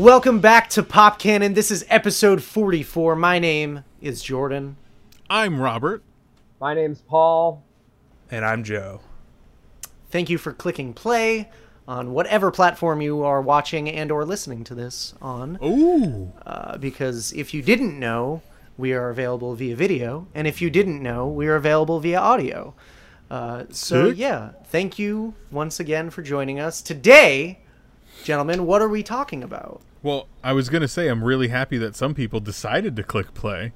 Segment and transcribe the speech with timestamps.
[0.00, 1.52] Welcome back to Pop Cannon.
[1.52, 3.14] This is episode 44.
[3.16, 4.78] My name is Jordan.
[5.28, 6.02] I'm Robert.
[6.58, 7.62] My name's Paul.
[8.30, 9.02] And I'm Joe.
[10.08, 11.50] Thank you for clicking play
[11.86, 15.58] on whatever platform you are watching and or listening to this on.
[15.62, 16.32] Ooh.
[16.46, 18.40] Uh, because if you didn't know,
[18.78, 22.72] we are available via video, and if you didn't know, we are available via audio.
[23.30, 24.18] Uh, so Sick.
[24.18, 27.58] yeah, thank you once again for joining us today,
[28.24, 28.64] gentlemen.
[28.64, 29.82] What are we talking about?
[30.02, 33.34] Well, I was going to say I'm really happy that some people decided to click
[33.34, 33.72] play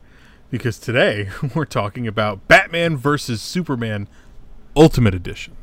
[0.51, 4.09] because today we're talking about Batman versus Superman
[4.77, 5.57] Ultimate Edition.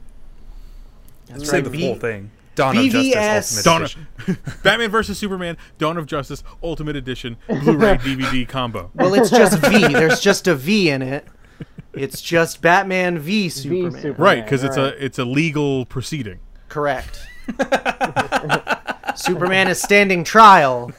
[1.28, 2.32] That's Say right, the B- full thing.
[2.54, 2.86] Dawn BVS.
[2.86, 4.08] of Justice Ultimate Dawn Edition.
[4.28, 8.92] of, Batman versus Superman Dawn of Justice Ultimate Edition Blu-ray DVD combo.
[8.94, 9.88] Well, it's just V.
[9.88, 11.26] There's just a V in it.
[11.94, 13.92] It's just Batman v Superman.
[13.94, 14.16] Superman.
[14.22, 14.94] Right, because it's right.
[14.94, 16.40] a it's a legal proceeding.
[16.70, 17.20] Correct.
[19.16, 20.92] Superman is standing trial.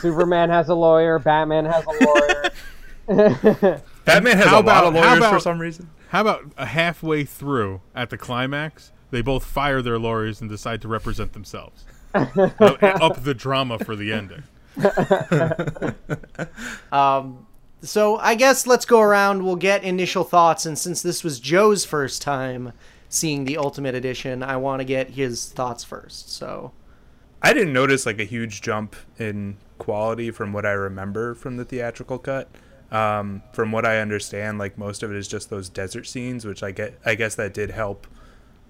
[0.00, 1.18] Superman has a lawyer.
[1.18, 2.50] Batman has a lawyer.
[4.04, 5.90] Batman has How a about- lot of how lawyers for some reason.
[6.08, 10.82] How about a halfway through at the climax, they both fire their lawyers and decide
[10.82, 11.84] to represent themselves.
[12.14, 12.36] up,
[12.82, 14.42] up the drama for the ending.
[16.92, 17.46] Um,
[17.82, 19.42] so I guess let's go around.
[19.44, 22.72] We'll get initial thoughts, and since this was Joe's first time
[23.08, 26.30] seeing the Ultimate Edition, I want to get his thoughts first.
[26.32, 26.72] So
[27.42, 31.64] I didn't notice like a huge jump in quality from what I remember from the
[31.64, 32.48] theatrical cut.
[32.92, 36.62] Um, from what I understand, like most of it is just those desert scenes, which
[36.62, 36.98] I get.
[37.04, 38.06] I guess that did help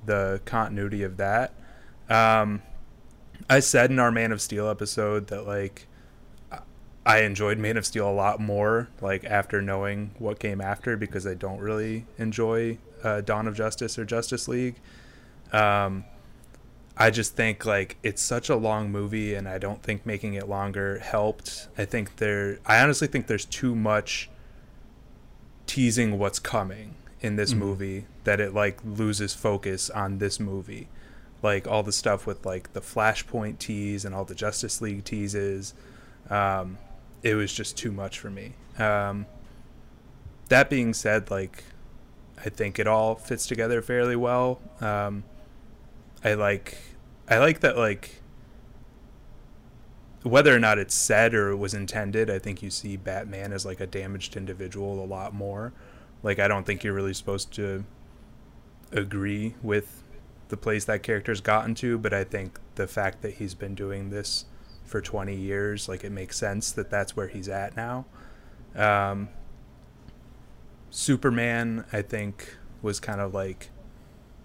[0.06, 1.52] the continuity of that.
[2.08, 2.62] Um,
[3.50, 5.86] I said in our Man of Steel episode that like
[7.04, 11.26] I- enjoyed Man of Steel a lot more like after knowing what came after because
[11.26, 14.76] I don't really enjoy uh, Dawn of Justice or Justice League.
[15.52, 16.04] Um,
[16.96, 20.48] I just think like it's such a long movie, and I don't think making it
[20.48, 21.68] longer helped.
[21.78, 24.28] I think there, I honestly think there's too much
[25.66, 30.88] teasing what's coming in this movie that it like loses focus on this movie.
[31.42, 35.74] Like all the stuff with like the Flashpoint tease and all the Justice League teases,
[36.30, 36.78] um,
[37.22, 38.52] it was just too much for me.
[38.78, 39.26] Um,
[40.48, 41.64] that being said, like
[42.44, 44.60] I think it all fits together fairly well.
[44.80, 45.24] Um,
[46.24, 46.78] I like
[47.28, 48.22] I like that like
[50.22, 53.66] whether or not it's said or it was intended, I think you see Batman as
[53.66, 55.72] like a damaged individual a lot more.
[56.22, 57.84] Like I don't think you're really supposed to
[58.92, 60.02] agree with
[60.48, 64.10] the place that character's gotten to, but I think the fact that he's been doing
[64.10, 64.44] this
[64.84, 68.04] for 20 years, like it makes sense that that's where he's at now.
[68.76, 69.28] Um,
[70.90, 73.70] Superman, I think, was kind of like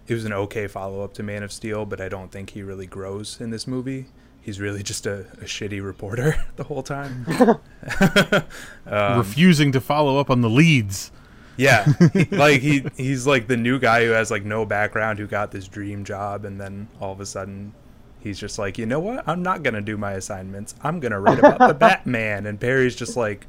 [0.08, 2.64] it was an okay follow up to Man of Steel, but I don't think he
[2.64, 4.06] really grows in this movie.
[4.42, 7.26] He's really just a, a shitty reporter the whole time.
[8.88, 11.12] um, Refusing to follow up on the leads.
[11.58, 15.28] yeah, he- like he he's like the new guy who has like no background who
[15.28, 17.74] got this dream job, and then all of a sudden
[18.20, 19.28] he's just like, you know what?
[19.28, 20.76] I'm not gonna do my assignments.
[20.82, 23.48] I'm gonna write about the Batman, and Perry's just like,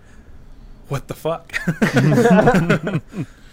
[0.89, 1.53] what the fuck?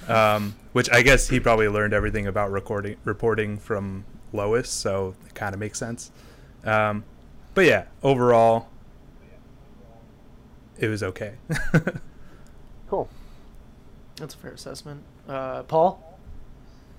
[0.07, 5.35] Um, which I guess he probably learned everything about recording reporting from Lois, so it
[5.35, 6.11] kind of makes sense.
[6.63, 7.03] Um,
[7.53, 8.67] but yeah, overall,
[10.77, 11.35] it was okay.
[12.89, 13.07] cool.
[14.17, 15.03] that's a fair assessment.
[15.27, 16.17] Uh, Paul,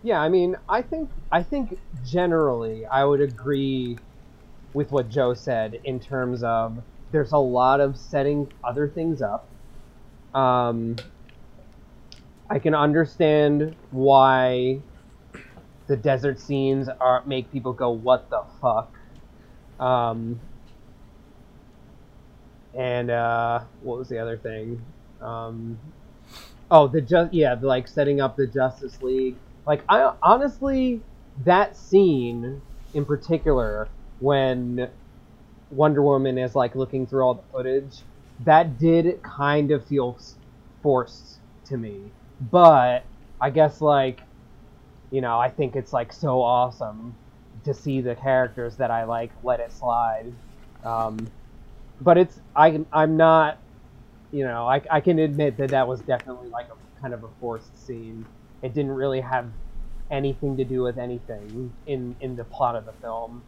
[0.02, 3.98] Yeah, I mean, I think I think generally I would agree
[4.72, 9.46] with what Joe said in terms of there's a lot of setting other things up.
[10.34, 10.96] Um,
[12.48, 14.80] I can understand why
[15.88, 18.94] the desert scenes are make people go, "What the fuck?"
[19.78, 20.40] Um,
[22.74, 24.84] and uh, what was the other thing?
[25.20, 25.78] Um,
[26.70, 29.36] oh, the just yeah, like setting up the Justice League.
[29.66, 31.02] Like I honestly,
[31.44, 32.62] that scene
[32.94, 33.88] in particular
[34.20, 34.88] when
[35.70, 38.02] Wonder Woman is like looking through all the footage,
[38.44, 40.18] that did kind of feel
[40.82, 42.15] forced to me.
[42.40, 43.06] But
[43.40, 44.20] I guess like,
[45.10, 47.16] you know, I think it's like so awesome
[47.64, 50.32] to see the characters that I like let it slide.
[50.84, 51.32] Um,
[52.00, 53.62] but it's I I'm not,
[54.30, 57.28] you know, I I can admit that that was definitely like a kind of a
[57.40, 58.26] forced scene.
[58.62, 59.52] It didn't really have
[60.10, 63.44] anything to do with anything in in the plot of the film.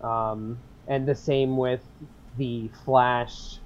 [0.00, 1.82] Um, and the same with
[2.36, 3.60] the Flash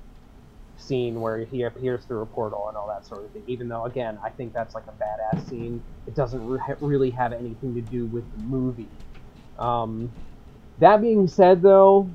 [0.79, 3.43] scene where he appears through a portal and all that sort of thing.
[3.47, 7.33] Even though, again, I think that's like a badass scene, it doesn't re- really have
[7.33, 8.89] anything to do with the movie.
[9.59, 10.13] Um,
[10.79, 12.11] that being said, though,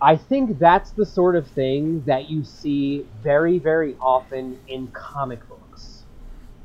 [0.00, 5.46] I think that's the sort of thing that you see very, very often in comic
[5.48, 6.04] books.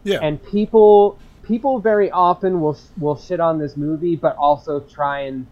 [0.04, 0.20] Yeah.
[0.22, 5.48] And people people very often will will shit on this movie, but also try and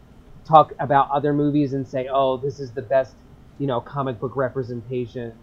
[0.46, 3.16] talk about other movies and say, "Oh, this is the best,
[3.58, 5.34] you know, comic book representation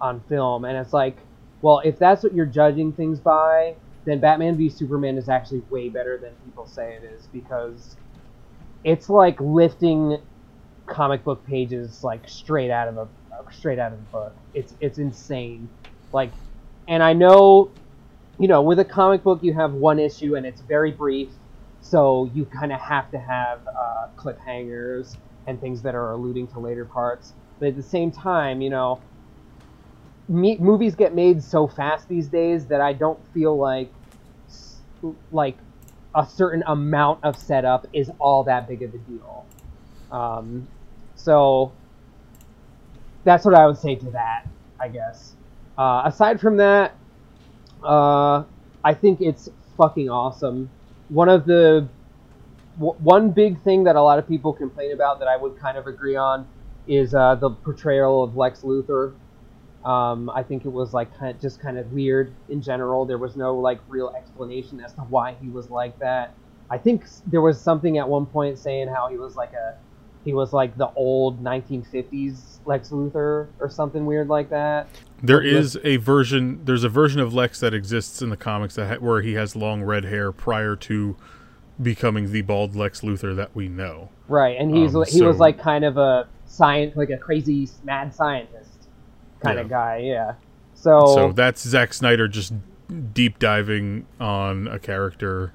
[0.00, 1.16] on film." And it's like,
[1.62, 5.88] well, if that's what you're judging things by, then Batman v Superman is actually way
[5.88, 7.96] better than people say it is because
[8.84, 10.18] it's like lifting
[10.86, 13.08] comic book pages like straight out of a
[13.52, 14.36] straight out of the book.
[14.54, 15.68] It's it's insane.
[16.12, 16.32] Like,
[16.88, 17.70] and I know,
[18.38, 21.28] you know, with a comic book you have one issue and it's very brief,
[21.80, 25.16] so you kind of have to have uh, cliffhangers
[25.46, 27.34] and things that are alluding to later parts.
[27.62, 29.00] But at the same time, you know,
[30.26, 33.92] me, movies get made so fast these days that I don't feel like
[35.30, 35.58] like
[36.12, 39.46] a certain amount of setup is all that big of a deal.
[40.10, 40.66] Um,
[41.14, 41.70] so
[43.22, 44.48] that's what I would say to that,
[44.80, 45.36] I guess.
[45.78, 46.96] Uh, aside from that,
[47.84, 48.42] uh,
[48.82, 50.68] I think it's fucking awesome.
[51.10, 51.88] One of the
[52.80, 55.78] w- one big thing that a lot of people complain about that I would kind
[55.78, 56.44] of agree on
[56.86, 59.14] is uh, the portrayal of Lex Luthor.
[59.84, 63.04] Um, I think it was like kind of, just kind of weird in general.
[63.04, 66.34] There was no like real explanation as to why he was like that.
[66.70, 69.76] I think there was something at one point saying how he was like a
[70.24, 74.86] he was like the old 1950s Lex Luthor or something weird like that.
[75.22, 76.64] There is a version.
[76.64, 79.56] There's a version of Lex that exists in the comics that ha- where he has
[79.56, 81.16] long red hair prior to
[81.80, 84.10] becoming the bald Lex Luthor that we know.
[84.28, 88.14] Right, and he's Um, he was like kind of a science like a crazy mad
[88.14, 88.88] scientist
[89.40, 89.62] kind Yeah.
[89.62, 90.34] of guy, yeah.
[90.74, 92.52] So, So that's Zack Snyder just
[93.14, 95.52] deep diving on a character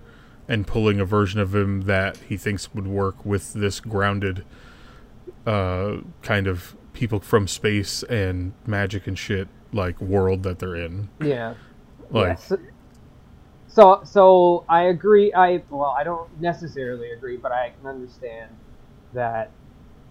[0.47, 4.43] and pulling a version of him that he thinks would work with this grounded
[5.45, 11.09] uh, kind of people from space and magic and shit like world that they're in.
[11.21, 11.53] yeah.
[12.09, 12.53] Like Yes.
[13.67, 15.33] So so I agree.
[15.33, 18.49] I well, I don't necessarily agree, but I can understand
[19.13, 19.51] that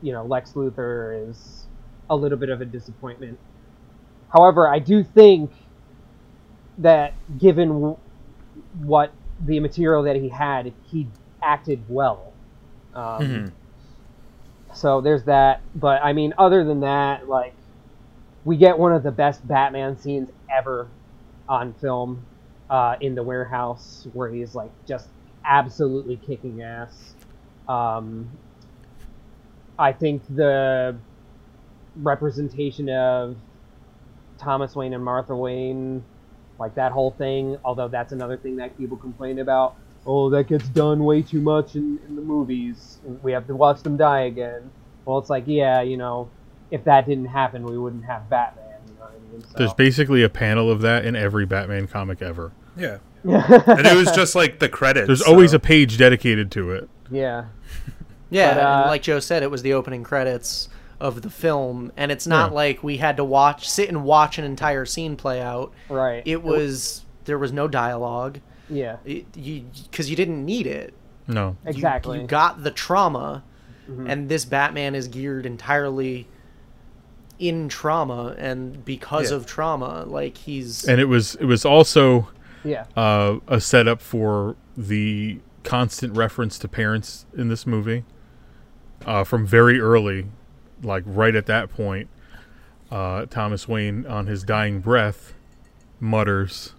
[0.06, 1.66] you know Lex Luthor is
[2.10, 3.40] a little bit of a disappointment.
[4.28, 5.52] However, I do think
[6.78, 7.96] that given
[8.72, 11.08] what the material that he had, he
[11.42, 12.34] acted well.
[12.94, 13.52] Um, Mhm.
[14.74, 15.62] So there's that.
[15.74, 17.56] But I mean, other than that, like
[18.44, 20.92] we get one of the best Batman scenes ever
[21.48, 22.26] on film
[22.70, 25.08] uh, in the warehouse where he's like just
[25.46, 27.16] absolutely kicking ass.
[27.68, 28.38] Um,
[29.78, 30.96] I think the
[31.96, 33.37] representation of
[34.38, 36.05] Thomas Wayne and Martha Wayne,
[36.58, 39.76] like that whole thing, although that's another thing that people complain about.
[40.06, 42.99] Oh, that gets done way too much in, in the movies.
[43.23, 44.70] We have to watch them die again.
[45.05, 46.31] Well, it's like, yeah, you know,
[46.70, 48.64] if that didn't happen, we wouldn't have Batman.
[48.87, 49.43] You know what I mean?
[49.43, 49.55] So.
[49.56, 52.52] there's basically a panel of that in every Batman comic ever.
[52.76, 52.99] Yeah.
[53.25, 55.08] And it was just like the credits.
[55.08, 56.88] There's always a page dedicated to it.
[57.11, 57.46] yeah.
[58.31, 60.69] Yeah, But, uh, and like Joe said, it was the opening credits
[60.99, 62.55] of the film, and it's not Yeah.
[62.56, 65.73] like we had to watch, sit and watch an entire scene play out.
[65.88, 66.23] Right.
[66.25, 68.38] It was there was no dialogue,
[68.71, 68.97] Yeah.
[69.04, 70.95] it, you because you didn't need it.
[71.28, 71.56] No.
[71.64, 72.21] Exactly.
[72.21, 73.42] You, got the trauma,
[73.90, 74.09] Mhm.
[74.11, 76.28] and this Batman is geared entirely
[77.38, 79.37] in trauma, and because Yeah.
[79.37, 82.28] of trauma, like he's And it was it was also
[82.64, 82.85] Yeah.
[82.97, 88.04] uh, a setup for the constant reference to parents in this movie
[89.04, 90.26] uh, from very early,
[90.82, 92.08] like right at that point.
[92.90, 95.34] Uh, Thomas Wayne, on his dying breath,
[96.00, 96.72] mutters,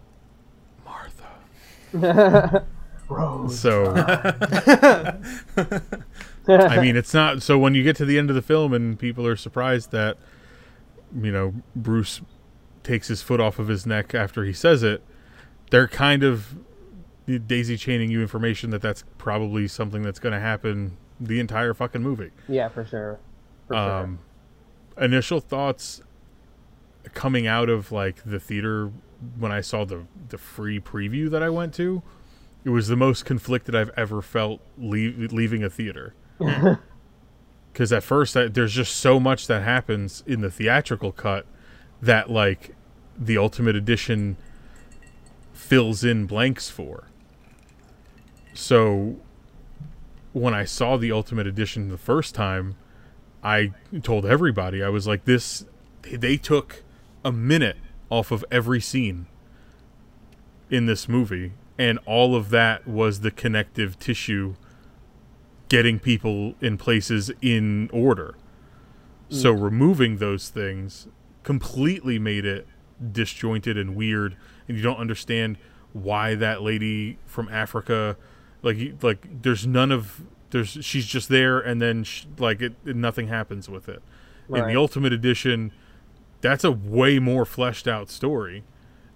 [0.86, 2.66] "Martha."
[3.10, 3.60] Rose.
[3.60, 3.94] So,
[6.48, 7.42] I mean, it's not.
[7.42, 10.18] So when you get to the end of the film and people are surprised that,
[11.16, 12.22] you know, Bruce
[12.84, 15.04] takes his foot off of his neck after he says it,
[15.72, 16.58] they're kind of
[17.46, 22.02] daisy chaining you information that that's probably something that's going to happen the entire fucking
[22.04, 22.32] movie.
[22.48, 23.20] yeah, for sure.
[23.68, 24.20] For Um,
[24.98, 26.02] initial thoughts
[27.14, 28.92] coming out of like the theater
[29.40, 32.04] when I saw the the free preview that I went to,
[32.64, 36.14] it was the most conflicted I've ever felt leave, leaving a theater.
[37.74, 41.46] Because at first, I, there's just so much that happens in the theatrical cut
[42.02, 42.74] that like
[43.16, 44.36] the ultimate edition
[45.54, 47.04] fills in blanks for.
[48.56, 49.18] So
[50.40, 52.76] when I saw the ultimate edition the first time,
[53.44, 53.72] I
[54.04, 55.66] told everybody I was like this
[56.02, 56.84] they took
[57.26, 57.78] a minute
[58.10, 59.28] off of every scene
[60.70, 64.56] in this movie and all of that was the connective tissue
[65.70, 68.36] getting people in places in order.
[69.30, 69.62] So mm.
[69.62, 71.08] removing those things
[71.44, 72.68] completely made it
[73.12, 74.36] disjointed and weird,
[74.68, 75.58] and you don't understand
[75.94, 78.18] why that lady from Africa,
[78.62, 80.22] like like there's none of
[80.52, 84.02] there's she's just there, and then sh like it, nothing happens with it.
[84.70, 85.72] In the Ultimate Edition,
[86.42, 88.64] that's a way more fleshed out story,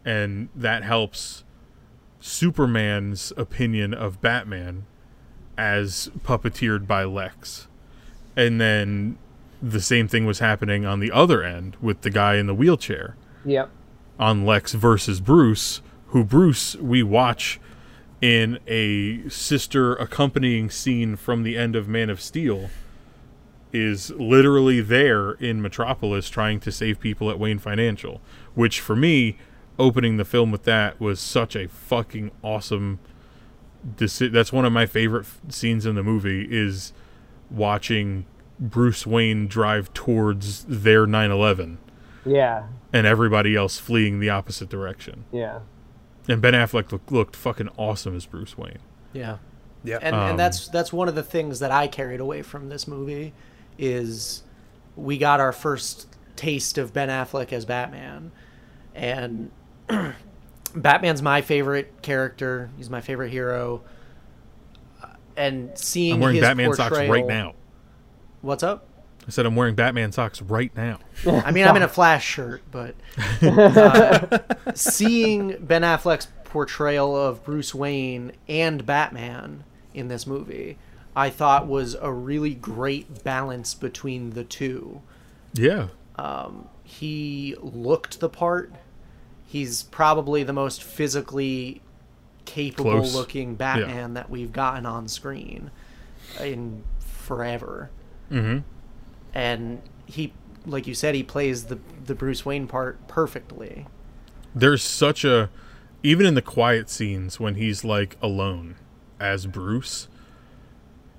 [0.04, 1.44] and that helps
[2.20, 4.86] Superman's opinion of Batman
[5.58, 7.68] as puppeteered by Lex.
[8.36, 9.18] And then
[9.62, 13.16] the same thing was happening on the other end with the guy in the wheelchair
[13.46, 13.70] Yep.
[14.20, 17.60] on Lex versus Bruce, who Bruce we watch
[18.22, 22.70] in a sister accompanying scene from the end of Man of Steel
[23.74, 28.22] is literally there in Metropolis trying to save people at Wayne Financial,
[28.54, 29.38] which for me
[29.80, 33.00] opening the film with that was such a fucking awesome
[33.96, 36.94] deci- that's one of my favorite f- scenes in the movie is
[37.50, 38.26] watching
[38.60, 41.80] Bruce Wayne drive towards their 911
[42.26, 42.64] Yeah.
[42.94, 45.24] and everybody else fleeing the opposite direction.
[45.32, 45.60] Yeah.
[46.28, 48.78] And Ben Affleck look, looked fucking awesome as Bruce Wayne.
[49.14, 49.38] Yeah.
[49.84, 49.98] Yeah.
[50.02, 52.88] and, Um, and that's that's one of the things that I carried away from this
[52.88, 53.34] movie
[53.78, 54.44] is
[54.96, 58.32] we got our first taste of Ben Affleck as Batman,
[58.94, 59.52] and
[60.76, 62.70] Batman's my favorite character.
[62.78, 63.82] He's my favorite hero,
[65.02, 67.56] Uh, and seeing I'm wearing his Batman socks right now.
[68.42, 68.86] What's up?
[69.28, 71.00] I said I'm wearing Batman socks right now.
[71.26, 72.96] I mean, I'm in a Flash shirt, but
[73.42, 74.40] uh,
[74.74, 79.64] seeing Ben Affleck's portrayal of Bruce Wayne and Batman
[79.94, 80.78] in this movie,
[81.16, 85.02] I thought was a really great balance between the two.
[85.54, 85.90] Yeah.
[86.92, 88.74] He looked the part.
[89.48, 91.82] He's probably the most physically
[92.44, 93.16] capable Close.
[93.16, 95.72] looking Batman that we've gotten on screen
[96.42, 97.90] in forever.
[98.30, 98.60] Mm-hmm.
[99.34, 100.34] And he,
[100.66, 103.88] like you said, he plays the the Bruce Wayne part perfectly.
[104.54, 105.50] There's such a
[106.04, 108.76] even in the quiet scenes when he's like alone
[109.20, 110.08] as Bruce,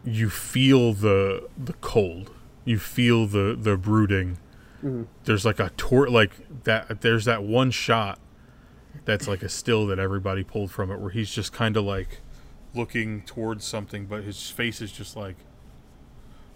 [0.04, 2.32] you feel the the cold.
[2.64, 4.38] You feel the the brooding.
[4.78, 5.04] Mm-hmm.
[5.24, 8.18] There's like a tour like that there's that one shot
[9.04, 12.20] that's like a still that everybody pulled from it where he's just kind of like
[12.74, 15.36] looking towards something but his face is just like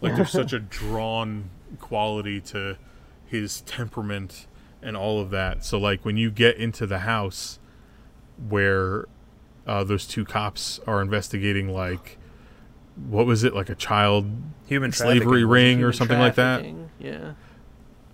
[0.00, 1.50] like there's such a drawn
[1.80, 2.76] quality to
[3.26, 4.46] his temperament
[4.82, 5.64] and all of that.
[5.64, 7.58] So like when you get into the house
[8.48, 9.06] where
[9.66, 12.18] uh, those two cops are investigating like
[13.08, 13.54] what was it?
[13.54, 14.30] Like a child
[14.66, 15.48] Human slavery trafficking.
[15.48, 16.64] ring or something like that?
[16.98, 17.32] Yeah.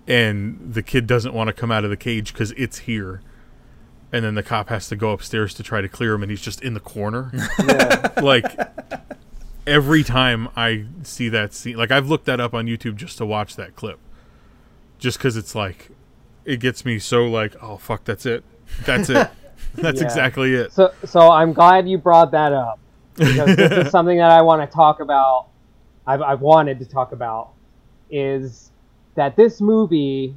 [0.09, 3.23] and the kid doesn't want to come out of the cage because it's here.
[4.11, 6.41] And then the cop has to go upstairs to try to clear him and he's
[6.43, 7.33] just in the corner.
[8.23, 8.45] Like
[9.67, 13.25] every time i see that scene like i've looked that up on youtube just to
[13.27, 13.99] watch that clip
[14.99, 15.91] just because it's like
[16.45, 18.43] it gets me so like oh fuck that's it
[18.85, 19.29] that's it
[19.75, 20.07] that's Yeah.
[20.07, 22.79] exactly it So, so I'm glad you brought that up
[23.15, 25.47] because this is something that I want to talk about.
[26.07, 27.51] I've, I've wanted to talk about
[28.11, 28.71] is
[29.15, 30.35] that this movie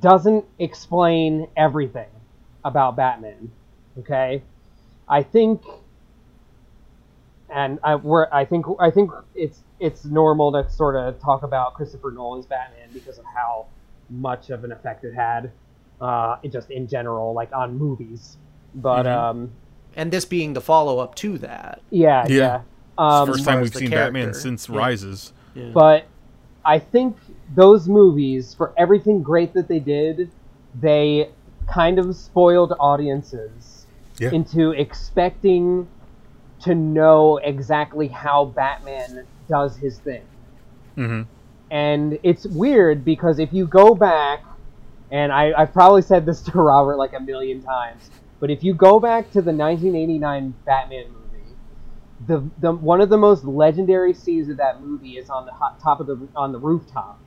[0.00, 2.08] doesn't explain everything
[2.64, 3.50] about Batman.
[4.00, 4.42] Okay,
[5.08, 5.62] I think,
[7.52, 11.74] and I we're, I think I think it's it's normal to sort of talk about
[11.74, 13.66] Christopher Nolan's Batman because of how
[14.10, 15.50] much of an effect it had,
[16.00, 18.36] uh, just in general, like on movies.
[18.74, 19.16] But Mhm.
[19.16, 19.50] um,
[19.96, 21.80] And this being the follow up to that.
[21.90, 22.36] yeah, Yeah.
[22.36, 22.60] yeah.
[22.98, 24.76] Um, first time we've the seen batman since Yeah.
[24.78, 25.70] rises Yeah.
[25.72, 26.04] but
[26.64, 27.16] I think
[27.54, 30.30] those movies, for everything great that they did,
[30.78, 31.30] they
[31.66, 33.86] kind of spoiled audiences
[34.18, 34.30] Yeah.
[34.32, 35.88] into expecting
[36.62, 40.24] to know exactly how Batman does his thing.
[40.96, 41.22] mm-hmm.
[41.70, 44.42] And it's weird because if you go back,
[45.10, 48.74] and I, I've probably said this to Robert like a million times, but if you
[48.74, 51.56] go back to the 1989 Batman movie,
[52.26, 55.80] the, the one of the most legendary scenes of that movie is on the hot
[55.80, 57.18] top of the on the rooftop,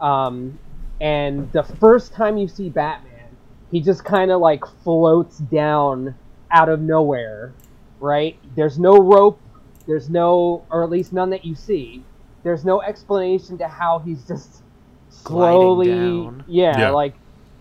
[0.00, 0.58] um,
[1.00, 3.36] and the first time you see Batman,
[3.70, 6.14] he just kind of like floats down
[6.50, 7.52] out of nowhere,
[8.00, 8.38] right?
[8.56, 9.40] There's no rope,
[9.86, 12.04] there's no, or at least none that you see.
[12.44, 14.62] There's no explanation to how he's just
[15.08, 16.44] slowly, down.
[16.46, 16.90] yeah, Yeah.
[16.90, 17.14] like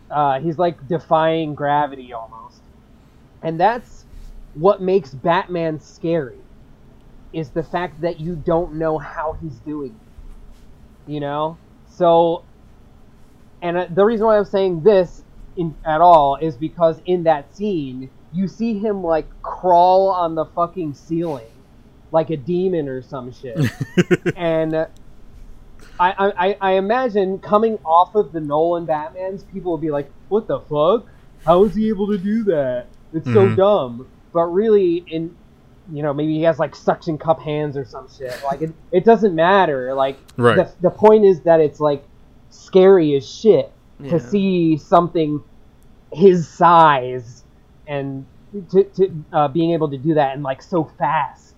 [0.09, 2.61] uh, he's like defying gravity almost,
[3.43, 4.05] and that's
[4.53, 6.39] what makes Batman scary.
[7.33, 9.99] Is the fact that you don't know how he's doing.
[11.07, 11.11] it.
[11.11, 12.45] You know, so,
[13.61, 15.23] and uh, the reason why I'm saying this
[15.55, 20.45] in, at all is because in that scene you see him like crawl on the
[20.45, 21.47] fucking ceiling
[22.11, 23.57] like a demon or some shit
[24.35, 24.75] and
[25.99, 30.47] I, I I imagine coming off of the Nolan Batman's, people will be like, "What
[30.47, 31.07] the fuck?
[31.45, 32.87] How is he able to do that?
[33.13, 33.55] It's so Mhm.
[33.55, 35.35] dumb." But really, in
[35.91, 38.33] you know, maybe he has like suction cup hands or some shit.
[38.43, 39.93] Like it, it doesn't matter.
[39.95, 40.55] Like Right.
[40.57, 42.03] the the point is that it's like
[42.49, 44.11] scary as shit Yeah.
[44.11, 45.41] to see something
[46.11, 47.43] his size
[47.87, 48.25] and
[48.71, 51.55] to, to uh, being able to do that and like so fast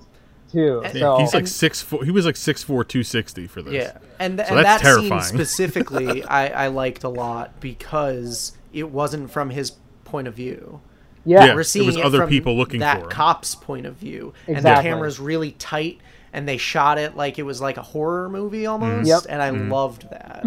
[0.52, 0.82] too.
[0.84, 2.04] Yeah, Yeah, So he's like And- six four.
[2.04, 3.74] He was like six four, two sixty for this.
[3.74, 5.22] Yeah, and, th- So and that's that terrifying.
[5.22, 9.74] scene specifically, I, I liked a lot because it wasn't from his
[10.06, 10.82] point of view.
[11.26, 11.56] yeah, Yeah.
[11.56, 13.10] We're seeing was it other from people looking that for him.
[13.12, 14.84] cop's point of view, and the Exactly.
[14.90, 16.00] camera's really tight,
[16.34, 19.24] and they shot it like it was like a horror movie almost, Yep.
[19.30, 19.72] and I Mm-hmm.
[19.72, 20.46] loved that.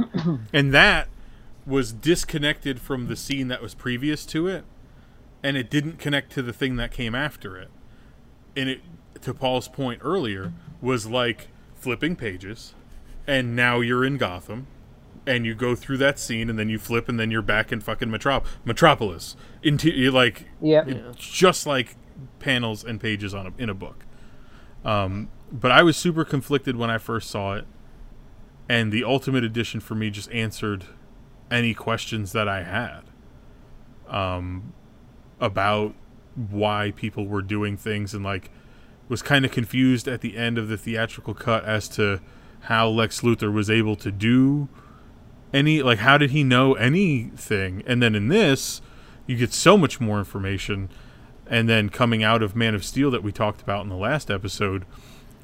[0.53, 1.07] and that
[1.65, 4.65] was disconnected from the scene that was previous to it,
[5.43, 7.71] and it didn't connect to the thing that came after it.
[8.57, 8.81] And it,
[9.23, 12.75] to Paul's point earlier, was like flipping pages,
[13.27, 14.67] and now you're in Gotham,
[15.27, 17.81] and you go through that scene, and then you flip, and then you're back in
[17.81, 19.37] fucking Metrop- Metropolis.
[19.63, 21.17] Into like Yep.
[21.17, 21.97] just like
[22.41, 24.05] panels and pages on a, in a book.
[24.85, 27.67] Um, but I was super conflicted when I first saw it,
[28.69, 30.85] and the Ultimate Edition for me just answered
[31.51, 33.03] any questions that I had
[34.09, 34.73] um,
[35.43, 35.95] about
[36.35, 38.51] why people were doing things, and like
[39.09, 42.21] was kind of confused at the end of the theatrical cut as to
[42.61, 44.69] how Lex Luthor was able to do
[45.53, 47.83] any like how did he know anything?
[47.87, 48.81] And then in this
[49.27, 50.89] you get so much more information.
[51.47, 54.31] And then coming out of man of steel that we talked about in the last
[54.31, 54.87] episode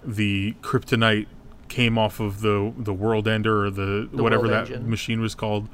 [0.05, 1.26] the kryptonite
[1.69, 4.88] came off of the the world ender or the, The whatever that Engine.
[4.88, 5.69] machine was called.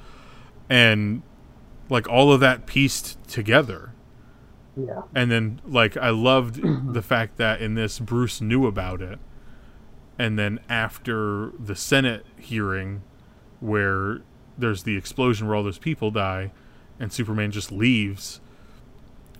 [0.68, 1.22] And
[1.88, 3.92] like all of that pieced together
[4.76, 5.02] Yeah.
[5.14, 6.60] and then like I loved
[6.94, 9.18] the fact that in this Bruce knew about it.
[10.18, 13.02] And then after the Senate hearing
[13.60, 14.22] where
[14.56, 16.52] there's the explosion where all those people die
[17.00, 18.40] and Superman just leaves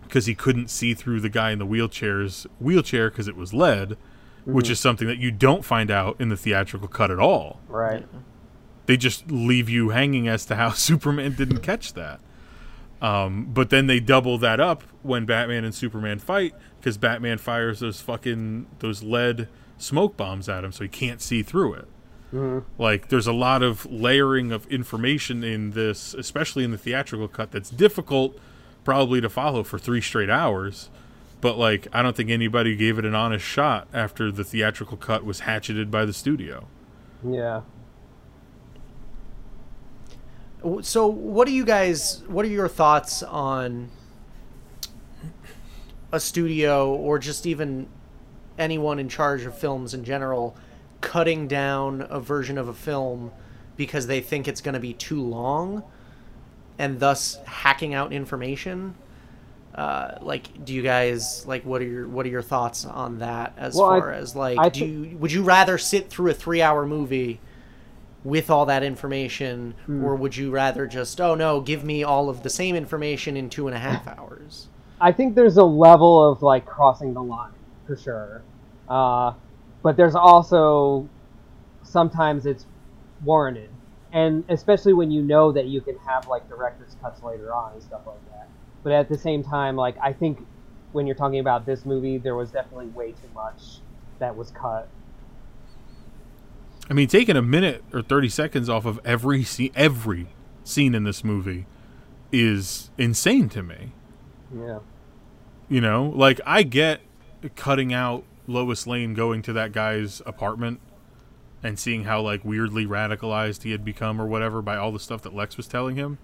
[0.03, 3.97] because he couldn't see through the guy in the wheelchair's wheelchair because it was lead,
[4.45, 4.73] which mm-hmm.
[4.73, 8.07] is something that you don't find out in the theatrical cut at all Right.
[8.87, 12.21] they just leave you hanging as to how Superman didn't catch that.
[13.03, 17.81] Um, but then they double that up when Batman and Superman fight because Batman fires
[17.81, 21.89] those fucking those lead smoke bombs at him, so he can't see through it.
[22.79, 27.53] Like, there's a lot of layering of information in this, especially in the theatrical cut,
[27.53, 28.39] that's difficult
[28.85, 30.91] probably to follow for three straight hours.
[31.41, 35.25] But like, I don't think anybody gave it an honest shot after the theatrical cut
[35.25, 36.67] was hatcheted by the studio.
[37.23, 37.63] Yeah.
[40.83, 42.23] So, what do you guys?
[42.27, 43.91] What are your thoughts on
[46.13, 47.87] a studio or just even
[48.59, 50.57] anyone in charge of films in general
[51.01, 53.31] cutting down a version of a film
[53.77, 55.83] because they think it's going to be too long
[56.79, 58.95] and thus hacking out information?
[59.75, 63.53] Uh, like, do you guys like what are your what are your thoughts on that?
[63.59, 66.31] As Well, I- far as like, I do thi- you, would you rather sit through
[66.31, 67.41] a three hour movie?
[68.25, 70.03] With all that information, Hmm.
[70.05, 73.51] or would you rather just, oh no, give me all of the same information in
[73.51, 74.69] two and a half hours?
[75.01, 77.53] I think there's a level of like crossing the line
[77.87, 78.43] for sure,
[78.89, 79.35] uh,
[79.83, 81.07] but there's also
[81.83, 82.65] sometimes it's
[83.25, 83.69] warranted,
[84.13, 87.83] and especially when you know that you can have like director's cuts later on and
[87.83, 88.49] stuff like that.
[88.83, 90.39] But at the same time, like I think
[90.93, 93.81] when you're talking about this movie, there was definitely way too much
[94.21, 94.89] that was cut.
[96.91, 100.29] I mean, taking a minute or thirty seconds off of every scene, every
[100.65, 101.67] scene in this movie,
[102.31, 103.93] is insane to me.
[104.55, 104.81] Yeah.
[105.69, 107.01] You know, like I get
[107.57, 110.81] cutting out Lois Lane going to that guy's apartment
[111.63, 115.23] and seeing how like weirdly radicalized he had become or whatever by all the stuff
[115.23, 116.19] that Lex was telling him.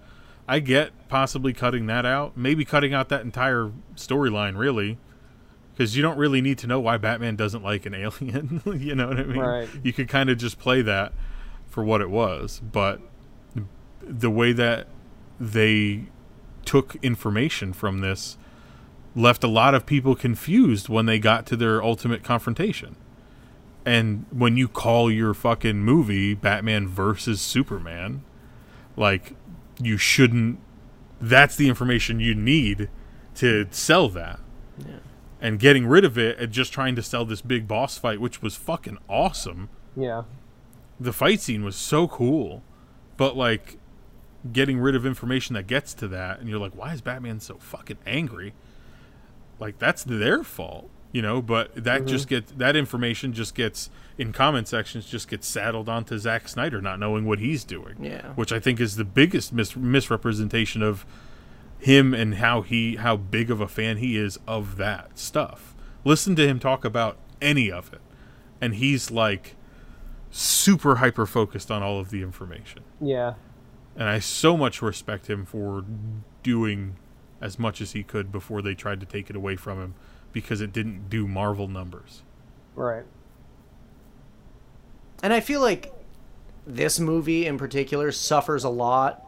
[0.47, 4.97] I get possibly cutting that out, maybe cutting out that entire storyline, really,
[5.73, 8.61] because you don't really need to know why Batman doesn't like an alien.
[8.77, 9.39] you know what I mean?
[9.39, 9.69] Right.
[9.83, 11.13] You could kind of just play that
[11.67, 12.99] for what it was, but
[14.01, 14.87] the way that
[15.39, 16.05] they
[16.65, 18.37] took information from this
[19.15, 22.95] left a lot of people confused when they got to their ultimate confrontation.
[23.85, 28.23] And when you call your fucking movie Batman versus Superman,
[28.95, 29.33] like
[29.81, 30.59] you shouldn't
[31.19, 32.89] that's the information you need
[33.35, 34.39] to sell that.
[35.41, 35.47] Yeah.
[35.47, 38.41] And getting rid of it and just trying to sell this big boss fight which
[38.41, 39.69] was fucking awesome.
[39.95, 40.23] Yeah.
[40.99, 42.63] The fight scene was so cool.
[43.17, 43.77] But like
[44.51, 47.55] getting rid of information that gets to that and you're like why is Batman so
[47.59, 48.53] fucking angry?
[49.59, 50.89] Like that's their fault.
[51.11, 51.41] you know.
[51.41, 51.83] But Mm-hmm.
[51.83, 56.47] that just gets that information just gets in comment sections just gets saddled onto Zack
[56.47, 57.95] Snyder not knowing what he's doing.
[57.99, 58.33] Yeah.
[58.35, 61.05] which I think is the biggest mis- misrepresentation of
[61.81, 65.75] him and how he how big of a fan he is of that stuff.
[66.05, 68.01] Listen to him talk about any of it,
[68.61, 69.55] and he's like
[70.29, 72.83] super hyper focused on all of the information.
[73.01, 73.33] Yeah.
[73.95, 75.83] And I so much respect him for
[76.43, 76.95] doing
[77.41, 79.95] as much as he could before they tried to take it away from him
[80.31, 82.21] because it didn't do Marvel numbers.
[82.75, 83.03] Right.
[85.23, 85.91] And I feel like
[86.65, 89.25] this movie in particular suffers a lot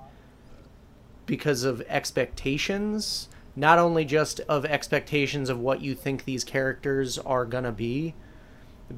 [1.25, 7.45] because of expectations, not only just of expectations of what you think these characters are
[7.45, 8.13] going to be,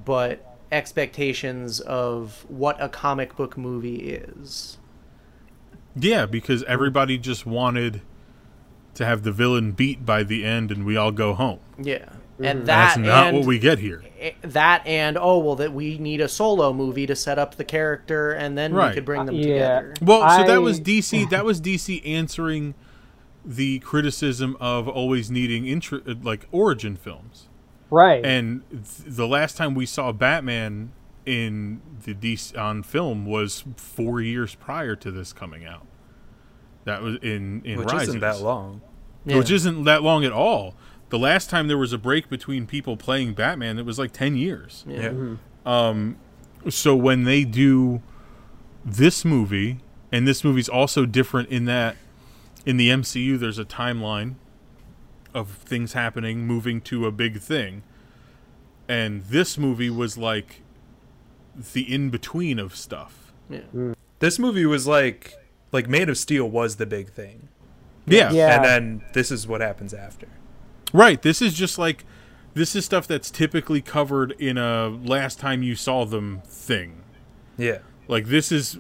[0.04, 4.78] but expectations of what a comic book movie is.
[5.96, 8.02] Yeah, because everybody just wanted
[8.96, 11.60] to have the villain beat by the end and we all go home.
[11.78, 12.10] Yeah.
[12.42, 14.04] And That's not and what we get here.
[14.20, 17.64] eh, that and oh well that we need a solo movie to set up the
[17.64, 18.90] character and then Right.
[18.90, 19.46] we could bring them Uh, yeah.
[19.82, 19.94] together.
[20.02, 21.26] Well, so I- that was DC.
[21.30, 22.74] That was DC answering
[23.46, 27.48] the criticism of always needing intro, uh, like origin films.
[27.90, 28.26] Right.
[28.26, 30.92] And th- the last time we saw Batman
[31.26, 35.86] in the DC on film was four years prior to this coming out.
[36.84, 38.82] That was in in which Rises, isn't that long.
[39.26, 39.38] Yeah.
[39.38, 40.76] which isn't that long at all.
[41.10, 44.36] The last time there was a break between people playing Batman, it was like ten
[44.36, 44.84] years.
[44.88, 45.36] Yeah.
[45.66, 46.18] Um,
[46.70, 48.02] so when they do
[48.84, 49.80] this movie
[50.12, 51.96] and this movie's also different in that
[52.66, 54.36] in the MCU there's a timeline
[55.34, 57.84] of things happening moving to a big thing
[58.88, 60.62] and this movie was like
[61.74, 63.94] the in between of stuff Yeah.
[64.20, 65.34] This movie was like
[65.72, 67.50] like Man of Steel was the big thing.
[68.06, 68.56] yeah, Yeah.
[68.56, 70.28] And then this is what happens after.
[70.96, 72.06] Right this is just like
[72.54, 77.04] this is stuff that's typically covered in a last time you saw them thing
[77.58, 77.80] Yeah.
[78.08, 78.78] Like this is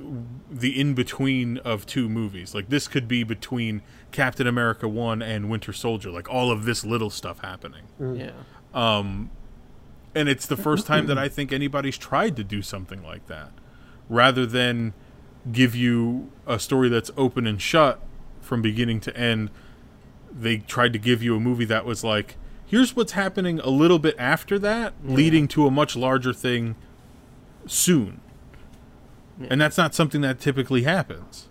[0.51, 2.53] the in between of two movies.
[2.53, 6.11] Like this could be between Captain America 1 and Winter Soldier.
[6.11, 7.85] Like all of this little stuff happening.
[7.99, 8.31] Yeah.
[8.73, 9.31] Um
[10.13, 13.51] and it's the first time that I think anybody's tried to do something like that.
[14.07, 14.93] Rather than
[15.51, 17.99] give you a story that's open and shut
[18.41, 19.49] from beginning to end,
[20.37, 22.35] they tried to give you a movie that was like
[22.67, 26.75] here's what's happening a little bit after that, leading to a much larger thing
[27.67, 28.19] soon.
[29.49, 31.47] And that's not something that typically happens.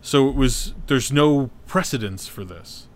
[0.00, 2.88] So it was there's no precedence for this.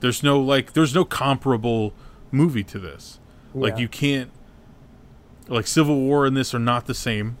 [0.00, 1.92] There's no like there's no comparable
[2.30, 3.18] movie to this.
[3.54, 4.30] Like you can't
[5.48, 7.38] like Civil War and this are not the same.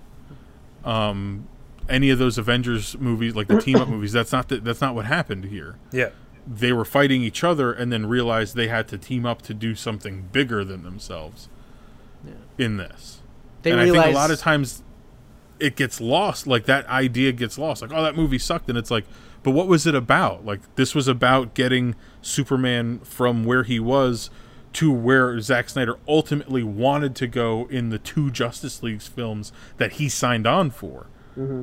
[0.84, 1.48] Um
[1.88, 4.94] any of those Avengers movies like the team up movies that's not the, that's not
[4.94, 6.10] what happened here Yeah.
[6.46, 9.74] They were fighting each other and then realized they had to team up to do
[9.74, 11.48] something bigger than themselves
[12.58, 13.20] in this.
[13.62, 14.82] They and I think a lot of times
[15.58, 16.46] it gets lost.
[16.46, 17.82] Like that idea gets lost.
[17.82, 19.04] Like, oh, that movie sucked, and it's like,
[19.42, 20.44] but what was it about?
[20.44, 24.30] Like, this was about getting Superman from where he was
[24.74, 29.92] to where Zack Snyder ultimately wanted to go in the two Justice League films that
[29.92, 31.06] he signed on for.
[31.36, 31.62] Mm-hmm.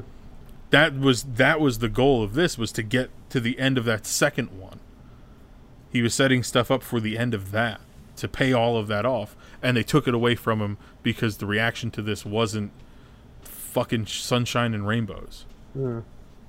[0.71, 3.85] That was that was the goal of this was to get to the end of
[3.85, 4.79] that second one.
[5.91, 7.81] He was setting stuff up for the end of that
[8.17, 11.45] to pay all of that off, and they took it away from him because the
[11.45, 12.71] reaction to this wasn't
[13.43, 15.45] fucking sunshine and rainbows.
[15.73, 15.99] Hmm.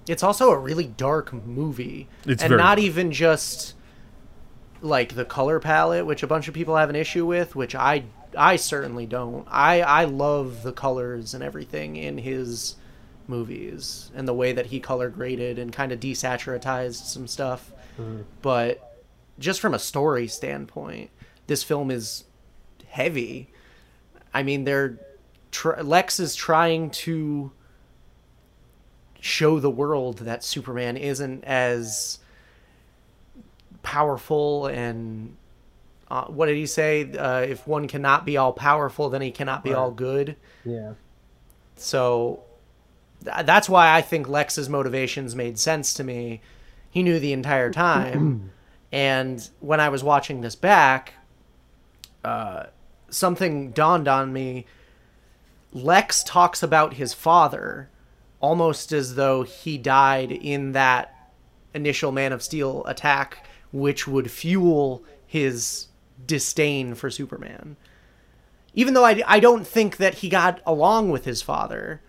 [0.08, 2.78] it's also a really dark movie It's and not dark.
[2.80, 3.74] even just
[4.80, 8.02] like the color palette which a bunch of people have an issue with which i
[8.36, 12.74] i certainly don't i i love the colors and everything in his
[13.32, 17.72] movies and the way that he color graded and kind of desaturatized some stuff
[18.42, 19.02] but
[19.38, 21.10] just from a story standpoint
[21.46, 22.24] this film is
[22.88, 23.48] heavy
[24.32, 24.98] i mean they're
[25.50, 27.50] tr- lex is trying to
[29.20, 32.18] show the world that Superman isn't as
[33.84, 35.36] powerful and
[36.10, 37.10] uh, what did he say?
[37.12, 40.36] Uh, if one cannot be all powerful, then he cannot be all good.
[40.64, 40.92] yeah.
[41.76, 42.42] So
[43.24, 46.40] th- that's why I think Lex's motivations made sense to me.
[46.90, 48.52] He knew the entire time.
[48.92, 51.14] and when I was watching this back,
[52.24, 52.64] uh,
[53.08, 54.66] something dawned on me.
[55.72, 57.88] Lex talks about his father
[58.40, 61.30] almost as though he died in that
[61.72, 65.86] initial Man of Steel attack, which would fuel his
[66.26, 67.76] disdain for Superman
[68.74, 72.00] even though I, I don't think that he got along with his father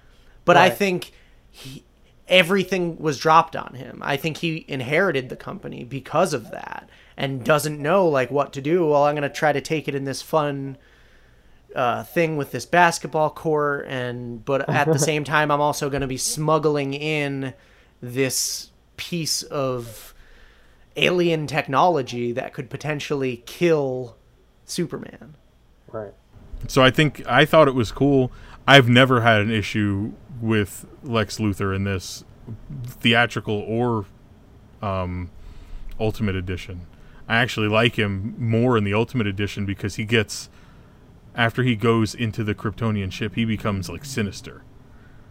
[0.45, 1.11] but i think
[1.49, 1.83] he,
[2.27, 3.99] everything was dropped on him.
[4.03, 8.61] I think he inherited the company because of that and doesn't know like what to
[8.61, 8.87] do.
[8.87, 10.77] Well, I'm going to try to take it in this fun
[11.75, 16.01] uh, thing with this basketball court and but at the same time I'm also going
[16.01, 17.53] to be smuggling in
[18.01, 20.13] this piece of
[20.95, 24.15] alien technology that could potentially kill
[24.65, 25.35] Superman.
[25.91, 26.13] Right.
[26.67, 28.31] So I think I thought it was cool.
[28.67, 32.25] I've never had an issue with Lex Luthor in this
[32.85, 34.05] theatrical or
[34.81, 35.29] um,
[35.99, 36.81] Ultimate Edition.
[37.29, 40.49] I actually like him more in the Ultimate Edition because he gets
[41.33, 44.63] after he goes into the Kryptonian ship, he becomes like sinister.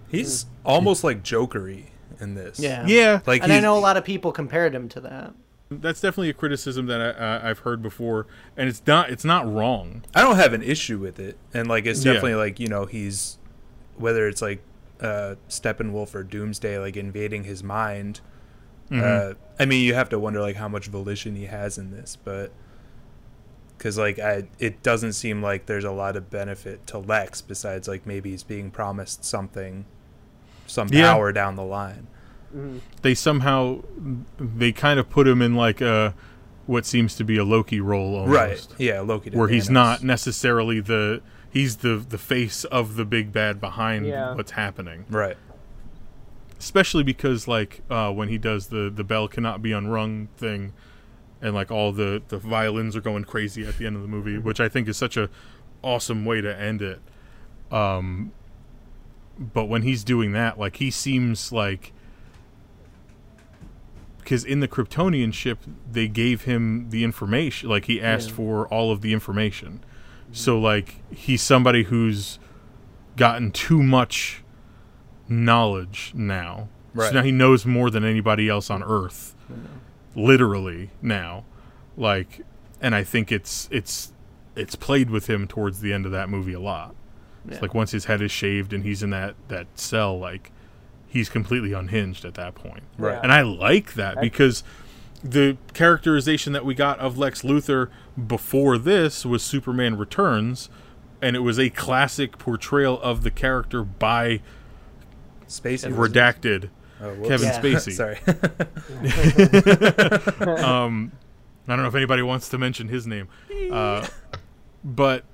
[0.08, 1.86] He's almost like Jokery
[2.18, 2.58] in this.
[2.58, 2.86] Yeah.
[2.86, 5.34] Yeah, Like and I know a lot of people compared him to that.
[5.70, 9.46] that's definitely a criticism that I, uh, I've heard before, and it's not it's not
[9.50, 10.04] wrong.
[10.14, 12.14] I don't have an issue with it, and like it's Yeah.
[12.14, 13.38] definitely like you know he's
[13.96, 14.62] whether it's like
[15.02, 18.20] uh, Steppenwolf or Doomsday like invading his mind.
[18.90, 22.18] Uh, I mean, you have to wonder like how much volition he has in this,
[22.22, 22.52] but
[23.78, 27.88] because like I, it doesn't seem like there's a lot of benefit to Lex besides
[27.88, 29.86] like maybe he's being promised something,
[30.66, 31.10] some Yeah.
[31.12, 32.06] power down the line.
[33.00, 33.82] They somehow
[34.38, 36.14] they kind of put him in like a
[36.66, 38.70] what seems to be a Loki role almost.
[38.70, 38.78] Right?
[38.78, 39.30] Yeah, Loki.
[39.30, 44.06] to where he's not necessarily the he's the the face of the big bad behind
[44.06, 44.34] Yeah.
[44.34, 45.36] what's happening right.
[46.58, 50.72] especially because like uh, when he does the the bell cannot be unrung thing
[51.40, 54.38] and like all the the violins are going crazy at the end of the movie
[54.38, 55.28] which i think is such a
[55.82, 57.00] awesome way to end it
[57.72, 58.30] um
[59.38, 61.92] but when he's doing that like he seems like
[64.18, 65.58] because in the kryptonian ship
[65.90, 68.34] they gave him the information like he asked Yeah.
[68.36, 69.82] for all of the information
[70.32, 72.38] so like he's somebody who's
[73.16, 74.42] gotten too much
[75.28, 77.08] knowledge now Right.
[77.08, 79.34] so now he knows more than anybody else on earth
[80.14, 81.44] literally now
[81.96, 82.42] like
[82.80, 84.12] and i think it's it's
[84.56, 86.94] it's played with him towards the end of that movie a lot
[87.46, 87.54] Yeah.
[87.54, 90.50] it's like once his head is shaved and he's in that that cell like
[91.06, 93.18] he's completely unhinged at that point Right.
[93.22, 94.62] And i like that I- because
[95.24, 97.88] the characterization that we got of lex luthor
[98.26, 100.68] before this was superman returns
[101.20, 104.40] and it was a classic portrayal of the character by
[105.46, 105.92] Spacey.
[105.94, 107.16] redacted Oh.
[107.26, 107.60] Kevin Yeah.
[107.60, 107.92] Spacey.
[107.96, 108.18] Sorry.
[110.62, 111.12] um,
[111.66, 113.28] I don't know if anybody wants to mention his name,
[113.72, 114.06] uh,
[114.84, 115.24] but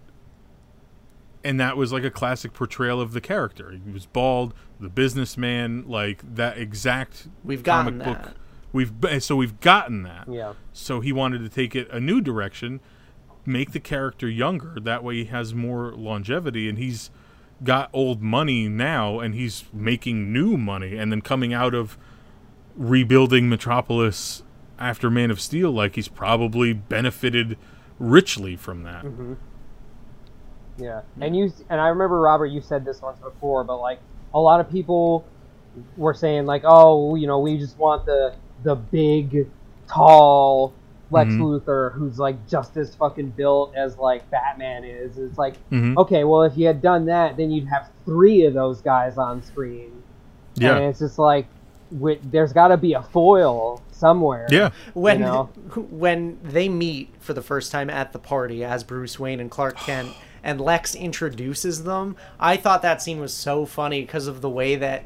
[1.44, 3.70] and that was like a classic portrayal of the character.
[3.85, 8.22] He was bald, the businessman, like that exact We've comic gotten book.
[8.29, 8.37] that.
[8.72, 10.26] We've so we've gotten that.
[10.28, 10.54] Yeah.
[10.72, 12.81] So he wanted to take it a new direction,
[13.46, 14.78] make the character younger.
[14.81, 17.11] That way he has more longevity, and he's
[17.64, 21.98] got old money now, and he's making new money, and then coming out of
[22.76, 24.42] rebuilding Metropolis
[24.78, 27.59] after Man of Steel, like he's probably benefited
[27.98, 29.04] richly from that.
[29.04, 29.35] Mm-hmm.
[30.76, 33.98] Yeah, and you and I remember Robert, you said this once before, but like
[34.33, 35.26] a lot of people
[35.96, 39.46] were saying like, oh, you know, we just want the the big,
[39.88, 40.72] tall
[41.10, 41.40] Lex Mhm.
[41.40, 45.16] Luthor who's like just as fucking built as like Batman is.
[45.16, 45.96] It's like, Mhm.
[45.96, 49.42] okay, well, if you had done that, then you'd have three of those guys on
[49.42, 49.92] screen.
[50.56, 50.76] Yeah.
[50.76, 51.46] and it's just like,
[51.92, 54.46] wi- there's got to be a foil somewhere.
[54.50, 54.70] Yeah.
[54.92, 55.48] when You know?
[55.90, 59.76] when they meet for the first time at the party as Bruce Wayne and Clark
[59.76, 60.10] Kent
[60.44, 64.74] and Lex introduces them, I thought that scene was so funny because of the way
[64.76, 65.04] that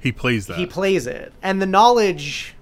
[0.00, 0.58] He plays that.
[0.58, 2.54] he plays it and the knowledge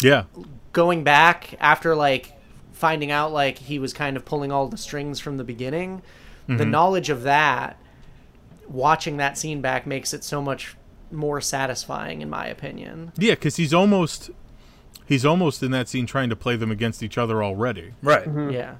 [0.00, 0.24] yeah.
[0.72, 2.32] going back after like
[2.72, 6.02] finding out like he was kind of pulling all the strings from the beginning.
[6.48, 6.70] The mm-hmm.
[6.72, 7.78] knowledge of that,
[8.66, 10.76] watching that scene back makes it so much
[11.12, 13.12] more satisfying in my opinion.
[13.16, 14.30] Yeah, because he's almost
[15.06, 17.92] he's almost in that scene trying to play them against each other already.
[18.02, 18.24] right.
[18.24, 18.38] Mm-hmm.
[18.38, 18.50] Mm-hmm.
[18.50, 18.74] Yeah.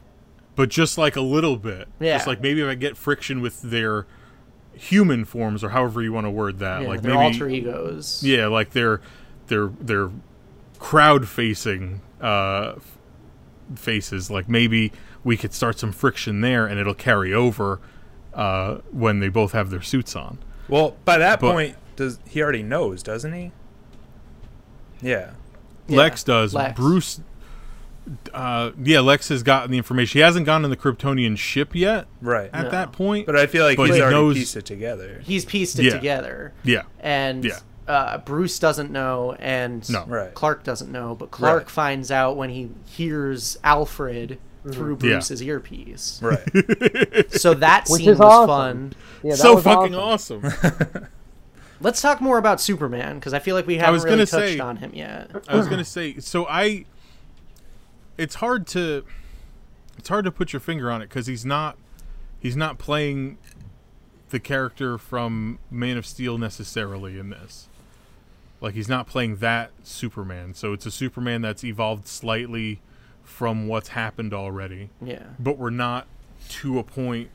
[0.57, 1.89] but just like a little bit.
[2.01, 2.17] Yeah.
[2.17, 4.07] Just like maybe if I get friction with their
[4.75, 6.83] human forms or however you want to word that.
[6.83, 8.23] yeah like their maybe alter egos.
[8.25, 9.01] Yeah, like they're
[9.49, 10.11] they're they're
[10.79, 12.75] crowd facing uh
[13.75, 14.31] faces.
[14.31, 14.93] Like maybe
[15.25, 17.81] we could start some friction there and it'll carry over
[18.35, 20.39] uh when they both have their suits on.
[20.69, 23.53] Well, by that But- point, does he already knows, doesn't he?
[25.01, 25.33] Yeah.
[25.89, 26.55] Yeah, Lex does.
[26.55, 26.79] Lex.
[26.79, 27.21] Bruce
[28.35, 30.19] uh yeah, Lex has gotten the information.
[30.19, 32.51] He hasn't gone in the Kryptonian ship yet Right.
[32.53, 32.71] at No.
[32.71, 33.27] that point.
[33.27, 35.21] But I feel like But he's he already knows- pieced it together.
[35.25, 35.93] He's pieced it Yeah.
[35.93, 36.53] together.
[36.65, 36.83] yeah.
[37.01, 37.59] and Yeah.
[37.87, 40.05] uh, Bruce doesn't know, and No.
[40.07, 40.35] Right.
[40.35, 41.71] Clark doesn't know, but Clark Right.
[41.71, 44.39] finds out when he hears Alfred
[44.71, 45.13] through Yeah.
[45.15, 46.21] Bruce's earpiece.
[46.23, 46.39] Right.
[47.33, 48.49] So that Which scene is was awesome.
[48.49, 48.93] fun.
[49.23, 50.45] Yeah, that so was fucking awesome.
[50.45, 51.07] awesome.
[51.81, 54.59] Let's talk more about Superman because I feel like we haven't was really touched say-
[54.61, 55.31] on him yet.
[55.49, 56.85] I was gonna say, so I.
[58.19, 59.05] It's hard to,
[59.99, 61.77] it's hard to put your finger on it because he's not,
[62.41, 63.39] he's not playing,
[64.31, 67.69] the character from Man of Steel necessarily in this.
[68.63, 72.81] Like he's not playing that Superman, so it's a Superman that's evolved slightly
[73.25, 75.25] from what's happened already, Yeah.
[75.39, 76.07] but we're not
[76.51, 77.29] to a point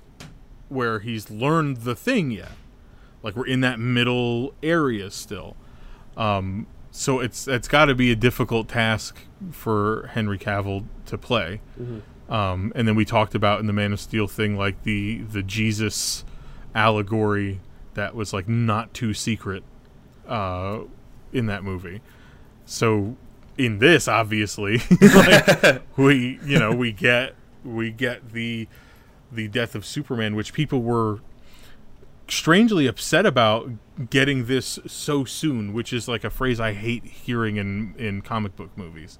[0.70, 2.52] where he's learned the thing yet.
[3.24, 5.56] Like we're in that middle area still.
[6.16, 6.66] Um,
[6.98, 9.20] so it's it's got to be a difficult task
[9.52, 11.62] for Henry Cavill to play.
[12.28, 15.44] Um, and then we talked about in the Man of Steel thing, like the the
[15.44, 16.26] Jesus
[16.74, 17.60] allegory
[17.94, 19.64] that was like not too secret
[20.28, 20.80] uh,
[21.32, 22.02] in that movie.
[22.66, 23.16] So
[23.60, 28.68] in this, obviously, like, we you know we get we get the
[29.32, 31.20] the death of Superman, which people were
[32.28, 33.70] strangely upset about
[34.10, 38.56] getting this so soon, which is like a phrase I hate hearing in in comic
[38.56, 39.18] book movies,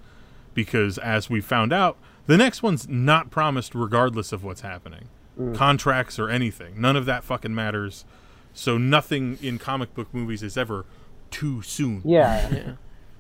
[0.54, 5.10] because as we found out, the next one's not promised regardless of what's happening,
[5.40, 5.56] mm.
[5.56, 6.80] contracts or anything.
[6.80, 8.06] None of that fucking matters.
[8.54, 10.86] So nothing in comic book movies is ever
[11.32, 12.02] too soon.
[12.06, 12.72] Yeah, Yeah.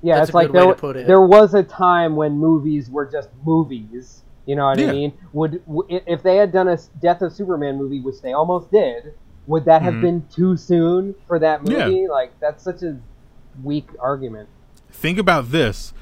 [0.02, 0.22] yeah.
[0.24, 1.08] It's like there, put it.
[1.08, 4.24] there was a time when movies were just movies.
[4.46, 4.89] You know what Yeah.
[4.89, 5.13] I mean?
[5.34, 8.72] Would w- i- if they had done a Death of Superman movie, which they almost
[8.72, 9.13] did,
[9.47, 10.01] would that have Mhm.
[10.01, 11.88] been too soon for that Yeah.
[11.88, 12.07] movie?
[12.07, 12.97] Like that's such a
[13.63, 14.47] weak argument.
[14.91, 15.93] think about this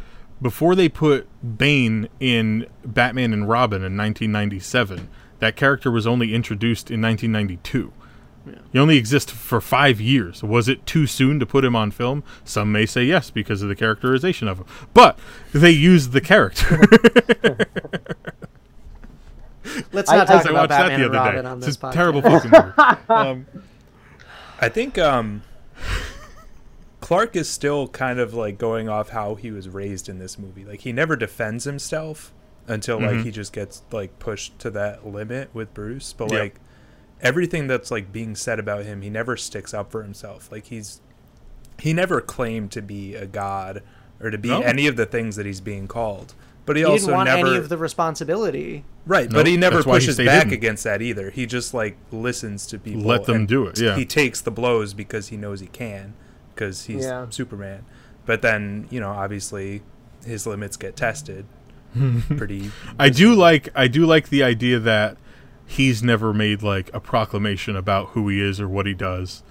[0.41, 1.27] before they put
[1.57, 5.07] bane in batman and robin in 1997
[5.39, 7.91] that character was only introduced in 1992
[8.71, 12.23] he only exists for five years was it too soon to put him on film
[12.43, 15.17] some may say yes because of the characterization of him but
[15.53, 16.79] they used the character
[19.91, 21.65] Let's I- not I- talk i about watched that the other Robin day on it's
[21.67, 21.93] this a podcast.
[21.93, 23.45] terrible fucking movie um,
[24.59, 25.41] I think um,
[27.01, 30.65] Clark is still kind of like going off how he was raised in this movie.
[30.65, 32.33] Like he never defends himself
[32.67, 33.23] until like Mhm.
[33.25, 36.13] he just gets like pushed to that limit with Bruce.
[36.13, 36.39] But Yep.
[36.39, 36.55] like
[37.21, 40.51] everything that's like being said about him, he never sticks up for himself.
[40.51, 41.01] Like he's
[41.79, 43.83] he never claimed to be a god
[44.21, 44.61] or to be No.
[44.61, 46.33] any of the things that he's being called.
[46.65, 48.83] But he, He also didn't want never any of the responsibility.
[49.05, 50.53] Right, No, but he never that's why he pushes stayed back hidden.
[50.53, 51.29] against that either.
[51.29, 53.03] He just like listens to people.
[53.03, 53.95] Let them do it, yeah.
[53.95, 56.13] he takes the blows because he knows he can,
[56.53, 57.27] because he's Yeah.
[57.29, 57.85] Superman.
[58.25, 59.83] But then you know, obviously,
[60.25, 61.45] his limits get tested.
[62.37, 62.71] pretty.
[62.99, 65.17] I do like I do like the idea that
[65.67, 69.43] he's never made like a proclamation about who he is or what he does,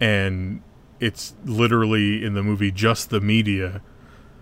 [0.00, 0.62] and
[1.00, 3.82] it's literally in the movie just the media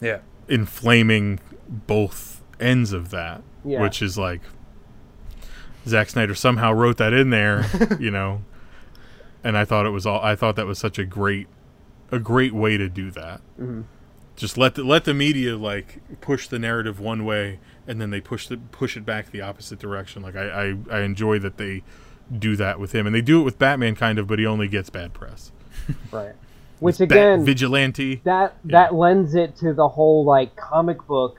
[0.02, 3.80] Yeah, inflaming both ends of that, Yeah.
[3.80, 4.40] which is like
[5.86, 7.66] Zack Snyder somehow wrote that in there,
[8.00, 8.42] you know,
[9.42, 11.46] and I thought it was all I thought that was such a great
[12.12, 13.40] a great way to do that.
[13.60, 13.84] Mhm.
[14.36, 18.20] Just let the let the media like push the narrative one way, and then they
[18.20, 20.22] push the push it back the opposite direction.
[20.22, 21.82] Like I I, I enjoy that they
[22.36, 24.68] do that with him, and they do it with Batman kind of, but he only
[24.68, 25.52] gets bad press.
[26.12, 26.34] Right.
[26.78, 28.20] Which Bat again, vigilante.
[28.24, 28.78] that Yeah.
[28.80, 31.38] that lends it to the whole like comic book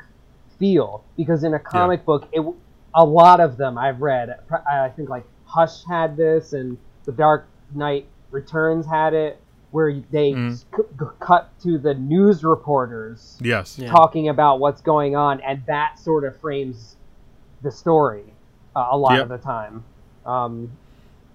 [0.66, 2.56] feel because in a comic book it w-
[2.94, 7.48] a lot of them I've read I think like Hush had this and The Dark
[7.74, 13.80] Knight Returns had it where they s- c- c- cut to the news reporters Yes.
[13.80, 13.90] Yeah.
[13.90, 16.96] talking about what's going on and that sort of frames
[17.64, 18.26] the story
[18.76, 19.24] uh, a lot Yep.
[19.24, 19.84] of the time
[20.28, 20.72] um,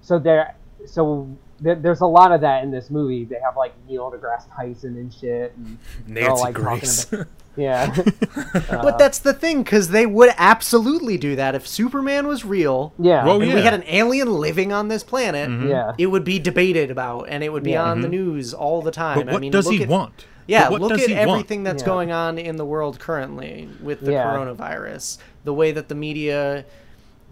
[0.02, 1.26] so there so there,
[1.60, 5.12] there's a lot of that in this movie they have like Neil deGrasse Tyson and
[5.12, 7.06] shit and Nancy all, like, talking Grace.
[7.56, 7.94] yeah
[8.70, 12.92] but that's the thing, because they would absolutely do that if Superman was real.
[12.98, 13.54] yeah Well, yeah.
[13.54, 15.48] we had an alien living on this planet.
[15.48, 15.68] Mhm.
[15.70, 17.84] yeah It would be debated about, and it would be Yeah.
[17.84, 19.16] on the news all the time.
[19.18, 20.26] But what I mean, does he at, want?
[20.46, 21.28] Yeah, look at he want?
[21.30, 21.86] everything that's Yeah.
[21.86, 24.24] going on in the world currently with the Yeah.
[24.26, 25.18] coronavirus.
[25.44, 26.64] The way that the media,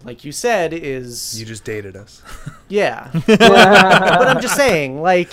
[0.05, 2.21] like you said, is you just dated us.
[2.69, 3.09] yeah.
[3.27, 3.41] but
[4.27, 5.29] I'm just saying, like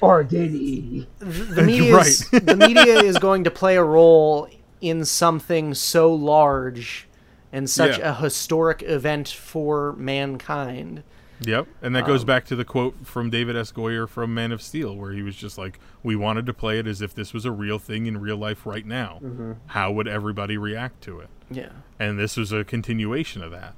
[0.00, 4.48] or did he the media, is, the media is going to play a role
[4.80, 7.08] in something so large
[7.52, 8.10] and such Yeah.
[8.10, 11.02] a historic event for mankind.
[11.44, 13.72] Yep, and that goes Um, back to the quote from David S.
[13.72, 16.86] Goyer from Man of Steel, where he was just like, "We wanted to play it
[16.86, 19.18] as if this was a real thing in real life right now.
[19.22, 19.52] Mm-hmm.
[19.66, 21.68] How would everybody react to it?" Yeah.
[21.98, 23.74] And this was a continuation of that.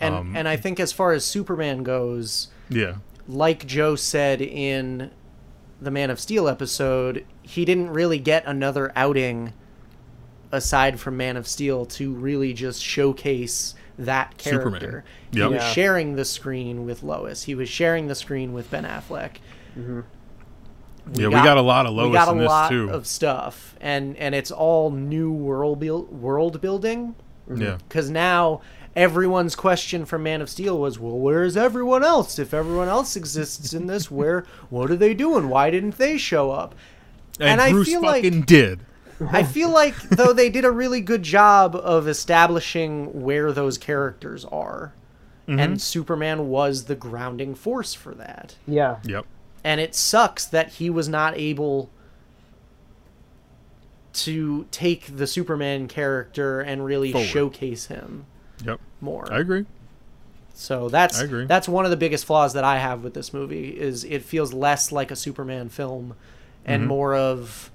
[0.00, 2.96] And Um, and I think as far as Superman goes, Yeah,
[3.28, 5.10] like Joe said in
[5.80, 9.52] the Man of Steel episode, he didn't really get another outing
[10.52, 14.70] aside from Man of Steel to really just showcase that character.
[14.70, 15.02] Superman.
[15.32, 15.72] He was Yeah.
[15.72, 17.44] sharing the screen with Lois.
[17.44, 19.36] He was sharing the screen with Ben Affleck.
[21.14, 22.90] Yeah, we got a lot of Lois we got a in this lot too.
[22.90, 27.14] of stuff, and and it's all new world build, world building.
[27.54, 28.60] yeah, Because now
[28.96, 32.38] everyone's question from Man of Steel was, well, where's everyone else?
[32.38, 35.48] If everyone else exists in this, where what are they doing?
[35.48, 36.74] Why didn't they show up?
[37.38, 38.80] and, and I Bruce feel like- did.
[39.32, 44.44] I feel like though they did a really good job of establishing where those characters
[44.46, 44.92] are.
[45.46, 45.58] Mm-hmm.
[45.58, 48.54] And Superman was the grounding force for that.
[48.66, 48.96] Yeah.
[49.04, 49.26] Yep.
[49.62, 51.90] And it sucks that he was not able
[54.12, 57.26] to take the Superman character and really Forward.
[57.26, 58.26] showcase him
[58.64, 58.80] Yep.
[59.00, 59.32] more.
[59.32, 59.66] I agree.
[60.54, 61.46] So that's I agree.
[61.46, 64.52] that's one of the biggest flaws that I have with this movie is it feels
[64.52, 66.14] less like a Superman film
[66.64, 66.88] and mm-hmm.
[66.88, 67.70] more of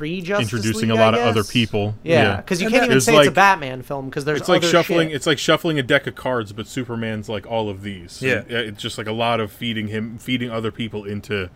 [0.00, 0.56] pre-Justice Mm-hmm.
[0.56, 1.94] Introducing League, a lot I of other people.
[2.02, 4.48] Yeah, because you And can't even There's say it's a Batman film because there's It's
[4.48, 5.08] like other shuffling.
[5.08, 5.16] shit.
[5.16, 8.22] It's like shuffling a deck of cards, but Superman's like all of these.
[8.22, 8.42] Yeah.
[8.48, 11.50] It's just like a lot of feeding him, feeding other people into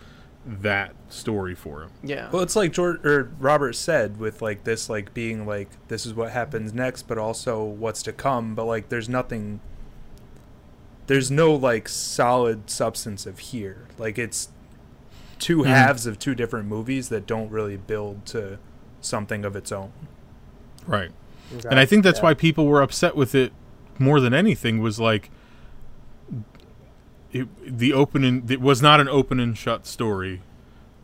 [0.47, 1.91] that story for him.
[2.03, 2.29] yeah.
[2.31, 6.13] Well, it's like George or Robert said with like this, like being like this is
[6.13, 8.55] what happens next, but also what's to come.
[8.55, 9.61] But like, there's nothing.
[11.07, 13.89] There's no like solid substance of here.
[13.97, 14.49] Like it's
[15.45, 15.67] 2 Mhm.
[15.67, 18.59] halves of two different movies that don't really build to
[19.03, 19.93] something of its own.
[20.87, 21.11] Right.
[21.55, 21.69] Okay.
[21.71, 22.25] And I think that's Yeah.
[22.25, 23.53] why people were upset with it
[23.99, 25.31] more than anything was like
[27.33, 27.47] it,
[27.79, 30.41] the open and it was not an open and shut story.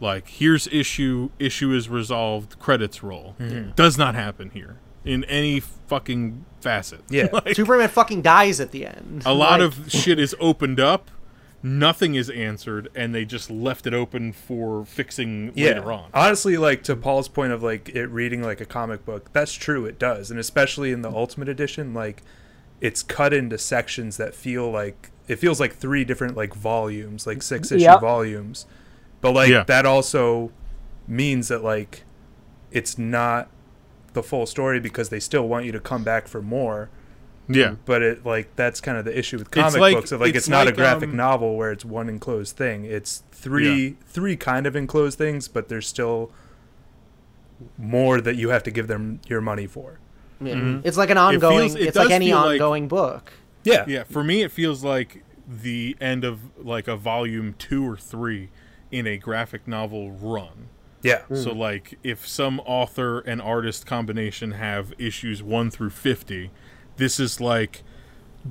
[0.01, 3.35] Like here's issue, issue is resolved, credits roll.
[3.39, 3.75] Mhm.
[3.77, 7.03] Does not happen here in any fucking facet.
[7.11, 7.29] Yeah.
[7.33, 9.23] Like, Superman fucking dies at the end.
[9.27, 11.11] a lot Like, of shit is opened up,
[11.63, 15.69] nothing is answered, and they just left it open for fixing Yeah.
[15.69, 16.11] later on.
[16.15, 19.85] Honestly, like to Paul's point of like it reading like a comic book, that's true.
[19.87, 22.23] It does, and especially in the Ultimate Edition, like
[22.81, 27.43] it's cut into sections that feel like it feels like three different like volumes, like
[27.43, 28.01] six issue Yep.
[28.01, 28.67] volumes.
[29.21, 29.65] But like Yeah.
[29.65, 30.51] that also
[31.07, 32.05] means that like
[32.73, 33.49] it's not
[34.15, 36.89] the full story because they still want you to come back for more.
[37.55, 37.75] Yeah.
[37.85, 40.13] But it like that's kind of the issue with comic like- books.
[40.13, 42.85] Of, like it's it's, not like, a graphic um, novel where it's one enclosed thing.
[42.85, 46.31] It's three three kind of enclosed things, but there's still
[47.77, 49.99] more that you have to give them your money for.
[50.41, 50.55] yeah.
[50.55, 50.83] Mhm.
[50.85, 51.71] It's like an ongoing.
[51.73, 53.33] it it's like any feel like- ongoing book.
[53.65, 53.85] Yeah.
[53.87, 58.49] Yeah, for me, it feels like the end of like a volume two or three
[58.91, 60.69] in a graphic novel run.
[61.03, 61.23] Yeah.
[61.33, 66.51] So, like, if some author and artist combination have issues one through 50,
[67.01, 67.83] this is like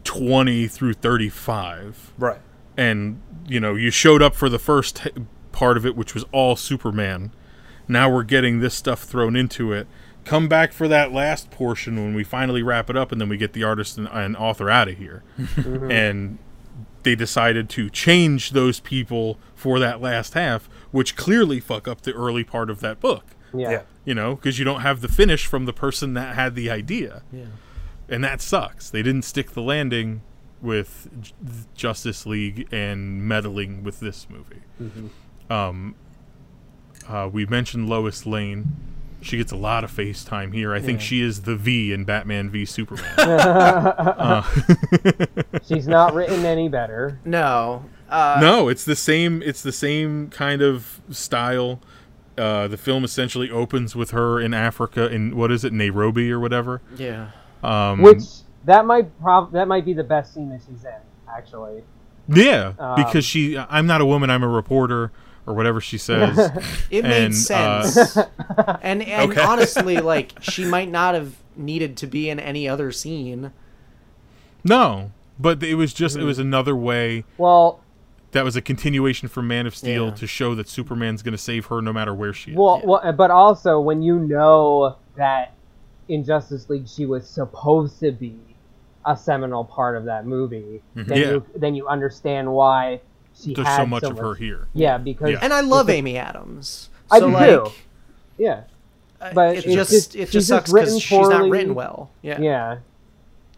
[0.04, 2.12] 20 through 35.
[2.18, 2.39] Right.
[2.76, 5.08] And, you know, you showed up for the first
[5.52, 7.32] part of it, which was all Superman.
[7.88, 9.88] Now we're getting this stuff thrown into it.
[10.26, 13.38] Come back for that last portion when we finally wrap it up, and then we
[13.38, 15.24] get the artist and, and author out of here.
[15.39, 15.89] Mm-hmm.
[15.91, 16.38] and
[17.04, 22.14] they decided to change those people for that last half, which clearly fuck up the
[22.14, 23.24] early part of that book.
[23.54, 23.72] Yeah.
[23.72, 23.82] Yeah.
[24.06, 27.24] You know, because you don't have the finish from the person that had the idea,
[27.32, 27.45] Yeah.
[28.10, 28.89] And that sucks.
[28.89, 30.22] They didn't stick the landing
[30.62, 31.34] with J-
[31.76, 34.62] Justice League and meddling with this movie.
[35.49, 35.95] Um,
[37.07, 38.76] uh, we mentioned Lois Lane.
[39.22, 40.74] She gets a lot of face time here.
[40.74, 43.14] I think she is the V in Batman v Superman.
[45.68, 47.20] She's not written any better.
[47.26, 47.84] No.
[48.10, 49.41] Uh, no, it's the same.
[49.43, 51.82] It's the same kind of style.
[52.38, 56.39] Uh, the film essentially opens with her in Africa in what is it, Nairobi or
[56.39, 56.82] whatever.
[56.95, 57.32] Yeah.
[57.64, 58.24] Um, Which
[58.66, 60.91] that might prob- that might be the best scene that she's in,
[61.34, 61.84] actually.
[62.28, 65.12] yeah, um, because she, I'm not a woman, I'm a reporter
[65.47, 66.38] or whatever she says.
[66.91, 68.18] It made And, uh, sense.
[68.82, 69.41] and and Okay.
[69.41, 73.51] honestly, like she might not have needed to be in any other scene.
[74.64, 76.24] no, but it was just Mm-hmm.
[76.24, 77.82] it was another way Well,
[78.32, 80.14] that was a continuation from Man of Steel Yeah.
[80.16, 82.57] to show that Superman's going to save her no matter where she is.
[82.57, 82.86] well, Yeah.
[82.89, 85.53] well, but also when you know that
[86.10, 88.36] in Justice League she was supposed to be
[89.05, 91.14] a seminal part of that movie, then Mm-hmm.
[91.14, 91.20] Yeah.
[91.32, 92.99] you then you understand why
[93.39, 94.68] she There's had so much of her here.
[94.74, 95.39] Yeah, because Yeah.
[95.41, 96.89] And I love Amy Adams.
[97.10, 97.72] I so do like,
[98.38, 98.62] yeah,
[99.34, 102.10] But it just, just- it just just sucks written because she's not written well.
[102.22, 102.39] Yeah.
[102.41, 102.78] yeah.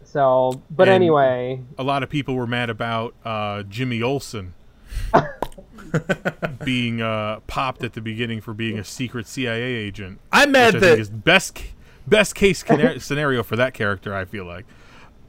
[0.03, 4.53] So, but And- anyway, a lot of people were mad about uh, Jimmy Olsen
[6.63, 10.19] being uh, popped at the beginning for being a secret CIA agent.
[10.31, 11.63] I'm Which I mad think that is best ca-
[12.07, 12.63] best case
[12.99, 14.13] scenario for that character.
[14.15, 14.65] I feel like.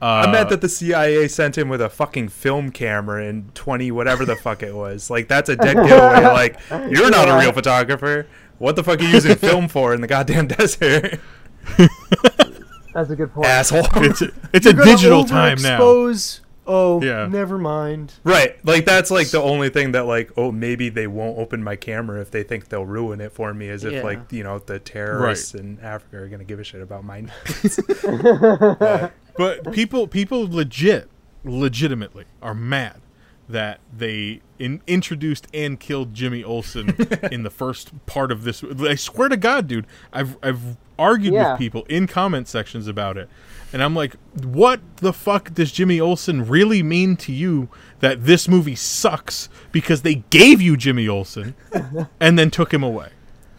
[0.01, 3.89] Uh, I'm mad that the CIA sent him with a fucking film camera in 20
[3.91, 5.09] whatever the fuck it was.
[5.09, 6.23] Like that's a dead giveaway.
[6.23, 6.59] Like
[6.91, 8.27] you're not a real photographer.
[8.57, 11.19] What the fuck are you using film for in the goddamn desert,
[12.93, 13.47] that's a good point.
[13.47, 13.87] asshole?
[13.95, 15.79] it's a, it's a digital time now.
[15.79, 17.27] overexpose oh, Yeah.
[17.27, 18.13] never mind.
[18.23, 18.63] Right.
[18.65, 22.21] Like that's like the only thing that like oh maybe they won't open my camera
[22.21, 24.03] if they think they'll ruin it for me as if Yeah.
[24.03, 27.21] like you know the terrorists in Africa are gonna give a shit about my
[29.37, 31.09] But people people legit
[31.43, 33.01] legitimately are mad
[33.49, 36.95] that they in, introduced and killed Jimmy Olsen
[37.31, 38.63] in the first part of this.
[38.79, 41.51] I swear to God, dude, I've I've argued Yeah.
[41.53, 43.29] with people in comment sections about it,
[43.73, 47.67] and I'm like, what the fuck does Jimmy Olsen really mean to you
[47.99, 51.55] that this movie sucks because they gave you Jimmy Olsen
[52.19, 53.09] and then took him away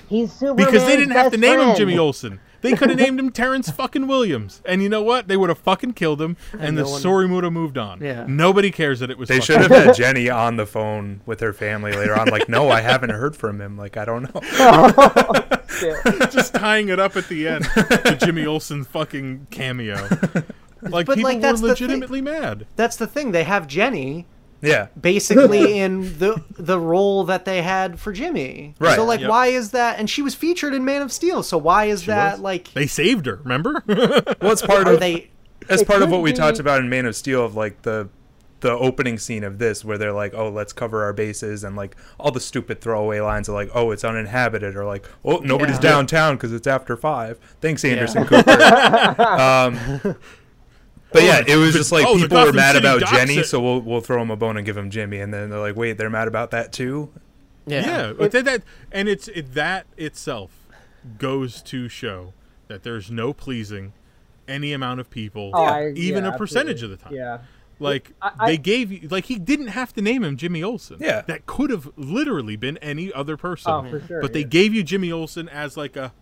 [0.09, 1.77] He's Superman's because they didn't have to name him.
[1.77, 2.41] Jimmy Olsen.
[2.65, 5.29] They could have named him Terrence fucking Williams, and you know what?
[5.29, 8.01] They would have fucking killed him, and, no the one- story would have moved on.
[8.01, 8.25] Yeah.
[8.27, 9.29] nobody cares that it was.
[9.29, 12.29] They should have had Jenny on the phone with her family later on.
[12.29, 13.77] Like, no, I haven't heard from him.
[13.77, 14.41] Like, I don't know.
[14.59, 16.27] Yeah.
[16.31, 20.09] just tying it up at the end to Jimmy Olsen's fucking cameo.
[20.87, 22.67] Like But, people like, that's were the legitimately mad.
[22.77, 23.33] That's the thing.
[23.33, 24.27] They have Jenny
[24.65, 24.89] Yeah.
[25.01, 28.75] basically in the the role that they had for Jimmy.
[28.79, 28.97] Right.
[28.97, 29.31] So like, Yep.
[29.31, 29.99] why is that?
[29.99, 31.43] And she was featured in Man of Steel.
[31.43, 32.41] So why is that was.
[32.41, 32.73] like?
[32.73, 33.37] They saved her.
[33.43, 33.83] Remember?
[34.41, 35.31] Well, it's part Are of they?
[35.69, 38.09] as part of what we be- talked about in Man of Steel of like the
[38.61, 41.97] the opening scene of this where they're like, "Oh, let's cover our bases," and like
[42.19, 45.81] all the stupid throwaway lines are like, "Oh, it's uninhabited," or like, "Oh, nobody's Yeah.
[45.83, 47.39] downtown because it's after five.
[47.61, 48.51] Thanks, Anderson Cooper.
[49.23, 50.17] um,
[51.15, 53.45] but oh, yeah, it was just like Oh, people were mad City about Jenny, it.
[53.47, 55.77] so we'll we'll throw him a bone and give him Jimmy, and then they're like,
[55.77, 57.11] "Wait, they're mad about that too."
[57.67, 58.63] yeah, but that, that
[58.93, 60.51] and it's it, that itself
[61.19, 62.33] goes to show
[62.69, 63.93] that there's no pleasing
[64.47, 66.93] any amount of people, Oh, I- even yeah, a percentage absolutely.
[66.95, 67.15] of the time.
[67.15, 67.39] Yeah.
[67.79, 70.99] Like I- I- they gave you, like he didn't have to name him Jimmy Olsen.
[71.01, 71.23] Yeah.
[71.23, 73.73] that could have literally been any other person.
[73.73, 74.21] Oh, for sure.
[74.21, 76.13] but they gave you Jimmy Olsen as like a,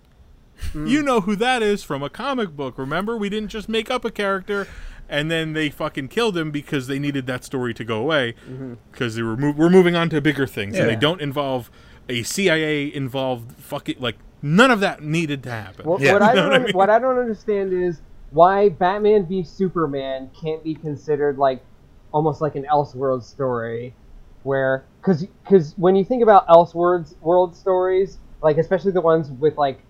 [0.72, 0.88] Mm.
[0.88, 2.78] you know who that is from a comic book.
[2.78, 4.66] Remember, we didn't just make up a character,
[5.08, 8.74] and then they fucking killed him because they needed that story to go away mm-hmm.
[8.90, 11.70] because they were mo- we're moving on to bigger things, and they don't involve
[12.08, 15.86] a CIA involved fucking like none of that needed to happen.
[15.86, 16.14] What, Yeah.
[16.14, 16.72] what, I don't, what I mean?
[16.72, 18.00] what I don't understand is
[18.30, 21.62] why Batman v Superman can't be considered like
[22.12, 23.94] almost like an Elseworld story,
[24.42, 29.56] where because because when you think about Elseworlds world stories, like especially the ones with
[29.56, 29.80] like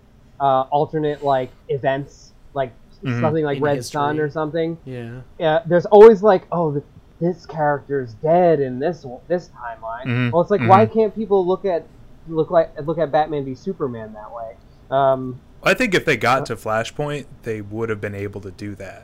[0.43, 2.71] uh, alternate like events, like
[3.03, 3.21] Mhm.
[3.21, 3.97] something like In Red history.
[3.99, 5.21] Sun or something, Yeah.
[5.39, 6.83] yeah, there's always like, oh, th-
[7.21, 10.05] this character's dead in this this timeline.
[10.05, 11.85] Mhm, Well, it's like, why can't people look at
[12.27, 14.55] look like look at Batman v Superman that way?
[14.91, 18.75] Um, I think if they got to Flashpoint, they would have been able to do
[18.75, 19.03] that.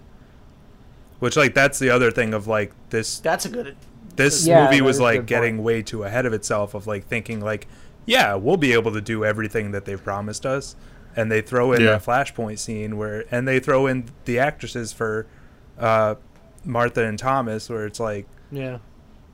[1.19, 3.19] Which, like, that's the other thing of like this.
[3.19, 3.75] That's a good.
[4.15, 5.65] This Yeah, movie was like getting point.
[5.65, 6.73] way too ahead of itself.
[6.73, 7.67] Of like thinking like,
[8.05, 10.75] yeah, we'll be able to do everything that they've promised us,
[11.16, 11.91] and they throw in Yeah.
[11.91, 15.26] that Flashpoint scene where, and they throw in the actresses for
[15.80, 16.16] uh,
[16.66, 18.80] Martha and Thomas, where it's like, Yeah.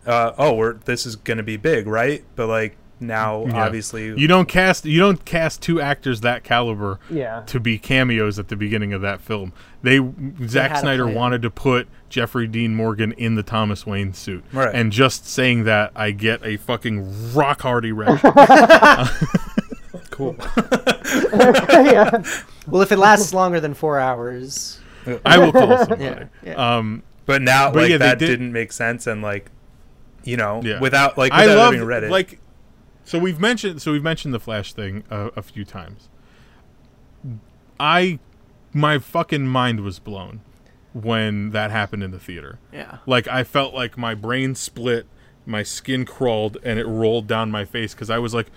[0.06, 2.24] uh, oh, we're this is gonna be big, right?
[2.36, 3.66] But like now, Yeah.
[3.66, 7.42] obviously, You don't cast you don't cast two actors that caliber yeah.
[7.48, 9.52] to be cameos at the beginning of that film.
[9.84, 10.00] They
[10.48, 14.74] Zack Snyder wanted to put Jeffrey Dean Morgan in the Thomas Wayne suit, Right.
[14.74, 18.32] and just saying that, I get a fucking rock hard erection.
[20.12, 20.36] cool.
[21.34, 22.24] yeah.
[22.68, 24.80] Well, if it lasts longer than four hours.
[25.26, 26.04] I will call somebody.
[26.04, 26.26] Yeah.
[26.44, 26.78] yeah.
[26.78, 29.52] Um, But now, But like yeah, that did- did, not make sense, and like,
[30.24, 30.80] you know, Yeah.
[30.80, 32.40] without like I without love having read it, like.
[33.08, 36.10] So we've mentioned so we've mentioned the Flash thing a, a few times.
[37.80, 38.20] I,
[38.74, 40.42] my fucking mind was blown
[40.94, 42.60] when that happened in the theater.
[42.72, 43.00] yeah.
[43.06, 45.06] Like I felt like my brain split,
[45.46, 48.48] my skin crawled, and it rolled down my face because I was like,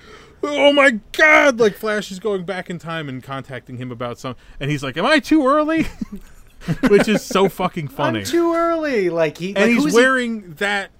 [0.43, 4.37] "Oh my god!" Like Flash is going back in time and contacting him about some,
[4.61, 5.87] and he's like, "Am I too early?"
[6.89, 8.21] Which is so fucking funny.
[8.21, 9.11] I'm too early.
[9.11, 9.49] Like he.
[9.51, 10.91] and like, he's who's he- wearing that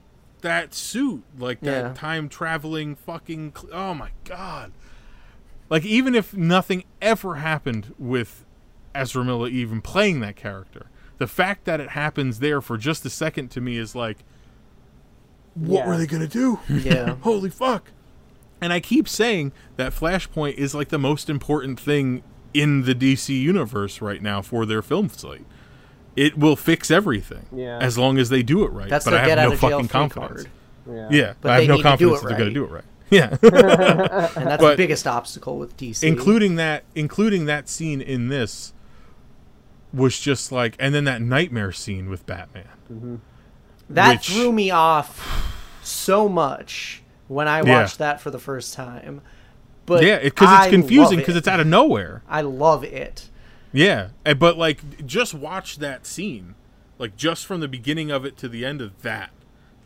[0.43, 1.93] that suit, like that Yeah.
[1.95, 3.53] time traveling fucking.
[3.57, 4.73] Cl- oh my god!
[5.69, 8.45] Like even if nothing ever happened with
[8.95, 10.87] Ezra Miller even playing that character,
[11.19, 14.19] the fact that it happens there for just a second to me is like,
[15.55, 15.89] what Yeah.
[15.89, 16.61] were they gonna do?
[16.69, 17.17] Yeah.
[17.23, 17.91] Holy fuck!
[18.61, 22.23] And I keep saying that Flashpoint is like the most important thing
[22.55, 25.45] in the DC universe right now for their film slate.
[26.17, 27.79] It will fix everything Yeah.
[27.81, 28.89] as long as they do it right.
[28.89, 30.43] That's but I have no fucking confidence.
[30.45, 30.51] card.
[30.91, 31.09] Yeah.
[31.11, 32.65] Yeah, But I have no need to do confidence it that they're going to do
[32.65, 32.85] it right.
[33.11, 36.03] Yeah, And that's But- the biggest obstacle with DC.
[36.03, 38.73] including that, including that scene in this
[39.93, 42.65] was just like, and then that nightmare scene with Batman.
[42.93, 43.15] Mm-hmm.
[43.91, 47.81] that which- threw me off so much when I Yeah.
[47.83, 49.21] watched that for the first time.
[49.87, 51.39] But yeah, because I it's confusing because it.
[51.39, 52.23] it's out of nowhere.
[52.29, 53.31] I love it.
[53.73, 56.55] Yeah, eh, but like, just watch that scene
[56.99, 59.31] Like just from the beginning of it to the end of that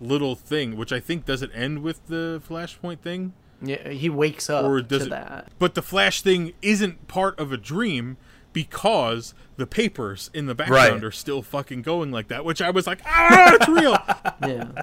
[0.00, 4.48] little thing, which I think does it end with the flashpoint thing, Yeah, he wakes
[4.48, 5.10] up or does to it?
[5.10, 5.48] that.
[5.58, 8.16] But the flash thing isn't part of a dream
[8.54, 11.04] because the papers in the background Right.
[11.04, 12.44] are still fucking going like that.
[12.44, 13.98] Which I was like, ah, it's real.
[14.48, 14.82] Yeah.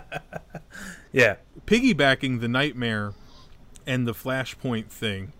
[1.11, 1.35] Yeah.
[1.65, 3.13] Piggybacking the nightmare
[3.87, 5.33] and the flashpoint thing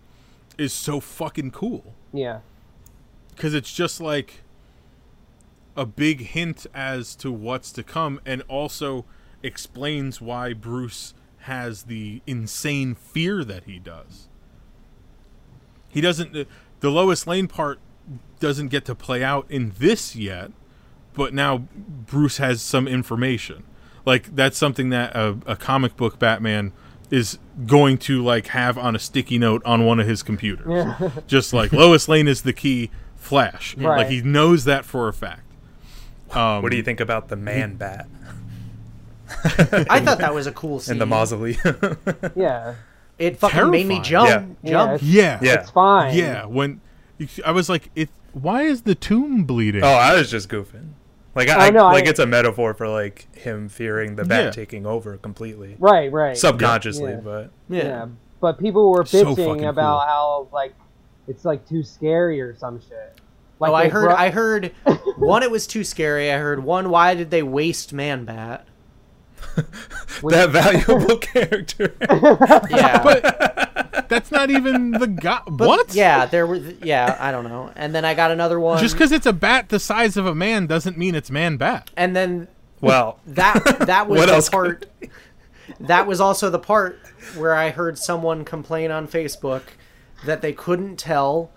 [0.58, 1.94] is so fucking cool.
[2.12, 2.40] Yeah.
[3.34, 4.42] because it's just like
[5.76, 9.04] a big hint as to what's to come and also
[9.42, 11.14] explains why Bruce
[11.44, 14.28] has the insane fear that he does.
[15.88, 16.44] He doesn't uh,
[16.80, 17.78] the Lois Lane part
[18.40, 20.50] doesn't get to play out in this yet,
[21.14, 23.64] but now Bruce has some information.
[24.10, 26.72] Like that's something that a, a comic book Batman
[27.12, 30.94] is going to like have on a sticky note on one of his computers.
[31.28, 33.76] Just like Lois Lane is the key Flash.
[33.76, 33.98] Right.
[33.98, 35.44] Like he knows that for a fact.
[36.32, 38.08] Um, What do you think about the man bat
[39.88, 40.92] I thought that was a cool scene.
[40.94, 41.58] in the mausoleum?
[42.34, 42.74] Yeah.
[43.16, 44.56] It fucking made me jump.
[44.62, 44.70] Yeah.
[44.70, 45.02] Jump.
[45.04, 45.38] Yeah.
[45.42, 45.60] Yeah.
[45.60, 46.16] It's fine.
[46.16, 46.80] Yeah, when
[47.44, 48.08] I was like, it.
[48.32, 49.84] Why is the tomb bleeding?
[49.84, 50.92] oh, I was just goofing.
[51.40, 54.44] Like I, Oh, no, like I- it's a metaphor for like him fearing the bat
[54.44, 54.50] Yeah.
[54.50, 56.12] taking over completely, Right.
[56.12, 56.36] Right.
[56.36, 57.12] subconsciously.
[57.12, 57.20] Yeah.
[57.20, 57.82] But Yeah.
[57.84, 58.06] Yeah.
[58.40, 60.06] But people were bitching fucking about cool.
[60.06, 60.74] how like
[61.28, 63.20] it's like too scary or some shit.
[63.58, 64.04] Like oh, I heard.
[64.06, 64.72] brought- I heard.
[65.16, 66.30] One, it was too scary.
[66.32, 66.90] I heard one.
[66.90, 68.66] Why did they waste Man Bat?
[69.56, 71.94] that valuable character.
[72.70, 73.69] Yeah, but
[74.10, 75.40] that's not even the guy.
[75.50, 75.94] but what?
[75.94, 76.56] Yeah, there were.
[76.56, 77.72] Yeah, I don't know.
[77.74, 78.78] And then I got another one.
[78.78, 81.90] Just because it's a bat the size of a man doesn't mean it's man bat.
[81.96, 82.48] And then
[82.82, 84.86] well, that that was What the else part.
[85.78, 86.98] That was also the part
[87.36, 89.62] where I heard someone complain on Facebook
[90.26, 91.50] that they couldn't tell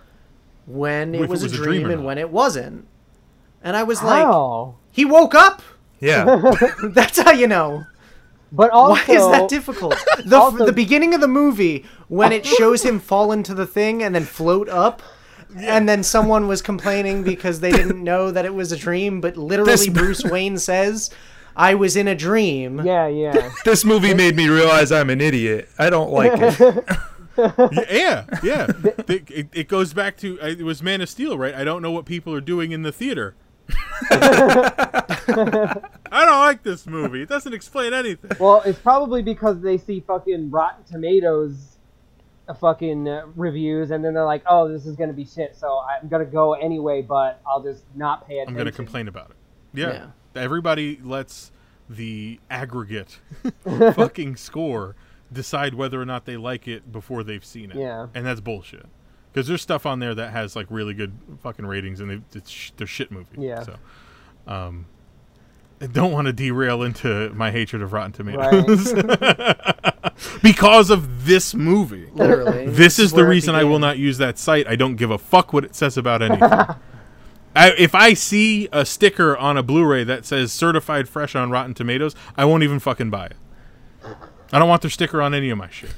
[0.66, 2.88] when it If it was, was a a dream, dream and when it wasn't.
[3.64, 4.76] And I was like, How?
[4.92, 5.62] he woke up.
[6.00, 6.54] yeah.
[6.84, 7.86] That's how you know.
[8.56, 9.96] But also, Why is that difficult?
[10.26, 14.04] The, also- the beginning of the movie, when it shows him fall into the thing
[14.04, 15.02] and then float up,
[15.58, 19.36] and then someone was complaining because they didn't know that it was a dream, but
[19.38, 21.10] literally This- Bruce Wayne says,
[21.56, 22.84] I was in a dream.
[22.86, 23.08] Yeah.
[23.08, 23.52] Yeah.
[23.66, 25.70] this movie made me realize I'm an idiot.
[25.80, 26.84] I don't like it.
[27.92, 28.68] yeah, yeah.
[29.08, 31.56] it, it, it goes back to uh, it was Man of Steel, right?
[31.56, 33.34] I don't know what people are doing in the theater.
[36.12, 37.22] I don't like this movie.
[37.22, 38.32] It doesn't explain anything.
[38.40, 41.78] Well, it's probably because they see fucking Rotten Tomatoes
[42.48, 45.80] uh, fucking uh, reviews, and then they're like, "Oh, this is gonna be shit," so
[45.80, 49.30] I'm gonna go anyway, but I'll just not pay attention." I'm going to complain about
[49.32, 49.38] it.
[49.74, 49.94] Yeah.
[50.36, 50.42] Yeah.
[50.42, 51.52] Everybody lets
[51.90, 53.20] the aggregate
[53.64, 54.96] fucking score
[55.32, 57.78] decide whether or not they like it before they've seen it.
[57.78, 58.08] Yeah.
[58.14, 58.86] And that's bullshit.
[59.32, 62.50] Because there's stuff on there that has like really good fucking ratings and they, it's
[62.50, 63.38] sh- they're shit movies.
[63.38, 63.64] Yeah.
[63.64, 63.76] So,
[64.48, 64.86] um,
[65.84, 68.94] I don't want to derail into my hatred of Rotten Tomatoes
[70.42, 72.10] because of this movie.
[72.14, 72.68] Literally.
[72.68, 74.66] This is the where it reason I will not use that site.
[74.66, 76.50] I don't give a fuck what it says about anything.
[77.56, 81.74] I, if I see a sticker on a Blu-ray that says certified fresh on Rotten
[81.74, 83.38] Tomatoes, I won't even fucking buy it.
[84.54, 85.92] I don't want their sticker on any of my shit.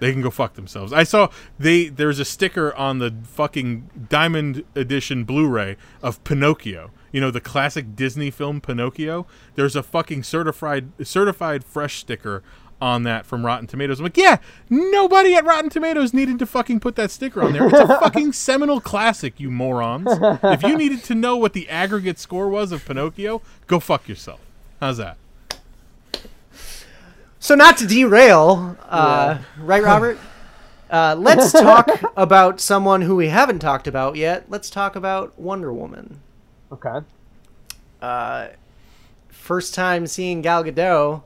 [0.00, 0.90] they can go fuck themselves.
[0.90, 1.28] I saw
[1.58, 6.92] they there's a sticker on the fucking diamond edition Blu-ray of Pinocchio.
[7.12, 9.26] You know the classic Disney film Pinocchio.
[9.54, 12.42] There's a fucking certified certified fresh sticker
[12.80, 14.00] on that from Rotten Tomatoes.
[14.00, 14.38] I'm like, yeah,
[14.68, 17.68] nobody at Rotten Tomatoes needed to fucking put that sticker on there.
[17.68, 20.08] It's a fucking seminal classic, you morons.
[20.42, 24.40] If you needed to know what the aggregate score was of Pinocchio, go fuck yourself.
[24.80, 25.16] How's that?
[27.38, 30.18] So not to derail, uh, right, Robert?
[30.90, 31.88] Uh, let's talk
[32.18, 34.44] about someone who we haven't talked about yet.
[34.50, 36.20] Let's talk about Wonder Woman.
[36.72, 37.06] Okay.
[38.00, 38.48] Uh,
[39.28, 41.22] first time seeing Gal Gadot,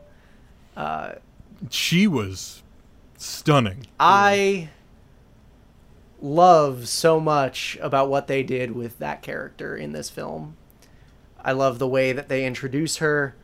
[0.77, 1.13] uh,
[1.71, 2.63] She was
[3.17, 3.87] stunning.
[3.99, 4.71] I
[6.21, 10.57] love so much about what they did with that character in this film.
[11.43, 13.37] I love the way that they introduce her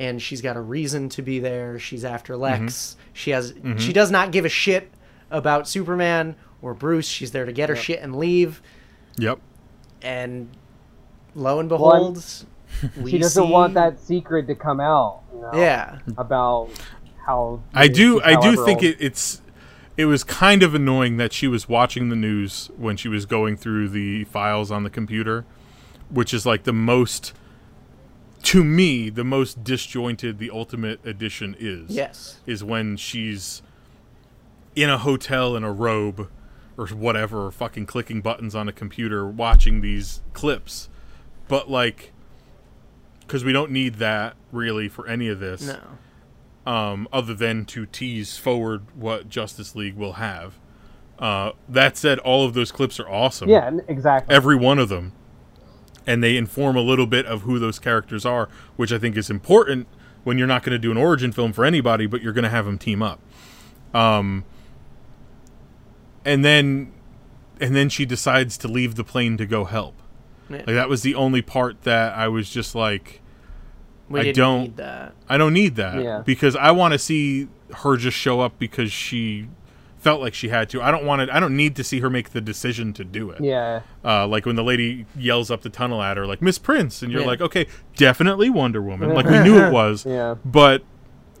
[0.00, 1.78] and she's got a reason to be there.
[1.78, 2.62] She's after Lex.
[2.62, 3.00] Mm-hmm.
[3.12, 3.76] She has mm-hmm.
[3.76, 4.90] she does not give a shit
[5.30, 7.06] about Superman or Bruce.
[7.06, 8.62] She's there to get her shit and leave.
[9.18, 9.40] Yep.
[10.00, 10.48] And
[11.34, 12.22] lo and behold,
[13.00, 15.22] we She doesn't see- want that secret to come out.
[15.34, 15.98] You know, Yeah.
[16.16, 16.70] About
[17.26, 19.40] how I do I do think it, it's
[19.96, 23.56] it was kind of annoying that she was watching the news when she was going
[23.56, 25.44] through the files on the computer,
[26.08, 27.32] which is like the most
[28.42, 31.90] to me the most disjointed the ultimate edition is.
[31.90, 32.40] Yes.
[32.46, 33.60] Is when she's
[34.74, 36.30] in a hotel in a robe
[36.78, 40.88] or whatever, fucking clicking buttons on a computer watching these clips
[41.50, 42.12] but like,
[43.20, 45.66] because we don't need that really for any of this,
[46.66, 46.72] No.
[46.72, 50.54] um, other than to tease forward what Justice League will have.
[51.18, 53.50] Uh, that said, all of those clips are awesome.
[53.50, 54.34] Yeah, exactly.
[54.34, 55.12] every one of them
[56.06, 59.28] and they inform a little bit of who those characters are which i think is
[59.28, 59.86] important
[60.24, 62.48] when you're not going to do an origin film for anybody but you're going to
[62.48, 63.20] have them team up
[63.92, 64.42] um
[66.24, 66.90] and then
[67.60, 69.99] and then she decides to leave the plane to go help Yeah.
[70.50, 73.20] Like that was the only part that i was just like
[74.08, 75.14] we I didn't don't- need that.
[75.28, 76.22] i don't need that Yeah.
[76.24, 77.48] because i want to see
[77.82, 79.48] her just show up because she
[79.98, 82.08] felt like she had to i don't want to i don't need to see her
[82.10, 85.68] make the decision to do it yeah, uh, like when the lady yells up the
[85.68, 87.26] tunnel at her, like Miss Prince, and you're Yeah.
[87.26, 89.10] like, okay, definitely Wonder Woman.
[89.12, 90.82] Like we knew it was, yeah, but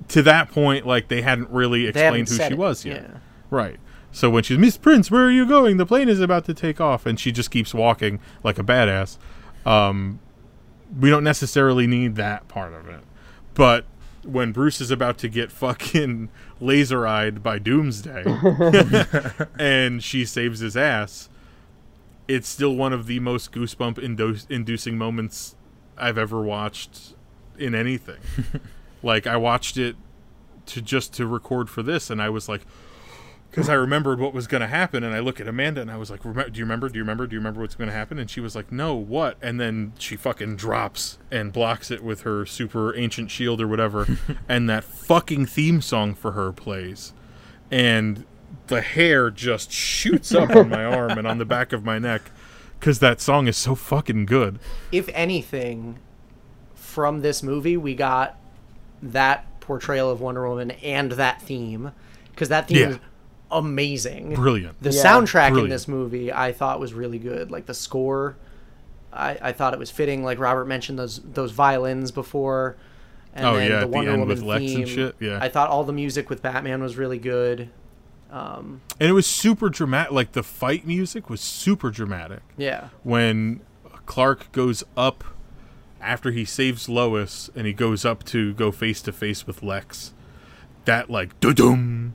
[0.08, 2.58] to that point, like they hadn't really They haven't explained who she it.
[2.58, 3.18] was yet, Yeah.
[3.50, 3.80] right?
[4.12, 5.76] So when she's Miss Prince, where are you going?
[5.76, 9.18] The plane is about to take off, and she just keeps walking like a badass.
[9.64, 10.20] Um,
[10.98, 13.00] we don't necessarily need that part of it,
[13.54, 13.84] but
[14.24, 16.28] when Bruce is about to get fucking
[16.60, 18.24] laser eyed by Doomsday
[19.58, 21.28] and she saves his ass,
[22.28, 25.56] it's still one of the most goosebump indo- inducing moments
[25.96, 27.14] I've ever watched
[27.58, 28.20] in anything.
[29.02, 29.96] like I watched it
[30.66, 32.62] to just to record for this, and I was like,
[33.50, 35.96] because I remembered what was going to happen, and I look at Amanda and I
[35.96, 36.88] was like, "Do you remember?
[36.88, 37.26] Do you remember?
[37.26, 39.92] Do you remember what's going to happen?" And she was like, "No, what?" And then
[39.98, 44.06] she fucking drops and blocks it with her super ancient shield or whatever,
[44.48, 47.12] and that fucking theme song for her plays,
[47.70, 48.24] and
[48.68, 52.30] the hair just shoots up on my arm and on the back of my neck
[52.78, 54.58] because that song is so fucking good.
[54.90, 55.98] If anything,
[56.74, 58.38] from this movie, we got
[59.02, 61.92] that portrayal of Wonder Woman and that theme,
[62.30, 62.98] because that theme Yeah.
[63.52, 64.34] Is amazing.
[64.34, 64.82] Brilliant.
[64.82, 65.04] The Yeah.
[65.04, 67.50] soundtrack in this movie, I thought was really good.
[67.50, 68.36] Like the score,
[69.12, 70.22] I, I thought it was fitting.
[70.24, 72.76] Like Robert mentioned those those violins before.
[73.34, 74.86] And Oh, then yeah, the at the Wonder end Woman with Lex and theme.
[74.86, 75.38] shit, yeah.
[75.40, 77.68] I thought all the music with Batman was really good.
[78.32, 80.12] Um, And it was super dramatic.
[80.12, 82.40] Like the fight music was super dramatic.
[82.56, 83.60] yeah, when
[84.06, 85.22] Clark goes up
[86.00, 90.12] after he saves Lois and he goes up to go face to face with Lex.
[90.86, 92.14] That like dum dum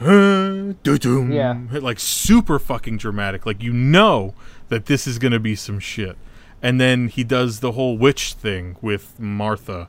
[0.00, 1.58] Yeah.
[1.72, 3.46] like super fucking dramatic.
[3.46, 4.34] Like you know
[4.68, 6.16] that this is gonna be some shit.
[6.62, 9.88] And then he does the whole witch thing with Martha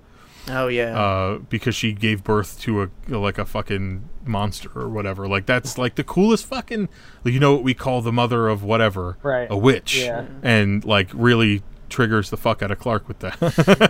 [0.49, 5.27] oh yeah, uh, because she gave birth to a like a fucking monster or whatever.
[5.27, 6.87] Like that's like the coolest fucking.
[7.23, 9.47] You know what we call the mother of whatever, Right.
[9.49, 10.25] A witch, Yeah.
[10.43, 13.39] and like really triggers the fuck out of Clark with that.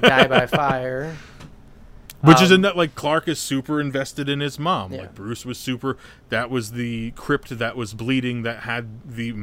[0.02, 1.16] die by fire.
[2.22, 4.92] Which is Um, in that like Clark is super invested in his mom.
[4.92, 5.02] Yeah.
[5.02, 5.98] Like Bruce was super.
[6.30, 9.34] That was the crypt that was bleeding that had the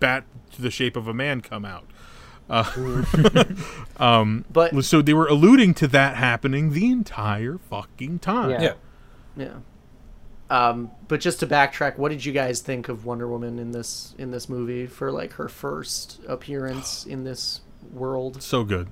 [0.00, 1.84] bat to the shape of a man come out.
[3.98, 8.50] But So they were alluding to that happening the entire fucking time.
[8.50, 8.60] Yeah.
[8.62, 8.72] Yeah.
[9.36, 9.54] Yeah.
[10.50, 14.16] Um, but just to backtrack, what did you guys think of Wonder Woman in this
[14.18, 17.60] in this movie for like her first appearance in this
[17.92, 18.42] world?
[18.42, 18.88] So good.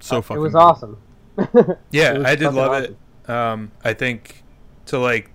[0.00, 0.58] So it fucking It was good.
[0.58, 0.98] awesome.
[1.90, 2.96] Yeah, I did love awesome.
[3.26, 3.30] it.
[3.30, 4.42] Um, I think
[4.86, 5.30] to like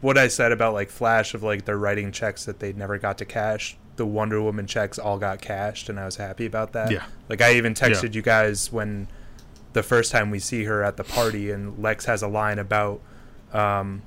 [0.00, 3.18] what I said about like Flash of like they're writing checks that they never got
[3.18, 3.76] to cash.
[3.96, 6.90] The Wonder Woman checks all got cashed, and I was happy about that.
[6.90, 7.04] Yeah.
[7.28, 8.10] Like I even texted Yeah.
[8.12, 9.08] you guys when
[9.74, 13.00] the first time we see her at the party, and Lex has a line about
[13.52, 14.02] um,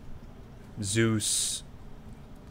[0.82, 1.64] Zeus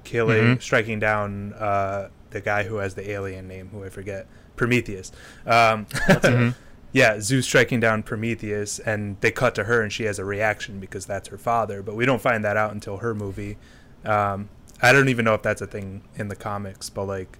[0.05, 0.63] killing, Mhm.
[0.63, 4.27] striking down uh, the guy who has the alien name, who I forget,
[4.57, 5.13] Prometheus.
[5.47, 5.87] Um,
[6.95, 10.79] yeah, Zeus striking down Prometheus, and they cut to her, and she has a reaction
[10.81, 11.83] because that's her father.
[11.83, 13.59] But we don't find that out until her movie.
[14.05, 14.49] Um,
[14.81, 17.39] I don't even know if that's a thing in the comics, but like,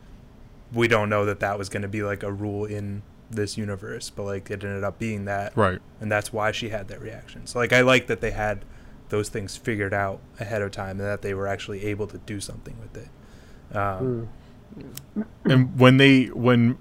[0.73, 4.11] we don't know that that was going to be like a rule in this universe.
[4.11, 5.79] But like, it ended up being that, Right.
[6.01, 7.47] and that's why she had that reaction.
[7.47, 8.65] So like, I like that they had
[9.11, 12.41] those things figured out ahead of time, and that they were actually able to do
[12.41, 13.77] something with it.
[13.77, 14.29] Um,
[14.77, 15.25] Mm.
[15.45, 16.79] And when they when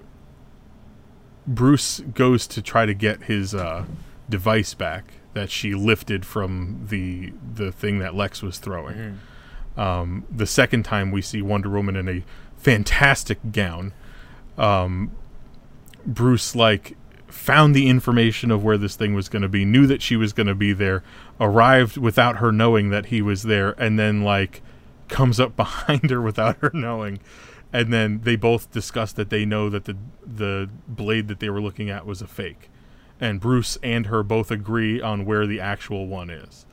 [1.46, 3.84] Bruce goes to try to get his uh,
[4.28, 9.20] device back that she lifted from the the thing that Lex was throwing.
[9.76, 12.24] Um, the second time we see Wonder Woman in a
[12.56, 13.92] fantastic gown,
[14.56, 15.10] um,
[16.06, 20.00] Bruce like found the information of where this thing was going to be, knew that
[20.00, 21.02] she was going to be there,
[21.40, 24.62] arrived without her knowing that he was there, and then like
[25.08, 27.18] comes up behind her without her knowing.
[27.74, 31.60] And then they both discuss that they know that the the blade that they were
[31.60, 32.70] looking at was a fake,
[33.20, 36.64] and Bruce and her both agree on where the actual one is.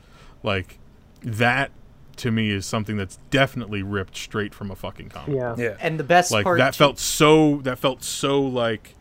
[0.44, 0.78] Like
[1.22, 1.72] that
[2.18, 5.34] to me is something that's definitely ripped straight from a fucking comic.
[5.34, 5.54] Yeah.
[5.58, 8.94] yeah, And the best Like part that too- felt so that felt so like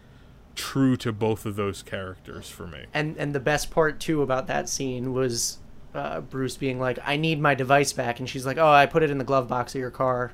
[0.56, 2.86] true to both of those characters for me.
[2.96, 5.60] And and the best part too about that scene was
[5.94, 9.04] uh, Bruce being like, "I need my device back," and she's like, "Oh, I put
[9.04, 10.32] it in the glove box of your car,"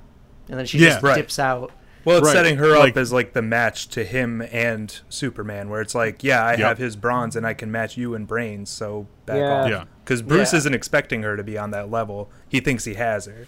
[0.49, 0.89] and then she Yeah.
[0.89, 1.15] just Right.
[1.15, 1.71] dips out.
[2.05, 5.69] Well, it's Right, setting her like- up as like the match to him and Superman,
[5.69, 6.59] where it's like, yeah, I Yep.
[6.59, 9.51] have his bronze and I can match you in brains, so back Yeah.
[9.63, 9.69] off.
[9.69, 9.83] Yeah.
[10.05, 10.59] Because Bruce Yeah.
[10.59, 12.31] isn't expecting her to be on that level.
[12.47, 13.47] He thinks he has her.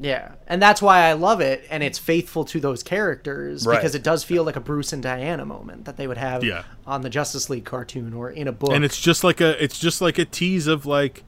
[0.00, 3.76] Yeah, and that's why I love it, and it's faithful to those characters Right.
[3.76, 6.62] because it does feel like a Bruce and Diana moment that they would have Yeah.
[6.86, 8.70] on the Justice League cartoon or in a book.
[8.72, 11.24] and it's just like a it's just like a tease of like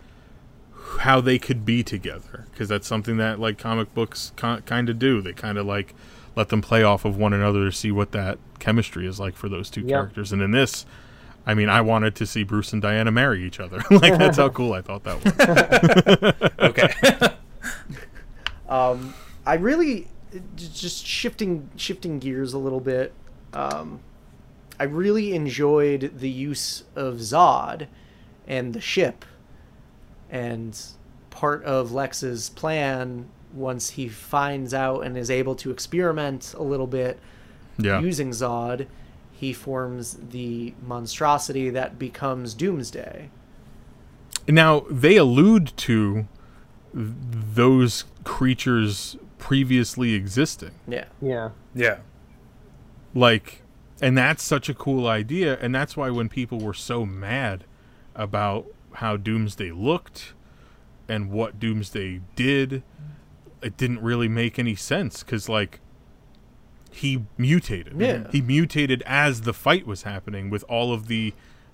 [0.99, 5.21] how they could be together because that's something that like comic books kind of do
[5.23, 5.95] they kind of like
[6.37, 9.49] let them play off of one another to see what that chemistry is like for
[9.49, 9.89] those two Yep.
[9.89, 10.85] characters and in this
[11.47, 14.49] i mean i wanted to see bruce and diana marry each other like that's how
[14.59, 16.93] cool i thought that was Okay.
[18.69, 19.15] Um,
[19.47, 20.07] I really
[20.57, 23.13] just shifting shifting gears a little bit.
[23.53, 24.01] Um,
[24.79, 27.89] I really enjoyed the use of Zod
[28.47, 29.25] and the ship,
[30.31, 30.79] and
[31.31, 36.87] part of Lex's plan once he finds out and is able to experiment a little
[36.87, 37.19] bit
[37.79, 38.87] yeah using Zod,
[39.33, 43.31] he forms the monstrosity that becomes Doomsday.
[44.49, 46.15] now they allude to
[46.95, 47.09] th-
[47.55, 51.07] those creatures previously existing Yeah.
[51.23, 51.51] Yeah.
[51.75, 51.99] yeah.
[53.15, 53.63] like
[54.03, 57.65] and that's such a cool idea and that's why when people were so mad
[58.15, 60.33] about how doomsday looked
[61.09, 62.83] and what doomsday did
[63.63, 65.81] it didn't really make any sense because like
[66.91, 68.27] he mutated Yeah.
[68.33, 71.33] he mutated as the fight was happening with all of the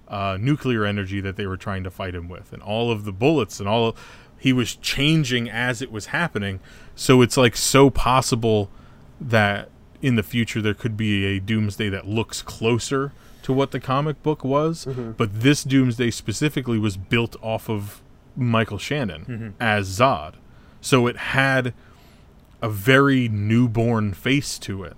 [0.08, 3.12] uh, nuclear energy that they were trying to fight him with and all of the
[3.12, 3.98] bullets and all of,
[4.38, 6.60] he was changing as it was happening
[6.94, 8.70] so it's like so possible
[9.20, 9.68] that
[10.02, 13.12] in the future there could be a doomsday that looks closer
[13.46, 15.12] to what the comic book was mm-hmm.
[15.12, 18.02] but this doomsday specifically was built off of
[18.34, 19.48] michael shannon mm-hmm.
[19.60, 20.34] as zod
[20.80, 21.72] so it had
[22.60, 24.96] a very newborn face to it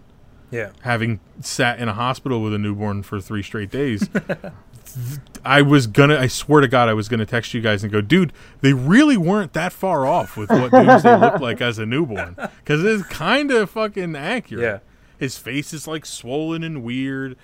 [0.50, 0.70] Yeah.
[0.80, 4.08] having sat in a hospital with a newborn for three straight days
[5.44, 6.16] I was gonna.
[6.16, 8.32] I swear to God, I was gonna text you guys and go, dude.
[8.62, 12.82] They really weren't that far off with what Doomsday looked like as a newborn, because
[12.82, 14.62] it's kind of fucking accurate.
[14.64, 14.78] Yeah.
[15.18, 17.36] His face is like swollen and weird,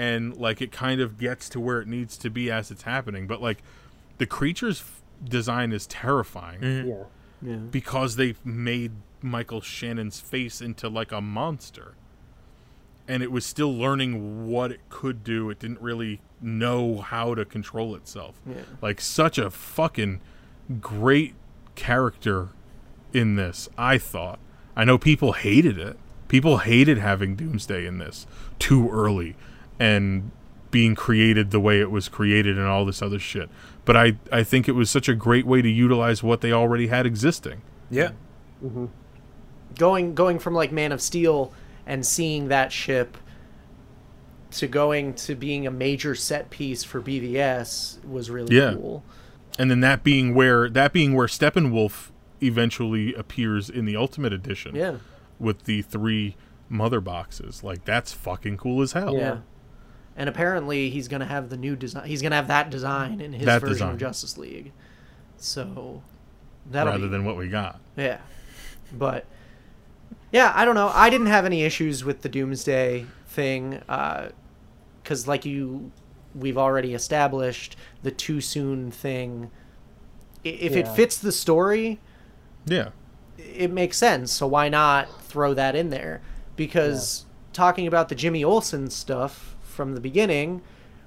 [0.00, 3.26] and like it kind of gets to where it needs to be as it's happening.
[3.26, 3.58] But like,
[4.16, 6.88] the creature's f- design is terrifying mm-hmm.
[6.88, 7.04] Yeah.
[7.42, 7.56] Yeah.
[7.56, 11.96] because they made Michael Shannon's face into like a monster.
[13.06, 15.50] And it was still learning what it could do.
[15.50, 18.40] It didn't really know how to control itself.
[18.46, 18.62] Yeah.
[18.80, 20.22] Like such a fucking
[20.80, 21.34] great
[21.74, 22.48] character
[23.12, 24.38] in this, I thought.
[24.74, 25.98] I know people hated it.
[26.28, 28.26] People hated having Doomsday in this
[28.58, 29.36] too early
[29.80, 30.30] and
[30.70, 33.50] being created the way it was created and all this other shit.
[33.84, 36.86] But I, I think it was such a great way to utilize what they already
[36.86, 37.62] had existing.
[37.90, 38.12] Yeah.
[38.64, 38.86] Mm-hmm.
[39.76, 41.52] going going from like Man of Steel
[41.86, 43.16] and seeing that ship
[44.52, 48.74] to going to being a major set piece for BVS was really Yeah.
[48.74, 49.02] cool.
[49.58, 52.10] and then that being where that being where Steppenwolf
[52.42, 54.96] eventually appears in the Ultimate Edition Yeah.
[55.38, 56.36] with the three
[56.68, 57.64] mother boxes.
[57.64, 59.14] Like that's fucking cool as hell.
[59.16, 59.38] Yeah.
[60.16, 62.06] And apparently he's gonna have the new design.
[62.06, 63.90] He's gonna have that design in his That version design.
[63.92, 64.72] of Justice League.
[65.36, 66.02] So
[66.70, 67.80] that'll rather be, than what we got.
[67.96, 68.18] Yeah.
[68.92, 69.24] But
[70.32, 70.90] yeah, I don't know.
[70.94, 74.28] I didn't have any issues with the Doomsday thing uh,
[75.02, 75.90] because, like you,
[76.34, 79.50] we've already established the too soon thing.
[80.44, 81.98] I- If it fits the story,
[82.66, 82.90] Yeah.
[83.38, 84.30] it makes sense.
[84.32, 86.20] So why not throw that in there?
[86.56, 90.60] Because talking about the Jimmy Olsen stuff from the beginning,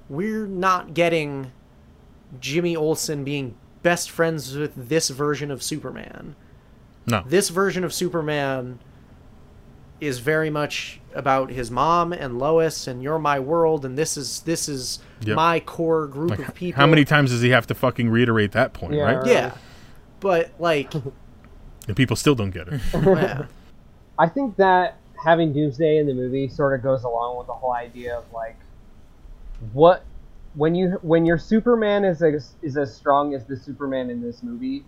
[0.08, 1.52] we're not getting
[2.40, 3.54] Jimmy Olsen being
[3.84, 6.34] best friends with this version of Superman
[7.06, 7.22] No.
[7.24, 8.80] this version of Superman
[10.00, 14.40] is very much about his mom and Lois and you're my world and this is
[14.40, 15.36] this is Yep.
[15.36, 16.80] my core group Like, of people.
[16.80, 19.02] how many times does he have to fucking reiterate that point, Yeah.
[19.14, 19.26] right?
[19.26, 19.54] Yeah.
[20.18, 20.92] But like
[21.86, 22.80] And people still don't get it.
[22.94, 23.44] yeah.
[24.18, 27.72] I think that having Doomsday in the movie sort of goes along with the whole
[27.72, 28.56] idea of like
[29.72, 30.04] what
[30.54, 34.42] when you when your Superman is as is as strong as the Superman in this
[34.42, 34.84] movie,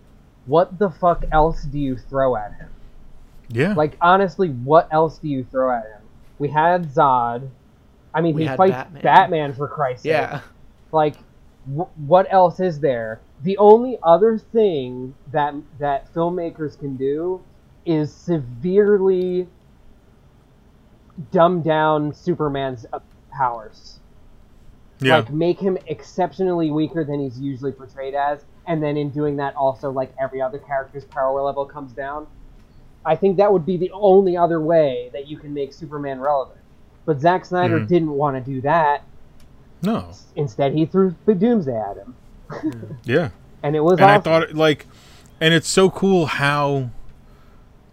[0.47, 2.71] what the fuck else do you throw at him?
[3.49, 3.75] Yeah.
[3.75, 6.03] Like honestly, what else do you throw at him?
[6.39, 7.49] We had Zod.
[8.15, 9.03] I mean, We he fights Batman.
[9.03, 9.55] Batman.
[9.55, 10.11] for Christ's sake.
[10.13, 10.41] Yeah.
[10.93, 11.17] Like,
[11.67, 13.21] wh- what else is there?
[13.43, 17.43] The only other thing that that filmmakers can do
[17.85, 19.47] is severely
[21.31, 23.01] dumb down Superman's uh,
[23.33, 24.01] powers.
[25.01, 25.17] Yeah.
[25.19, 29.55] Like make him exceptionally weaker than he's usually portrayed as, and then in doing that
[29.57, 32.27] also like every other character's power level comes down.
[33.05, 36.59] I think that would be the only other way that you can make Superman relevant.
[37.05, 37.89] But Zack Snyder Mhm.
[37.89, 39.03] didn't want to do that.
[39.83, 40.11] no.
[40.35, 43.29] Instead, he threw the Doomsday at him, Yeah.
[43.63, 44.01] and it was.
[44.01, 44.87] and I thought it, like,
[45.41, 46.89] and it's so cool how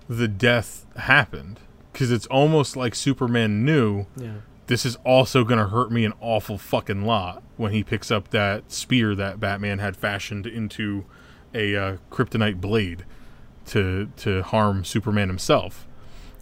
[0.10, 1.60] the death happened
[1.92, 4.32] because it's almost like Superman knew Yeah.
[4.68, 8.30] This is also going to hurt me an awful fucking lot when he picks up
[8.30, 11.06] that spear that Batman had fashioned into
[11.54, 13.06] a uh, kryptonite blade
[13.68, 15.88] to to harm Superman himself.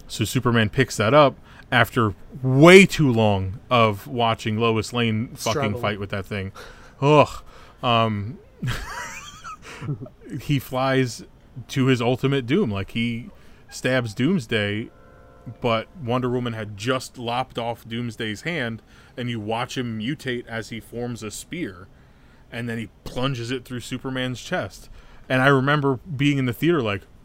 [0.08, 1.36] So Superman picks that up
[1.70, 5.80] after way too long of watching Lois Lane fucking Struggle.
[5.80, 6.52] fight with that thing.
[7.00, 7.42] Ugh.
[7.82, 8.38] Um,
[10.40, 11.24] he flies
[11.68, 12.70] to his ultimate doom.
[12.70, 13.30] Like he
[13.70, 14.90] stabs Doomsday,
[15.60, 18.82] but Wonder Woman had just lopped off Doomsday's hand,
[19.16, 21.88] and you watch him mutate as he forms a spear,
[22.50, 24.88] and then he plunges it through Superman's chest.
[25.28, 27.02] And I remember being in the theater like,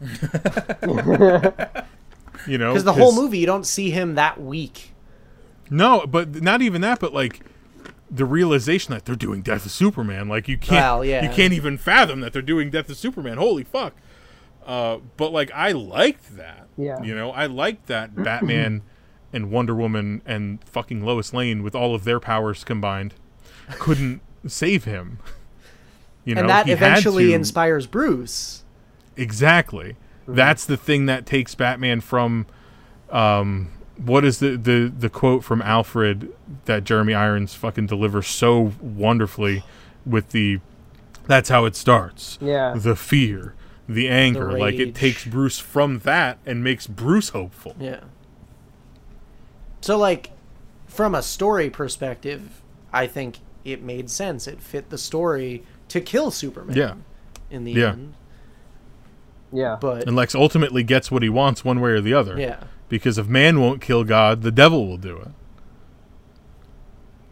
[2.46, 4.92] you know, Because the whole movie, you don't see him that weak.
[5.70, 7.00] No, but not even that.
[7.00, 7.40] But like
[8.10, 11.22] the realization that they're doing Death of Superman, like you can't, Well, yeah.
[11.28, 13.36] you can't even fathom that they're doing Death of Superman.
[13.36, 13.94] Holy fuck!
[14.68, 16.68] Uh, but like I liked that.
[16.76, 17.02] Yeah.
[17.02, 18.82] You know, I liked that Batman
[19.32, 23.14] and Wonder Woman and fucking Lois Lane with all of their powers combined
[23.70, 25.18] couldn't save him.
[26.24, 28.62] You know, and that eventually inspires Bruce.
[29.16, 29.96] Exactly.
[30.26, 32.46] That's the thing that takes Batman from
[33.10, 36.30] um what is the, the the quote from Alfred
[36.66, 39.64] that Jeremy Irons fucking delivers so wonderfully
[40.04, 40.60] with the
[41.26, 42.38] that's how it starts.
[42.40, 42.74] Yeah.
[42.76, 43.54] The fear,
[43.88, 47.74] the anger, like it takes Bruce from that and makes Bruce hopeful.
[47.80, 48.00] Yeah.
[49.80, 50.30] So, like,
[50.86, 52.60] from a story perspective,
[52.92, 54.46] I think it made sense.
[54.46, 56.76] It fit the story to kill Superman.
[56.76, 56.94] Yeah.
[57.50, 57.92] In the Yeah.
[57.92, 58.14] end,
[59.52, 59.76] Yeah.
[59.80, 62.38] but And Lex ultimately gets what he wants one way or the other.
[62.38, 65.28] yeah, Because if man won't kill God, the devil will do it.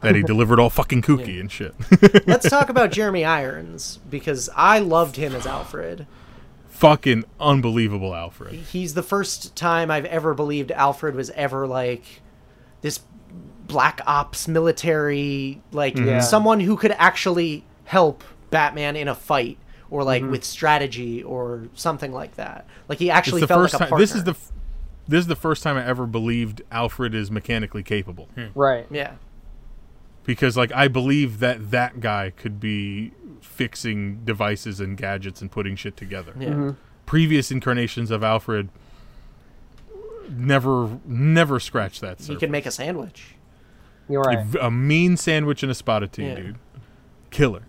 [0.00, 1.40] That he delivered all fucking kooky Yeah.
[1.40, 1.74] and shit.
[2.26, 6.07] let's talk about Jeremy Irons because I loved him as Alfred.
[6.77, 8.55] Fucking unbelievable Alfred.
[8.55, 12.05] He's the first time I've ever believed Alfred was ever like
[12.83, 13.01] this
[13.66, 16.20] black ops military, like Yeah.
[16.20, 19.59] someone who could actually help Batman in a fight
[19.91, 20.31] or like Mm-hmm.
[20.33, 22.66] with strategy or something like that.
[22.89, 23.89] Like he actually the felt first like a time.
[23.91, 24.03] partner.
[24.07, 24.53] This is the f-
[25.09, 28.29] this is the first time I ever believed Alfred is mechanically capable.
[28.55, 28.87] Right.
[28.91, 29.12] yeah.
[30.24, 33.12] Because like I believe that that guy could be
[33.47, 36.32] fixing devices and gadgets and putting shit together.
[36.38, 36.49] Yeah.
[36.51, 36.70] Mm-hmm.
[37.07, 38.68] Previous incarnations of Alfred
[40.30, 42.40] never never scratched that He surface.
[42.40, 43.34] could make a sandwich.
[44.09, 44.44] You're a, right.
[44.47, 46.34] v- a mean sandwich and a spotted of tea, Yeah.
[46.34, 46.57] dude.
[47.30, 47.62] Killer.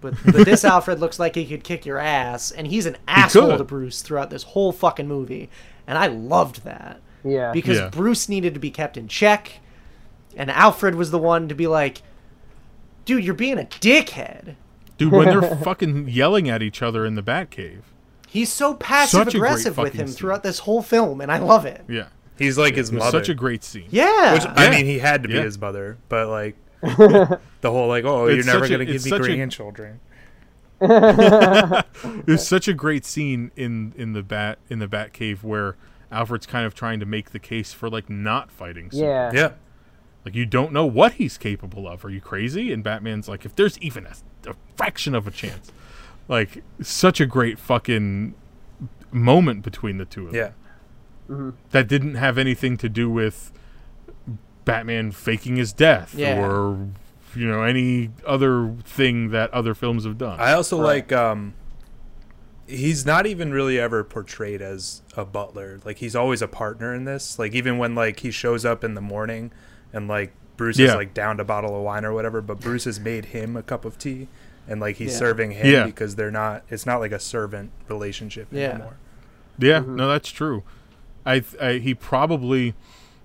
[0.00, 3.50] But, but this Alfred looks like he could kick your ass, and he's an asshole
[3.50, 3.58] could.
[3.58, 5.48] to Bruce throughout this whole fucking movie.
[5.86, 7.00] And I loved that.
[7.24, 7.52] Yeah.
[7.52, 7.88] Because Yeah.
[7.88, 9.60] Bruce needed to be kept in check,
[10.36, 12.02] and Alfred was the one to be like,
[13.04, 14.56] dude, you're being a dickhead.
[14.98, 17.82] Dude, when they're fucking yelling at each other in the Batcave.
[18.28, 20.16] He's so passive Such aggressive with him scene.
[20.16, 21.84] throughout this whole film, and I love it.
[21.88, 22.06] Yeah.
[22.38, 23.10] He's like his mother.
[23.10, 23.86] such a great scene.
[23.90, 24.32] Yeah.
[24.34, 24.70] Which I Yeah.
[24.70, 25.42] mean, he had to be Yeah.
[25.42, 29.20] his mother, but like the whole like, oh, It's you're never gonna give me such
[29.20, 30.00] a- grandchildren.
[30.80, 35.76] It was such a great scene in in the bat in the bat cave where
[36.10, 38.90] Alfred's kind of trying to make the case for like not fighting.
[38.90, 39.34] Superman.
[39.34, 39.40] Yeah.
[39.40, 39.50] Yeah,
[40.24, 42.04] Like you don't know what he's capable of.
[42.04, 42.72] Are you crazy?
[42.72, 44.14] And Batman's like, if there's even a,
[44.46, 45.70] a fraction of a chance,
[46.28, 48.34] like such a great fucking
[49.10, 50.52] moment between the two of them.
[51.28, 51.50] yeah.
[51.70, 53.52] That didn't have anything to do with
[54.64, 56.44] Batman faking his death Yeah.
[56.46, 56.88] or
[57.34, 60.38] you know any other thing that other films have done.
[60.38, 60.86] I also Right.
[60.86, 61.54] like um
[62.66, 65.78] he's not even really ever portrayed as a butler.
[65.84, 67.38] Like he's always a partner in this.
[67.38, 69.52] Like even when like he shows up in the morning
[69.92, 70.94] and like Bruce is Yeah.
[70.96, 73.84] like downed a bottle of wine or whatever, but Bruce has made him a cup
[73.84, 74.28] of tea
[74.68, 75.18] and like he's Yeah.
[75.18, 75.84] serving him Yeah.
[75.84, 78.68] because they're not it's not like a servant relationship Yeah.
[78.70, 78.96] anymore.
[79.58, 80.62] Yeah, no, that's true.
[81.26, 82.74] I, I he probably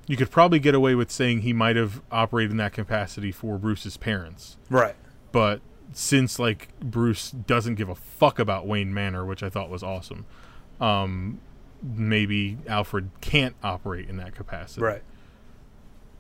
[0.08, 3.58] you could probably get away with saying he might have operated in that capacity for
[3.58, 4.96] Bruce's parents, Right.
[5.34, 5.60] but
[5.94, 10.26] since like Bruce doesn't give a fuck about Wayne Manor, which I thought was awesome,
[10.80, 11.40] um,
[11.84, 15.04] maybe Alfred can't operate in that capacity, Right.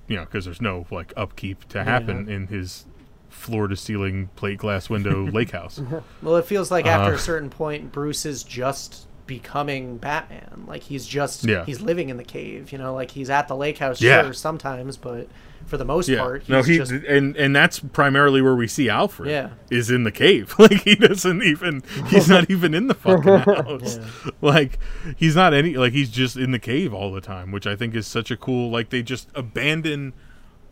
[0.07, 2.85] You know, because there's no like upkeep to happen in his
[3.29, 5.81] floor to ceiling plate glass window lake house.
[6.21, 10.63] Well, it feels like after Uh, a certain point, Bruce is just becoming Batman.
[10.65, 11.65] Like he's just Yeah.
[11.65, 12.71] he's living in the cave.
[12.71, 14.23] You know, like he's at the lake house Yeah.
[14.23, 15.27] sure sometimes, but
[15.67, 18.67] for the most Yeah, part, he's no, he just and and that's primarily where we
[18.67, 19.29] see Alfred.
[19.29, 19.49] Yeah.
[19.69, 20.55] is in the cave.
[20.59, 23.99] Like he doesn't even he's not even in the fucking house.
[24.41, 24.79] Like
[25.17, 27.93] he's not any like he's just in the cave all the time, which I think
[27.95, 28.71] is such a cool.
[28.71, 30.13] Like they just abandon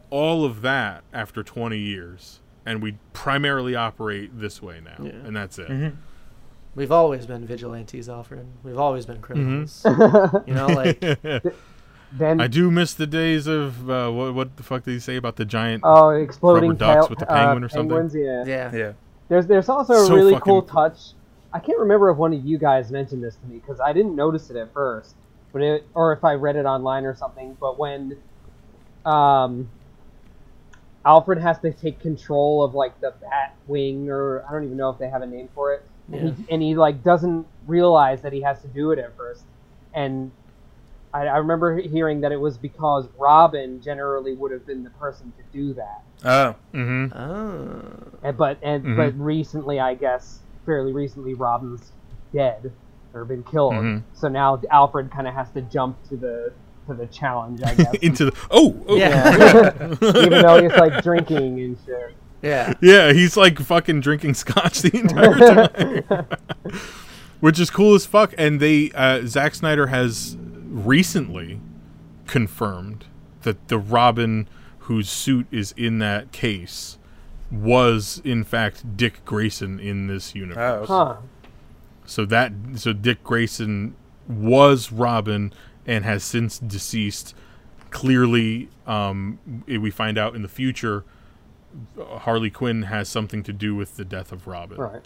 [0.10, 5.12] all of that after twenty years, and we primarily operate this way now, Yeah.
[5.26, 5.68] and that's it.
[5.70, 5.96] Mm-hmm.
[6.76, 8.46] we've always been vigilantes, Alfred.
[8.64, 9.84] We've always been criminals.
[9.86, 10.48] Mm-hmm.
[10.50, 11.04] you know, like
[12.12, 15.16] Then I do miss the days of uh, what what the fuck did he say
[15.18, 15.82] about the giant?
[15.86, 17.90] oh, exploding Rubber ducks tail- with the uh, penguin or something?
[17.90, 18.44] penguins, yeah.
[18.46, 18.76] yeah.
[18.76, 18.94] Yeah.
[19.28, 20.62] There's there's also a So really cool cool.
[20.62, 21.00] touch.
[21.54, 24.16] I can't remember if one of you guys mentioned this to me because I didn't
[24.16, 25.16] notice it at first,
[25.52, 27.58] but it or if I read it online or something.
[27.60, 28.18] But when
[29.06, 29.70] um,
[31.06, 34.90] Alfred has to take control of like the bat wing, or I don't even know
[34.90, 38.34] if they have a name for it, and, he, and he like doesn't realize that
[38.34, 39.44] he has to do it at first,
[39.94, 40.32] and
[41.16, 45.32] I, I remember hearing that it was because Robin generally would have been the person
[45.38, 46.04] to do that.
[46.24, 46.56] Oh.
[46.74, 47.18] Mm-hmm.
[47.18, 48.18] Oh.
[48.24, 48.98] And, but and Mhm.
[48.98, 51.92] but recently, I guess, fairly recently, Robin's
[52.34, 52.72] dead
[53.14, 53.74] or been killed.
[53.74, 54.04] Mhm.
[54.14, 56.52] So now Alfred kind of has to jump to the
[56.88, 57.94] to the challenge, I guess.
[58.02, 58.96] Into the oh, oh.
[58.98, 59.94] Yeah.
[60.02, 62.16] Even though he's like drinking and shit.
[62.42, 62.74] Yeah.
[62.82, 66.28] Yeah, he's like fucking drinking scotch the entire time.
[67.40, 68.34] Which is cool as fuck.
[68.38, 70.38] And they, uh, Zack Snyder has
[70.76, 71.62] recently
[72.28, 73.06] confirmed
[73.44, 74.48] that the Robin
[74.80, 76.98] whose suit is in that case
[77.50, 80.90] was, in fact, Dick Grayson in this universe.
[80.90, 81.06] Oh.
[81.06, 81.16] Huh.
[82.06, 83.96] So that, so Dick Grayson
[84.28, 85.54] was Robin
[85.86, 87.34] and has since deceased.
[87.90, 91.06] Clearly, um, we find out in the future
[92.00, 94.78] Harley Quinn has something to do with the death of Robin.
[94.78, 95.02] Right.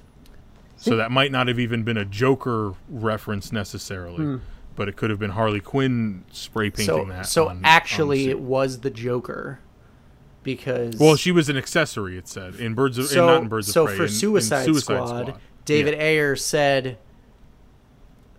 [0.76, 4.40] So that might not have even been a Joker reference necessarily,
[4.80, 7.26] but it could have been Harley Quinn spray painting So that.
[7.28, 9.60] so on- on actually, the it was the Joker
[10.42, 12.18] because well, she was an accessory.
[12.18, 13.98] It said in Birds of so in, not in Birds so of Prey.
[13.98, 16.98] for in- in Suicide, Squad, David Ayer said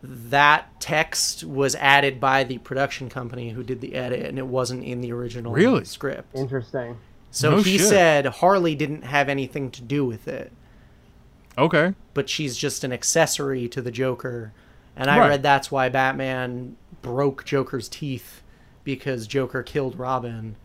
[0.02, 4.82] that text was added by the production company who did the edit, and it wasn't
[4.82, 5.84] in the original Really?
[5.84, 6.34] script.
[6.34, 6.96] Interesting.
[7.30, 7.86] So No he shit.
[7.88, 10.50] said Harley didn't have anything to do with it,
[11.58, 11.92] Okay.
[12.14, 14.52] but she's just an accessory to the Joker.
[14.96, 15.28] And I Right.
[15.30, 18.42] read that's why Batman broke Joker's teeth
[18.84, 20.56] because Joker killed Robin,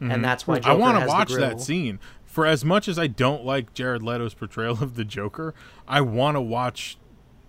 [0.00, 0.82] and that's why Joker Mm-hmm.
[0.82, 1.98] I want to has watch that scene.
[2.24, 5.54] For as much as I don't like Jared Leto's portrayal of the Joker,
[5.86, 6.96] I want to watch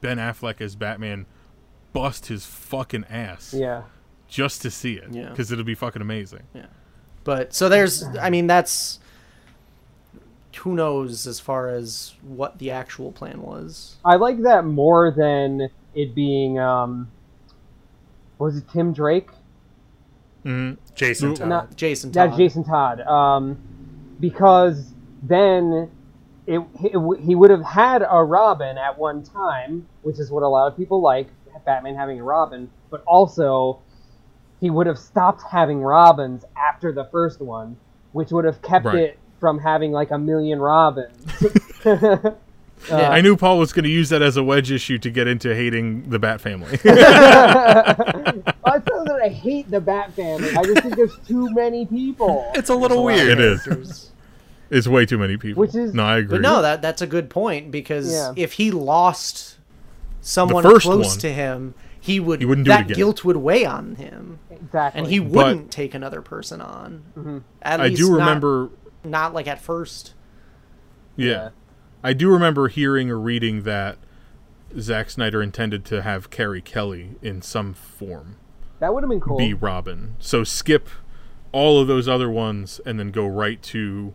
[0.01, 1.25] Ben Affleck as Batman
[1.93, 3.83] bust his fucking ass Yeah.
[4.27, 5.29] just to see it Yeah.
[5.29, 6.43] because it'll be fucking amazing.
[6.53, 6.65] Yeah.
[7.23, 8.99] But so there's, I mean, that's
[10.57, 13.95] who knows as far as what the actual plan was.
[14.05, 17.09] I like that more than it being um.
[18.39, 19.29] Was it Tim Drake?
[20.43, 20.81] Mm-hmm.
[20.95, 21.47] Jason No, Todd.
[21.49, 22.37] Not- Jason Yeah, Todd.
[22.37, 22.99] Jason Todd.
[23.01, 23.57] Um,
[24.19, 25.89] because then
[26.47, 30.47] it, it he would have had a Robin at one time, which is what a
[30.47, 31.27] lot of people like
[31.65, 32.69] Batman having a Robin.
[32.89, 33.79] But also,
[34.59, 37.77] he would have stopped having Robins after the first one,
[38.11, 38.95] which would have kept Right.
[38.97, 41.25] it from having like a million Robins.
[42.91, 45.27] Uh, I knew Paul was going to use that as a wedge issue to get
[45.27, 46.77] into hating the Bat family.
[46.83, 50.49] I feel that I hate the Bat family.
[50.55, 52.49] I just think there's too many people.
[52.55, 53.39] It's a little There's a weird.
[53.39, 54.11] It is.
[54.69, 55.61] it's way too many people.
[55.61, 56.37] Which is- no, I agree.
[56.39, 58.33] But no, that that's a good point because Yeah.
[58.35, 59.57] if he lost
[60.21, 62.95] someone first close one, to him, he would he wouldn't do it that again.
[62.97, 64.99] guilt would weigh on him, Exactly.
[65.01, 67.43] and he wouldn't take another person on.
[67.61, 68.69] At I least do not- remember.
[69.03, 70.13] not like at first.
[71.15, 71.27] Yeah.
[71.27, 71.49] Yeah.
[72.03, 73.97] I do remember hearing or reading that
[74.79, 78.37] Zack Snyder intended to have Carrie Kelly in some form
[78.83, 79.37] that would have been cool.
[79.37, 80.15] be Robin.
[80.19, 80.89] So skip
[81.53, 84.13] all of those other ones and then go right to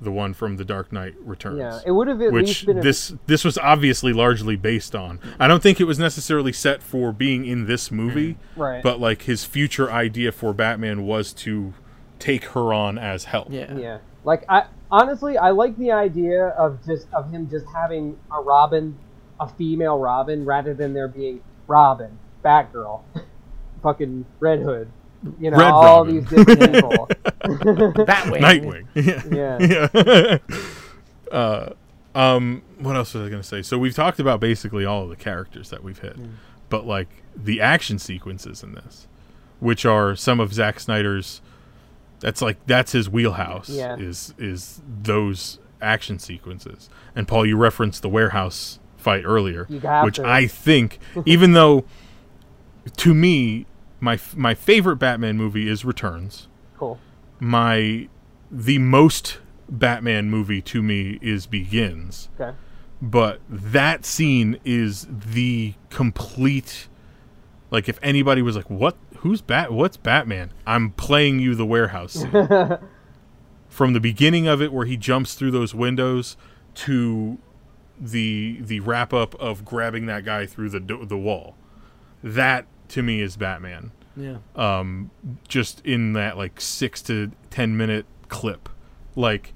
[0.00, 1.58] the one from The Dark Knight Returns.
[1.58, 2.78] Yeah, it would have at which least been.
[2.78, 5.18] A, this this was obviously largely based on.
[5.40, 8.60] I don't think it was necessarily set for being in this movie, mm-hmm.
[8.60, 8.82] Right.
[8.84, 11.74] but like his future idea for Batman was to
[12.20, 13.48] take her on as help.
[13.50, 13.74] Yeah.
[13.76, 13.98] Yeah.
[14.24, 18.98] Like I honestly I like the idea of just of him just having a Robin,
[19.38, 23.02] a female Robin, rather than there being Robin, Batgirl,
[23.82, 24.90] fucking Red Hood.
[25.40, 26.16] You know, Red all Robin.
[26.16, 27.08] these different people.
[28.04, 28.86] Batwing.
[28.94, 29.58] Yeah.
[29.60, 30.38] Yeah.
[31.30, 31.36] yeah.
[31.36, 31.72] uh,
[32.14, 33.62] um, what else was I going to say?
[33.62, 36.16] So we've talked about basically all of the characters that we've hit,
[36.68, 39.06] but like the action sequences in this,
[39.60, 41.40] which are some of Zack Snyder's.
[42.24, 43.68] That's like that's his wheelhouse.
[43.68, 43.96] Yeah.
[43.98, 46.88] Is is those action sequences?
[47.14, 50.26] And Paul, you referenced the warehouse fight earlier, which to.
[50.26, 51.84] I think, even though
[52.96, 53.66] to me
[54.00, 56.48] my my favorite Batman movie is Returns.
[56.78, 56.98] Cool.
[57.40, 58.08] My
[58.50, 59.38] the most
[59.68, 62.56] Batman movie to me is Begins, Okay.
[63.02, 66.88] but that scene is the complete.
[67.70, 68.96] Like if anybody was like, "What?
[69.24, 69.72] Who's Bat?
[69.72, 72.30] What's Batman?" I'm playing you the warehouse scene
[73.68, 76.36] from the beginning of it where he jumps through those windows
[76.74, 77.38] to
[77.98, 81.56] the the wrap up of grabbing that guy through the the wall.
[82.22, 83.92] That to me is Batman.
[84.16, 84.36] Yeah.
[84.54, 85.10] Um,
[85.48, 88.68] just in that like six to ten minute clip,
[89.16, 89.54] like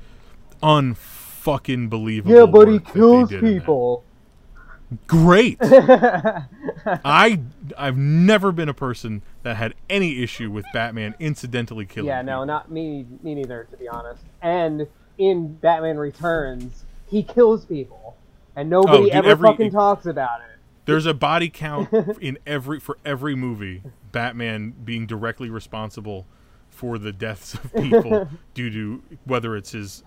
[0.62, 2.34] unfucking believable.
[2.34, 4.04] Yeah, but he work that they kills people.
[5.06, 5.58] Great.
[5.62, 7.40] I
[7.76, 12.08] I've never been a person that had any issue with Batman incidentally killing.
[12.08, 12.46] Yeah, no, people.
[12.46, 13.06] not me.
[13.22, 14.22] Me neither, to be honest.
[14.42, 14.86] And
[15.18, 18.16] in Batman Returns, he kills people,
[18.56, 20.46] and nobody Oh, dude, ever every- fucking talks about it.
[20.86, 23.82] There's a body count in every for every movie.
[24.10, 26.26] Batman being directly responsible
[26.70, 30.02] for the deaths of people due to whether it's his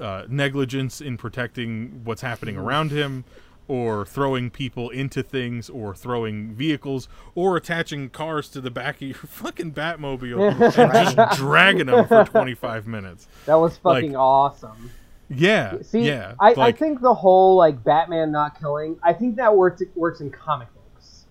[0.00, 3.24] uh, negligence in protecting what's happening around him,
[3.68, 9.02] or throwing people into things, or throwing vehicles, or attaching cars to the back of
[9.02, 10.50] your fucking Batmobile
[11.08, 13.26] and just dragging them for 25 minutes.
[13.46, 14.90] That was Like, fucking awesome.
[15.30, 16.34] Yeah, See, yeah.
[16.38, 20.20] I, like, I think the whole like Batman not killing, I think that works works
[20.20, 21.24] in comic books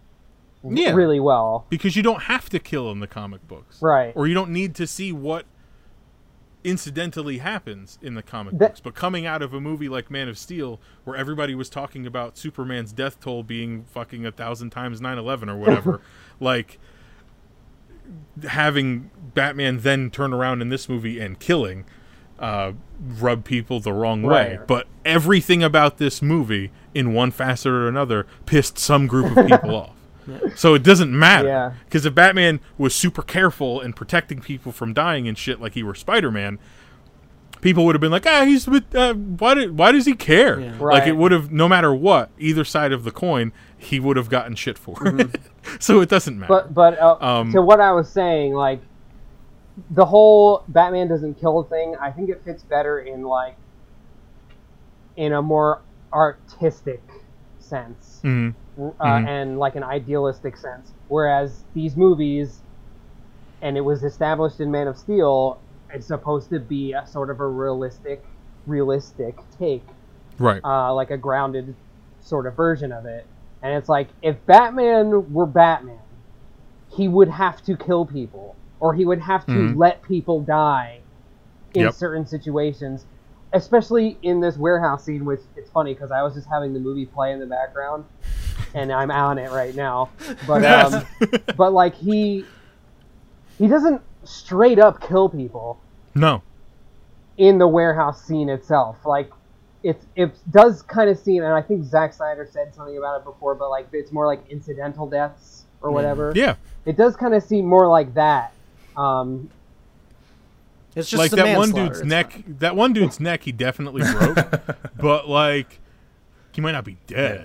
[0.68, 1.66] yeah, really well.
[1.70, 4.12] because you don't have to kill in the comic books, Right.
[4.16, 5.46] or you don't need to see what
[6.64, 8.80] incidentally happens in the comic That- books.
[8.80, 12.38] But coming out of a movie like Man of Steel, where everybody was talking about
[12.38, 16.02] Superman's death toll being fucking a thousand times 9/11 or whatever,
[16.40, 16.80] like
[18.48, 21.86] having Batman then turn around in this movie and killing
[22.40, 24.58] uh, rub people the wrong way.
[24.58, 24.68] Right.
[24.68, 29.76] But everything about this movie, in one facet or another, pissed some group of people
[29.76, 29.96] off.
[30.56, 31.48] So it doesn't matter.
[31.48, 31.74] Yeah.
[31.86, 35.84] Because if Batman was super careful and protecting people from dying and shit like he
[35.84, 36.60] were Spider Man,
[37.62, 40.60] people would have been like, ah, he's with, uh, why did, why does he care?
[40.60, 40.78] Yeah.
[40.80, 44.30] Like it would have, no matter what, either side of the coin, he would have
[44.30, 45.40] gotten shit for it.
[45.80, 46.54] so it doesn't matter.
[46.54, 48.82] But but uh, Um, to what I was saying, like
[49.90, 53.56] the whole Batman doesn't kill thing, I think it fits better in like
[55.16, 55.82] in a more
[56.12, 57.02] artistic
[57.60, 58.20] sense.
[58.24, 58.54] Mhm.
[58.78, 59.28] Uh, Mhm.
[59.28, 60.94] and like an idealistic sense.
[61.08, 62.62] Whereas these movies,
[63.62, 65.62] and it was established in Man of Steel,
[65.94, 68.24] it's supposed to be a sort of a realistic,
[68.66, 69.88] realistic take,
[70.40, 70.62] right.
[70.64, 71.76] uh, like a grounded
[72.22, 73.30] sort of version of it.
[73.62, 76.00] And it's like if Batman were Batman,
[76.96, 79.78] he would have to kill people, or he would have to Mhm.
[79.78, 81.02] let people die
[81.74, 81.94] in Yep.
[81.94, 83.06] certain situations.
[83.54, 87.06] Especially in this warehouse scene, which it's funny because I was just having the movie
[87.06, 88.06] play in the background,
[88.74, 90.10] and I'm on it right now.
[90.48, 91.06] But um,
[91.56, 92.46] but like he
[93.58, 95.80] he doesn't straight up kill people
[96.16, 96.42] no.
[97.38, 99.06] in the warehouse scene itself.
[99.06, 99.32] Like
[99.84, 103.26] it it does kind of seem, and I think Zack Snyder said something about it
[103.26, 106.34] before, but like it's more like incidental deaths or whatever.
[106.36, 106.56] Yeah.
[106.86, 108.54] It does kind of seem more like that.
[108.98, 109.50] Um,
[110.96, 112.56] It's just like that one dude's it's neck fine.
[112.60, 114.38] that one dude's neck he definitely broke
[114.98, 115.80] but like
[116.52, 117.44] he might not be dead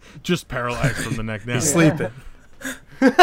[0.22, 2.10] just paralyzed from the neck down He's sleeping.
[3.02, 3.16] It's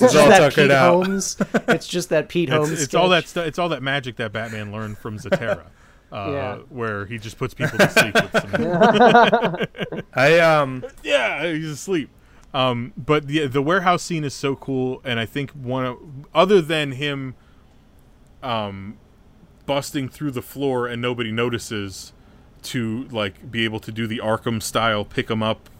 [0.00, 0.92] just all that Pete out.
[1.04, 1.36] Holmes.
[1.68, 2.80] It's just that Pete Holmes.
[2.82, 3.30] it's all that sketch.
[3.42, 5.64] stu- it's all that magic that batman learned from zatara
[6.12, 6.56] uh, Yeah.
[6.68, 12.10] where he just puts people to sleep with some I um yeah, he's asleep.
[12.54, 15.98] Um, but the the warehouse scene is so cool, and I think one of,
[16.34, 17.34] other than him,
[18.42, 18.98] um,
[19.64, 22.12] busting through the floor and nobody notices,
[22.64, 25.70] to like be able to do the Arkham style pick 'em up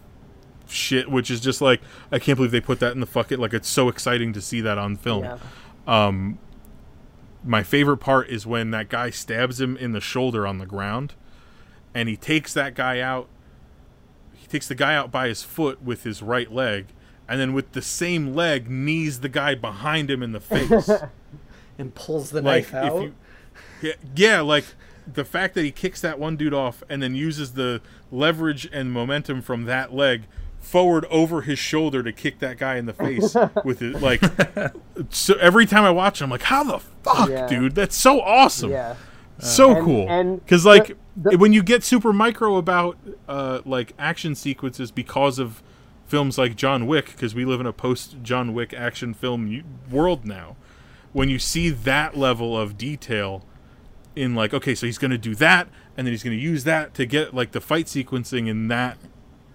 [0.67, 1.81] shit, which is just like
[2.11, 4.61] I can't believe they put that in the fucking like it's so exciting to see
[4.63, 5.25] that on film.
[5.25, 5.39] yeah.
[5.87, 6.39] Um,
[7.45, 11.15] my favorite part is when that guy stabs him in the shoulder on the ground,
[11.93, 13.29] and he takes that guy out.
[14.53, 16.89] Takes the guy out by his foot with his right leg,
[17.27, 20.91] and then with the same leg knees the guy behind him in the face.
[21.79, 23.03] and pulls the like knife out.
[23.03, 23.15] you,
[23.81, 24.67] yeah, yeah, like
[25.11, 27.81] the fact that he kicks that one dude off and then uses the
[28.11, 30.25] leverage and momentum from that leg
[30.61, 33.35] forward over his shoulder to kick that guy in the face
[33.65, 34.23] with it like
[35.11, 37.49] so every time i watch it i'm like how the fuck Yeah.
[37.49, 38.95] dude that's so awesome Yeah.
[39.41, 42.97] so And- cool because like the- when you get super micro about
[43.29, 45.63] uh, like action sequences because of
[46.07, 50.25] films like john wick because we live in a post john wick action film world
[50.27, 50.57] now
[51.13, 53.45] when you see that level of detail
[54.15, 56.65] in like okay so he's going to do that and then he's going to use
[56.65, 58.99] that to get like the fight sequencing in that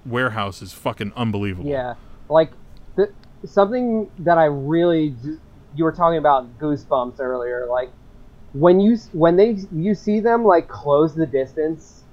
[0.07, 1.69] warehouse is fucking unbelievable.
[1.69, 1.95] Yeah,
[2.29, 2.51] like
[2.95, 3.11] the,
[3.45, 5.15] something that I really
[5.75, 7.67] you were talking about goosebumps earlier.
[7.69, 7.91] Like
[8.59, 12.03] when you when they you see them like close the distance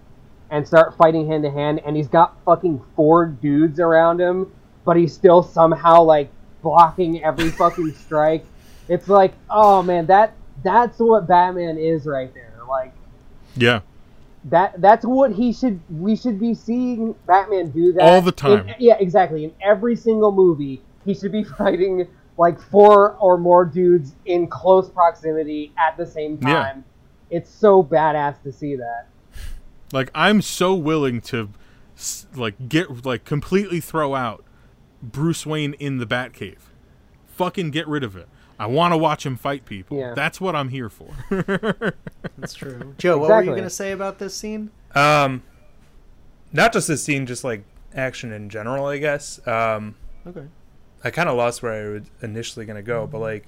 [0.51, 4.53] and start fighting hand to hand, and he's got fucking four dudes around him,
[4.85, 6.31] but he's still somehow like
[6.63, 8.45] blocking every fucking strike.
[8.89, 12.53] It's like, oh man, that that's what Batman is right there.
[12.69, 12.93] Like
[13.57, 13.81] Yeah.
[14.47, 18.69] that that's what he should we should be seeing Batman do that All the time.
[18.69, 19.45] in- yeah, exactly.
[19.45, 24.89] In every single movie, he should be fighting like four or more dudes in close
[24.91, 26.55] proximity at the same Yeah.
[26.63, 26.85] time.
[27.31, 29.07] It's so badass to see that.
[29.93, 31.51] Like I'm so willing to
[32.35, 34.45] like get like completely throw out
[35.03, 36.59] Bruce Wayne in the Batcave.
[37.37, 38.29] Fucking get rid of it.
[38.59, 39.99] I want to watch him fight people.
[39.99, 40.15] Yeah.
[40.15, 41.13] That's what I'm here for.
[42.39, 42.95] That's true.
[42.99, 44.71] Joe, what were you going to say about this scene?
[44.95, 45.43] Um,
[46.53, 49.45] not just this scene, just like action in general, I guess.
[49.47, 49.97] Um,
[50.27, 50.47] Okay.
[51.05, 53.47] I kind of lost where I was initially gonna go, but like,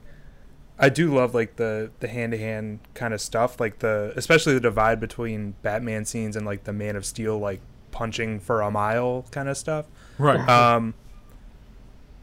[0.78, 4.54] I do love like the the hand to hand kind of stuff, like the especially
[4.54, 7.60] the divide between Batman scenes and like the Man of Steel like
[7.92, 9.86] punching for a mile kind of stuff.
[10.18, 10.46] right.
[10.48, 10.92] Um,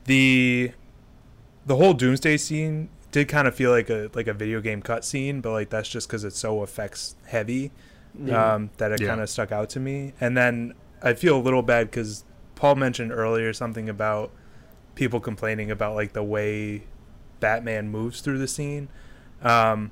[0.06, 0.72] the
[1.66, 5.42] the whole Doomsday scene did kind of feel like a like a video game cutscene,
[5.42, 7.72] but like that's just because it's so effects heavy
[8.24, 8.54] Yeah.
[8.56, 9.08] um, that it Yeah.
[9.08, 10.14] kind of stuck out to me.
[10.20, 12.24] And then I feel a little bad because
[12.56, 14.32] Paul mentioned earlier something about
[14.96, 16.84] people complaining about like the way
[17.40, 18.90] Batman moves through the scene.
[19.42, 19.92] Um,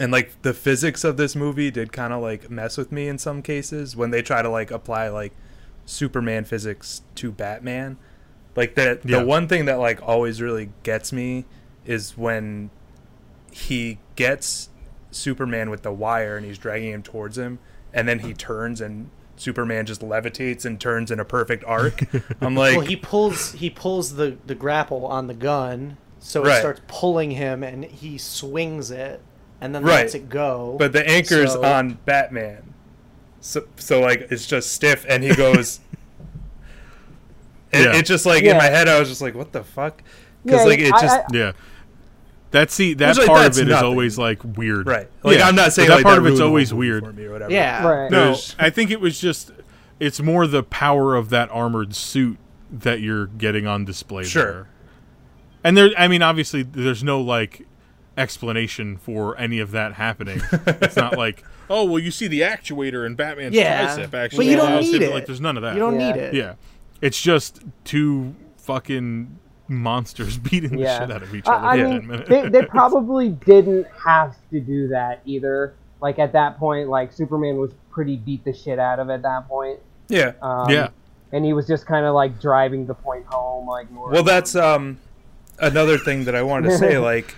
[0.00, 3.18] and like the physics of this movie did kind of like mess with me in
[3.18, 5.32] some cases when they try to like apply like
[5.86, 7.96] Superman physics to Batman.
[8.54, 9.20] Like the Yeah.
[9.20, 11.44] the one thing that like always really gets me
[11.84, 12.70] is when
[13.50, 14.68] he gets
[15.10, 17.58] Superman with the wire and he's dragging him towards him,
[17.94, 22.02] and then he turns and Superman just levitates and turns in a perfect arc.
[22.40, 26.48] I'm like, well, he pulls he pulls the the grapple on the gun, so it
[26.48, 26.58] Right.
[26.60, 29.20] starts pulling him, and he swings it,
[29.60, 30.02] and then Right.
[30.02, 30.76] lets it go.
[30.78, 32.74] but the anchor's So- on Batman,
[33.40, 35.80] so so like it's just stiff, and he goes.
[37.70, 37.96] It, Yeah.
[37.98, 40.02] it just like in my head, I was just like, "What the fuck?"
[40.42, 41.52] Because Yeah, like it I- just I- yeah.
[42.50, 43.86] That see that Which, like, part of that's it is nothing.
[43.88, 44.86] always like weird.
[44.86, 45.08] right.
[45.22, 45.48] Like Yeah.
[45.48, 47.04] I'm not saying But that like part that of it's ruined the whole always weird.
[47.04, 47.52] for me or whatever.
[47.52, 48.10] yeah, Right.
[48.10, 49.50] No, There's- I think it was just
[50.00, 52.38] it's more the power of that armored suit
[52.72, 54.44] that you're getting on display Sure.
[54.52, 54.68] there.
[55.64, 57.66] And there I mean obviously there's no like
[58.16, 60.40] explanation for any of that happening.
[60.52, 63.88] it's not like, oh well you see the actuator in Batman's Yeah.
[63.96, 65.12] tricep But actually you don't allows him need it.
[65.12, 65.74] like there's none of that.
[65.74, 66.12] you don't Yeah.
[66.12, 66.34] need it.
[66.34, 66.54] yeah.
[67.00, 69.38] It's just two fucking
[69.68, 70.98] monsters beating Yeah.
[71.00, 71.98] the shit out of each other I, I for Yeah.
[71.98, 75.74] 10 mean, they, they probably didn't have to do that either.
[76.00, 79.48] Like at that point, like Superman was pretty beat the shit out of at that
[79.48, 79.80] point.
[80.08, 80.32] Yeah.
[80.40, 80.88] Um, yeah.
[81.32, 84.10] and he was just kind of like driving the point home, like more.
[84.10, 84.98] Well, that's um
[85.58, 86.98] another thing that I wanted to say.
[86.98, 87.34] Like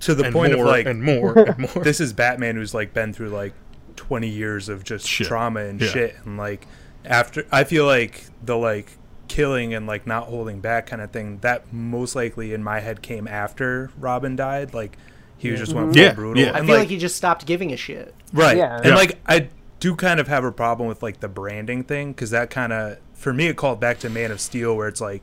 [0.00, 1.84] to the And point more of like and more and more.
[1.84, 3.52] this is Batman who's like been through like
[3.96, 5.26] 20 years of just Shit.
[5.28, 5.88] trauma and Yeah.
[5.88, 6.66] shit and like
[7.04, 8.96] after I feel like the like
[9.32, 13.00] killing and like not holding back kind of thing that most likely in my head
[13.00, 14.98] came after Robin died like
[15.38, 15.98] he was just went mm-hmm.
[15.98, 16.50] Yeah, brutal yeah.
[16.52, 18.14] I and feel like, like he just stopped giving a shit.
[18.34, 18.76] right Yeah.
[18.76, 18.94] and Yeah.
[18.94, 19.48] like I
[19.80, 22.98] do kind of have a problem with like the branding thing because that kind of
[23.14, 25.22] for me it called back to Man of Steel where it's like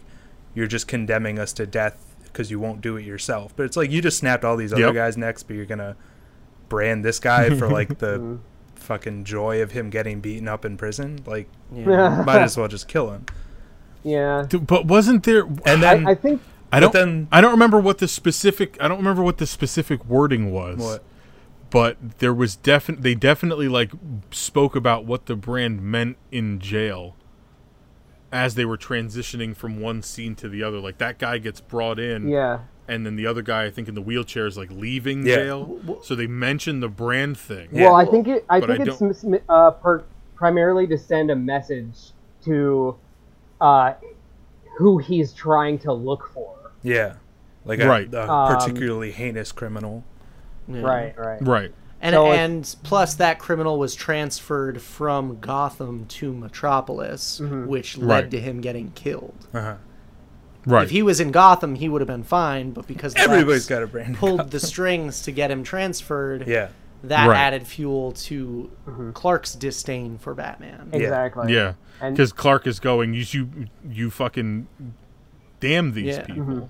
[0.56, 3.92] you're just condemning us to death because you won't do it yourself but it's like
[3.92, 4.96] you just snapped all these other Yep.
[4.96, 5.96] guys necks but you're gonna
[6.68, 8.36] brand this guy for like the mm-hmm.
[8.74, 12.24] fucking joy of him getting beaten up in prison like Yeah.
[12.26, 13.28] might as well just kill him
[14.04, 14.46] yeah.
[14.62, 16.94] But wasn't there and then I, I think I don't.
[16.94, 18.78] then- I don't remember what the specific.
[18.80, 20.78] I don't remember what the specific wording was.
[20.78, 21.04] what
[21.72, 23.02] But there was definitely.
[23.04, 23.92] They definitely like
[24.32, 27.16] spoke about what the brand meant in jail.
[28.32, 31.98] As they were transitioning from one scene to the other, like that guy gets brought
[31.98, 32.60] in, yeah.
[32.88, 35.36] and then the other guy, I think, in the wheelchair is like leaving Yeah.
[35.38, 36.00] jail.
[36.04, 37.70] So they mentioned the brand thing.
[37.72, 37.86] Yeah.
[37.86, 38.46] Well, I think it.
[38.48, 40.04] I But think I it's don't- mis- mi- uh, per,
[40.36, 42.12] primarily to send a message
[42.46, 42.96] to
[43.62, 43.94] uh,
[44.78, 46.56] who he's trying to look for.
[46.84, 47.16] yeah
[47.66, 48.12] like a, Right.
[48.14, 50.04] a Um, particularly heinous criminal
[50.68, 50.82] Yeah.
[50.82, 51.18] Right.
[51.18, 51.42] Right.
[51.42, 51.72] Right.
[52.02, 57.68] And So and plus that criminal was transferred from Gotham to Metropolis, Mm-hmm.
[57.68, 58.32] which led Right.
[58.32, 59.48] to him getting killed.
[59.54, 59.76] uh-huh.
[60.66, 60.84] Right.
[60.84, 63.66] If he was in Gotham, he would have been fine, but because the everybody's Lex
[63.68, 66.70] got a brand pulled the strings to get him transferred, yeah
[67.04, 67.38] that Right.
[67.38, 68.70] added fuel to
[69.14, 70.90] Clark's disdain for Batman.
[70.94, 71.54] Exactly.
[71.54, 71.74] yeah.
[72.02, 73.14] And Because Clark is going.
[73.14, 73.50] You you
[73.90, 74.68] you fucking
[75.60, 76.24] damn these Yeah.
[76.26, 76.66] people Mm-hmm.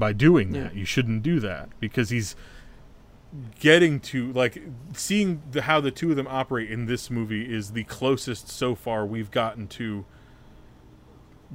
[0.00, 0.72] by doing that.
[0.74, 0.78] Yeah.
[0.80, 2.36] You shouldn't do that because he's
[3.60, 4.60] getting to like
[4.92, 8.74] seeing the, how the two of them operate in this movie is the closest so
[8.74, 10.04] far we've gotten to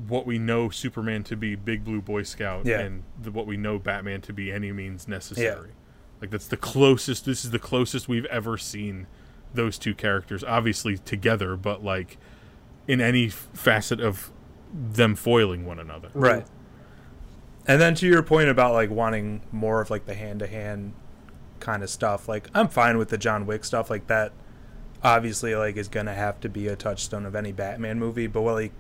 [0.07, 2.81] what we know Superman to be, Big Blue Boy Scout, Yeah.
[2.81, 5.71] and the, what we know Batman to be, any means necessary.
[6.25, 7.25] Like that's the closest.
[7.25, 9.05] This is the closest we've ever seen
[9.53, 12.17] those two characters, obviously together, but like
[12.87, 14.31] in any facet of
[14.73, 16.09] them foiling one another.
[16.15, 16.43] Right.
[17.67, 20.93] And then to your point about like wanting more of like the hand to hand
[21.59, 24.33] kind of stuff, like I'm fine with the John Wick stuff like that.
[25.03, 28.55] Obviously, like is gonna have to be a touchstone of any Batman movie, but what
[28.55, 28.73] like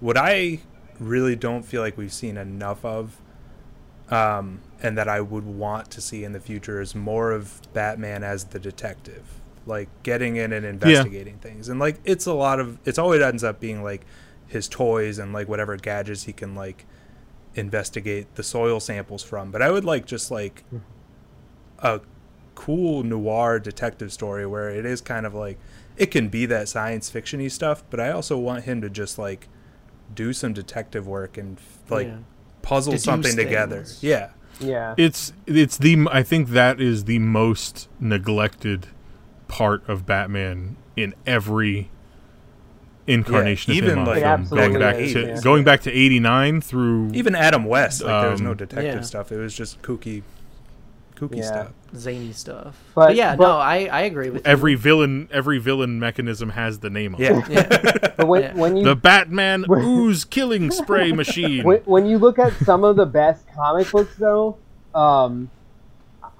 [0.00, 0.60] what I
[1.00, 3.22] really don't feel like we've seen enough of,
[4.10, 8.22] um, and that I would want to see in the future is more of Batman
[8.22, 12.78] as the detective, like getting in and investigating things, and like it's a lot of
[12.84, 14.04] it's always ends up being like
[14.46, 16.84] his toys and like whatever gadgets he can like
[17.54, 19.50] investigate the soil samples from.
[19.50, 20.76] But I would like just like mm-hmm.
[21.78, 22.02] a
[22.54, 25.58] cool noir detective story where it is kind of like
[25.96, 29.48] it can be that science fictiony stuff, but I also want him to just like
[30.14, 31.58] do some detective work and
[31.88, 32.18] like Yeah.
[32.60, 33.76] puzzle Deduce something together.
[33.76, 34.02] things.
[34.02, 34.32] Yeah.
[34.60, 34.94] Yeah.
[34.96, 38.88] It's it's the I think that is the most neglected
[39.48, 41.90] part of Batman in every
[43.06, 44.04] incarnation Yeah, of even, him.
[44.06, 44.44] like, It film.
[44.48, 45.40] going back is, to yeah.
[45.42, 49.00] going back to '89 through Even Adam West, like there was no Um, detective Yeah.
[49.02, 49.30] stuff.
[49.32, 50.22] It was just kooky
[51.28, 51.42] kooky Yeah.
[51.42, 51.72] stuff.
[51.96, 52.76] zany stuff.
[52.94, 56.78] But- But, yeah, but- no, I, I agree with every villain every villain mechanism has
[56.80, 57.24] the name on it.
[57.24, 57.36] Yeah.
[57.36, 57.42] you.
[57.50, 58.08] Yeah.
[58.16, 58.54] But when, Yeah.
[58.54, 61.64] when you The Batman ooze killing spray machine.
[61.64, 64.56] when, when you look at some of the best comic books, though,
[64.94, 65.50] um,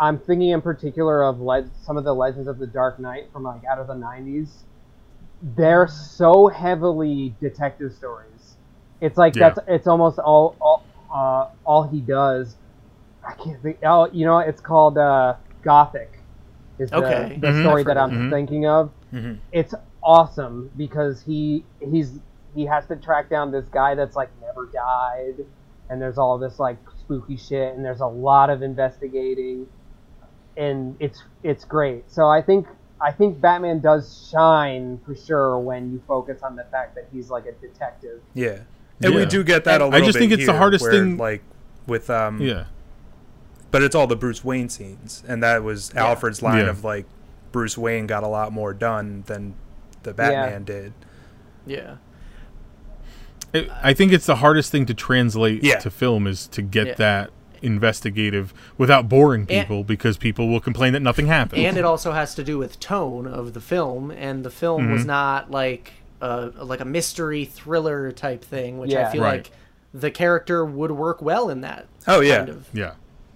[0.00, 3.44] I'm thinking in particular of le- some of the Legends of the Dark Knight from
[3.44, 4.48] like out of the '90s.
[5.56, 8.56] They're so heavily detective stories.
[9.00, 9.50] It's like Yeah.
[9.50, 10.82] that's it's almost all all
[11.14, 12.56] uh, all he does.
[13.26, 13.78] I can't think.
[13.84, 16.18] Oh, you know, it's called uh, Gothic.
[16.78, 17.38] Is the, Okay.
[17.40, 17.62] the Mhm.
[17.62, 18.30] story that I'm of it.
[18.30, 19.38] thinking of Mhm.
[19.52, 22.18] it's awesome because he he's
[22.54, 25.44] he has to track down this guy that's like never died
[25.88, 29.66] and there's all this like spooky shit and there's a lot of investigating
[30.56, 32.66] and it's it's great so i think
[33.00, 37.30] i think batman does shine for sure when you focus on the fact that he's
[37.30, 38.58] like a detective Yeah.
[39.02, 40.82] And we do get that a And- little I just bit think it's the hardest
[40.82, 41.42] where, thing- like
[41.86, 42.64] with um yeah.
[43.74, 46.04] But it's all the Bruce Wayne scenes, and that was Yeah.
[46.06, 46.70] Alfred's line Yeah.
[46.70, 47.06] of like
[47.50, 49.54] Bruce Wayne got a lot more done than
[50.04, 50.92] the Batman did.
[51.66, 51.96] yeah.
[53.52, 55.78] It, I think it's the hardest thing to translate Yeah.
[55.80, 56.94] to film is to get Yeah.
[56.94, 57.30] that
[57.62, 61.64] investigative without boring And- people because people will complain that nothing happens.
[61.64, 65.02] and it also has to do with tone of the film and the film was
[65.02, 65.06] Mhm.
[65.06, 69.32] not like a like a mystery thriller type thing which i feel Right.
[69.48, 69.50] like
[69.94, 72.92] the character would work well in that Oh yeah, kind of yeah.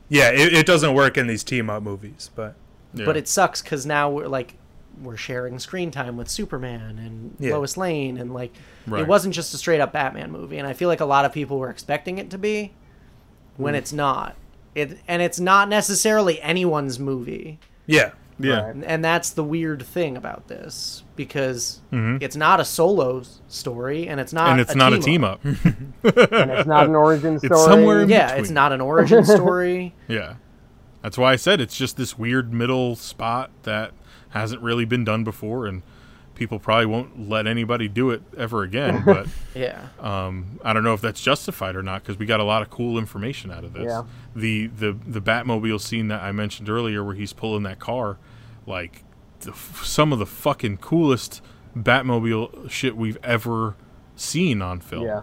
[0.09, 0.31] Yeah.
[0.31, 2.55] It, it doesn't work in these team up movies, but
[2.95, 3.05] yeah.
[3.05, 4.55] but it sucks because now we're like
[5.03, 7.55] we're sharing screen time with superman and Yeah.
[7.55, 8.53] lois lane and like
[8.87, 9.03] Right.
[9.03, 11.33] it wasn't just a straight up batman movie and i feel like a lot of
[11.33, 12.73] people were expecting it to be
[13.57, 13.79] when Mm.
[13.79, 14.35] it's not
[14.75, 18.67] it and it's not necessarily anyone's movie yeah, yeah.
[18.67, 18.77] Right.
[18.87, 22.23] and that's the weird thing about this because Mhm.
[22.23, 25.25] it's not a solo story and it's not and it's a not team a team
[25.25, 25.45] up.
[25.45, 28.43] and it's not an origin story It's somewhere in- yeah between.
[28.43, 30.35] it's not an origin story yeah.
[31.03, 33.93] That's why I said it's just this weird middle spot that
[34.31, 35.83] hasn't really been done before and
[36.35, 40.95] people probably won't let anybody do it ever again, but yeah Um, I don't know
[40.95, 43.73] if that's justified or not because we got a lot of cool information out of
[43.73, 43.87] this.
[43.87, 44.03] Yeah.
[44.37, 48.19] The the the Batmobile scene that I mentioned earlier, where he's pulling that car,
[48.69, 49.03] like
[49.41, 51.43] the, some of the fucking coolest
[51.77, 53.77] Batmobile shit we've ever
[54.17, 55.05] seen on film.
[55.05, 55.23] yeah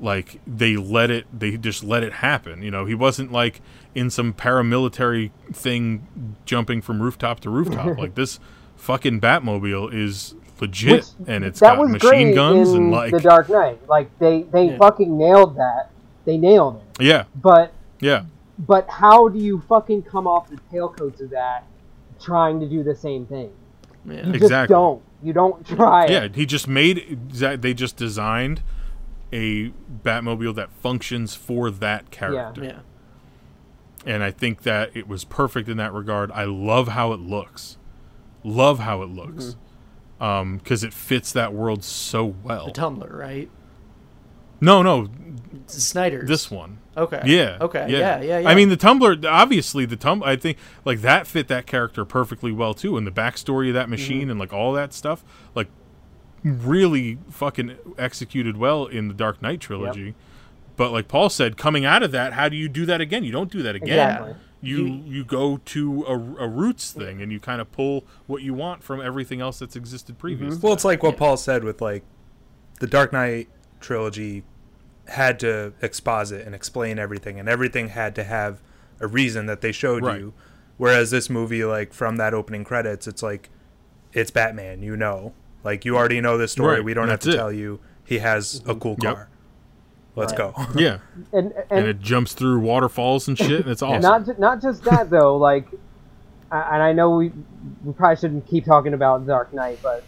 [0.00, 2.62] Like they let it, they just let it happen.
[2.62, 3.60] You know, he wasn't like
[3.94, 7.96] in some paramilitary thing jumping from rooftop to rooftop.
[8.04, 8.40] like this
[8.76, 12.92] fucking Batmobile is legit, Which- and it's that got was machine great guns in and
[12.92, 14.78] like the dark knight like they they Yeah.
[14.78, 15.90] fucking nailed that
[16.24, 18.24] they nailed it yeah, but yeah.
[18.58, 21.64] But how do you fucking come off the tailcoats of that
[22.22, 23.50] trying to do the same thing?
[24.04, 25.02] yeah You just don't.
[25.22, 26.34] You don't try Yeah, it.
[26.36, 28.62] he just made they just designed
[29.32, 29.70] a
[30.04, 32.64] Batmobile that functions for that character.
[32.64, 32.80] yeah
[34.04, 36.30] And I think that it was perfect in that regard.
[36.32, 37.78] I love how it looks.
[38.42, 39.56] Love how it looks.
[40.20, 40.24] Mm-hmm.
[40.24, 42.66] Um, cuz it fits that world so well.
[42.66, 43.48] the tumbler right
[44.60, 45.08] no, no,
[45.64, 46.78] It's Snyder's this one.
[46.96, 47.56] Okay Yeah.
[47.60, 50.22] okay yeah yeah yeah, I mean, the Tumbler, obviously, the Tum.
[50.22, 53.84] I think like that fit that character perfectly well too, and the backstory of that
[53.84, 53.90] Mm-hmm.
[53.90, 55.24] machine and like all that stuff,
[55.54, 55.68] like
[56.44, 60.14] really fucking executed well in the Dark Knight trilogy.
[60.76, 63.24] But like Paul said, coming out of that, how do you do that again?
[63.24, 63.88] You don't do that again.
[63.90, 64.34] Exactly.
[64.60, 66.12] You You- you go to a,
[66.44, 69.76] a roots thing and you kind of pull what you want from everything else that's
[69.76, 70.56] existed previous.
[70.56, 71.18] to Well, it's like what Yeah.
[71.18, 72.04] Paul said with like
[72.80, 73.48] the Dark Knight
[73.80, 74.44] trilogy
[75.08, 78.60] had to exposit and explain everything, and everything had to have
[79.00, 80.20] a reason that they showed Right.
[80.20, 80.32] you.
[80.78, 83.50] Whereas this movie, like from that opening credits, it's like
[84.12, 84.82] it's Batman.
[84.82, 85.32] You know,
[85.64, 86.76] like you already know this story.
[86.76, 87.36] Right, We don't have to it.
[87.36, 89.14] tell you he has a cool Yep.
[89.14, 89.28] car.
[90.14, 90.54] Let's Right.
[90.54, 90.66] go.
[90.80, 90.98] yeah,
[91.32, 94.02] and and, and, it jumps through waterfalls and shit, and it's awesome.
[94.02, 95.36] not ju- not just that though.
[95.48, 95.66] Like,
[96.50, 97.32] I- and I know we
[97.84, 100.04] we probably shouldn't keep talking about Dark Knight, but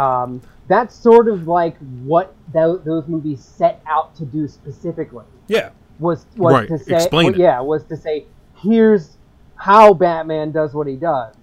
[0.00, 5.24] um, that's sort of like what tho- those movies set out to do specifically.
[5.48, 7.38] yeah, was was Right, to say explain well, it.
[7.40, 8.26] yeah was to say
[8.56, 9.16] here's
[9.56, 11.34] how Batman does what he does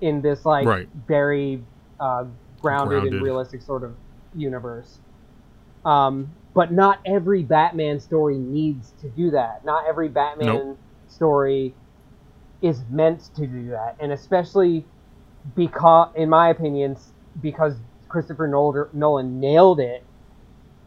[0.00, 0.88] in this like Right.
[1.06, 1.62] very
[2.00, 2.24] uh,
[2.60, 3.12] grounded, Grounded.
[3.14, 3.94] and realistic sort of
[4.34, 4.98] universe.
[5.84, 9.64] Um, but not every Batman story needs to do that.
[9.64, 10.78] Not every Batman Nope.
[11.08, 11.74] story
[12.62, 14.84] is meant to do that, and especially
[15.54, 16.96] because, in my opinion,
[17.40, 17.76] because
[18.08, 20.04] Christopher Nolan, nailed it.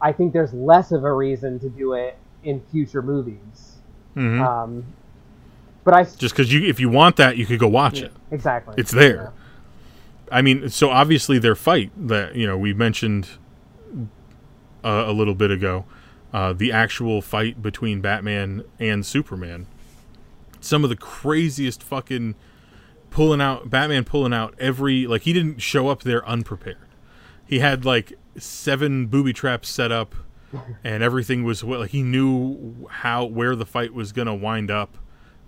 [0.00, 3.76] I think there's less of a reason to do it in future movies.
[4.16, 4.40] Mhm.
[4.44, 4.84] Um,
[5.84, 8.12] but I Just because you, if you want that, you could go watch it.
[8.30, 9.32] exactly It's there.
[10.32, 13.28] I mean, so obviously their fight that you know we mentioned
[14.84, 15.84] uh, a little bit ago,
[16.32, 19.66] uh, the actual fight between Batman and Superman.
[20.60, 22.34] Some of the craziest fucking
[23.10, 26.76] pulling out Batman pulling out every like he didn't show up there unprepared.
[27.50, 30.14] He had like seven booby traps set up,
[30.84, 34.96] and everything was like he knew how where the fight was gonna wind up,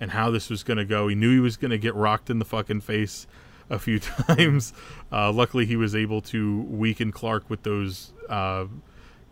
[0.00, 1.06] and how this was gonna go.
[1.06, 3.28] He knew he was gonna get rocked in the fucking face
[3.70, 4.72] a few times.
[5.12, 8.64] Uh, luckily, he was able to weaken Clark with those uh,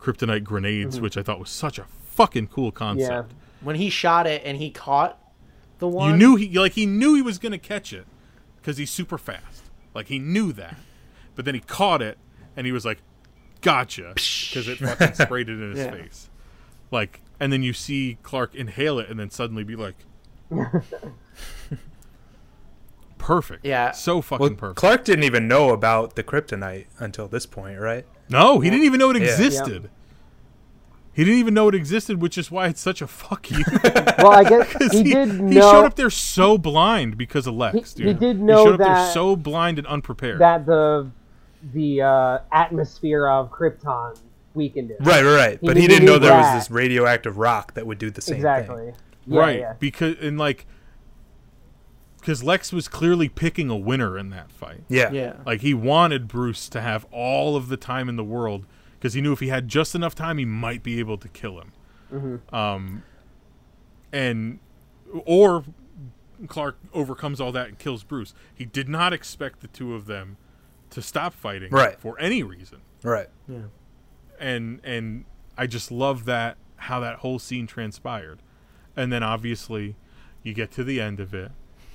[0.00, 3.30] kryptonite grenades, which I thought was such a fucking cool concept.
[3.32, 3.36] Yeah.
[3.62, 5.18] When he shot it and he caught
[5.80, 8.06] the one, You knew he like he knew he was gonna catch it
[8.58, 9.64] because he's super fast.
[9.92, 10.76] Like he knew that,
[11.34, 12.16] but then he caught it
[12.56, 12.98] and he was like,
[13.60, 15.90] "Gotcha," because it fucking sprayed it in his Yeah.
[15.90, 16.30] face.
[16.90, 19.94] Like, and then you see Clark inhale it and then suddenly be like,
[23.18, 23.92] "Perfect." Yeah.
[23.92, 24.76] so fucking well, perfect.
[24.78, 28.06] Clark didn't even know about the kryptonite until this point, right?
[28.28, 29.24] no, he didn't even know it Yeah.
[29.24, 29.90] existed.
[31.12, 33.64] He didn't even know it existed, which is why it's such a fuck you.
[34.18, 37.54] well i guess 'Cause he, he, did he showed up there so blind because of
[37.54, 38.14] Lex, He- dude.
[38.14, 40.38] he did know he showed up there so blind and unprepared.
[40.38, 41.10] that the
[41.72, 44.18] the uh, atmosphere of krypton
[44.54, 45.58] weakened it Right, right, right.
[45.60, 47.98] He but knew- he he didn't know knew there was this radioactive rock that would
[47.98, 48.94] do the same exactly thing.
[49.26, 49.74] Yeah, right yeah.
[49.78, 50.66] because and like
[52.18, 55.10] because lex was clearly picking a winner in that fight Yeah.
[55.12, 58.66] yeah, like he wanted bruce to have all of the time in the world
[58.98, 61.58] because he knew if he had just enough time he might be able to kill
[61.60, 61.72] him
[62.12, 62.54] Mm-hmm.
[62.54, 63.02] um
[64.12, 64.58] and
[65.12, 65.64] or
[66.48, 70.36] clark overcomes all that and kills bruce he did not expect the two of them
[70.90, 71.98] to stop fighting Right.
[72.00, 73.28] for any reason Right.
[73.48, 73.58] yeah.
[74.38, 75.24] and and
[75.56, 78.38] I just love that how that whole scene transpired.
[78.96, 79.96] And then obviously
[80.42, 81.52] you get to the end of it.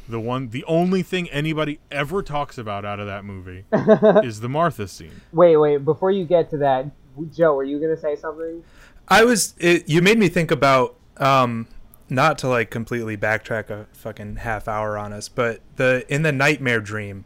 [0.07, 3.65] The one the only thing anybody ever talks about out of that movie
[4.23, 5.22] is the Martha scene.
[5.34, 6.85] wait wait before you get to that
[7.31, 8.63] joe were you gonna say something
[9.07, 9.53] I was.
[9.59, 11.67] It, you made me think about um,
[12.09, 16.31] not to like completely backtrack a fucking half hour on us, but the in the
[16.31, 17.23] nightmare dream,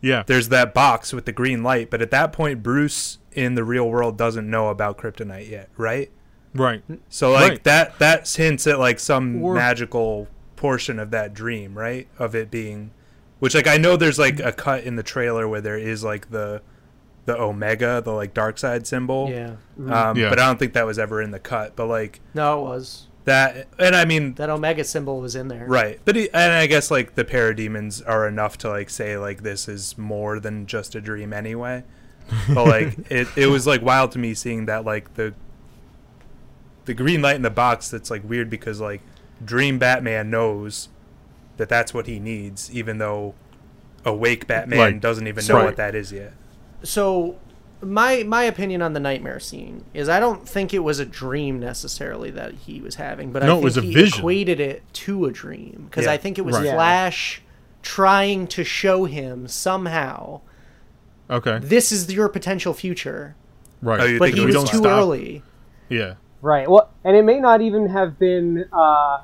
[0.00, 0.22] Yeah.
[0.26, 3.88] there's that box with the green light, but at that point, Bruce in the real
[3.88, 6.10] world doesn't know about kryptonite yet, right?
[6.54, 6.82] Right.
[7.08, 7.64] So like Right.
[7.64, 12.08] that that hints at like some Or- magical portion of that dream, right?
[12.18, 12.90] Of it being,
[13.38, 16.30] which like I know there's like a cut in the trailer where there is like
[16.30, 16.62] the
[17.26, 19.28] the omega, the like Darkseid symbol.
[19.28, 19.56] yeah.
[19.92, 20.30] Um, Yeah.
[20.30, 21.76] But I don't think that was ever in the cut.
[21.76, 25.64] But like No, it was that, and I mean, that Omega symbol was in there.
[25.66, 26.00] right?
[26.04, 29.68] But he, and I guess like the parademons are enough to like say like this
[29.68, 31.84] is more than just a dream anyway.
[32.52, 35.32] But like it, it was like wild to me seeing that like the
[36.84, 37.90] the green light in the box.
[37.90, 39.00] That's like weird because like
[39.44, 40.88] Dream Batman knows
[41.56, 43.34] that that's what he needs, even though
[44.04, 45.00] awake Batman Right.
[45.00, 46.32] doesn't even So- know what that is yet.
[46.82, 47.36] So
[47.82, 51.60] my my opinion on the nightmare scene is I don't think it was a dream
[51.60, 54.18] necessarily that he was having, but No, I it think was a he vision.
[54.18, 56.12] equated it to a dream because Yeah.
[56.12, 56.70] I think it was Right.
[56.74, 57.42] Flash
[57.82, 60.40] trying to show him somehow
[61.30, 61.58] Okay.
[61.62, 63.36] this is your potential future,
[63.82, 64.00] Right.
[64.00, 64.98] Oh, you but think he it was was too stop?
[64.98, 65.42] early.
[65.88, 66.14] yeah.
[66.42, 66.68] Right.
[66.70, 69.18] Well, and it may not even have been uh,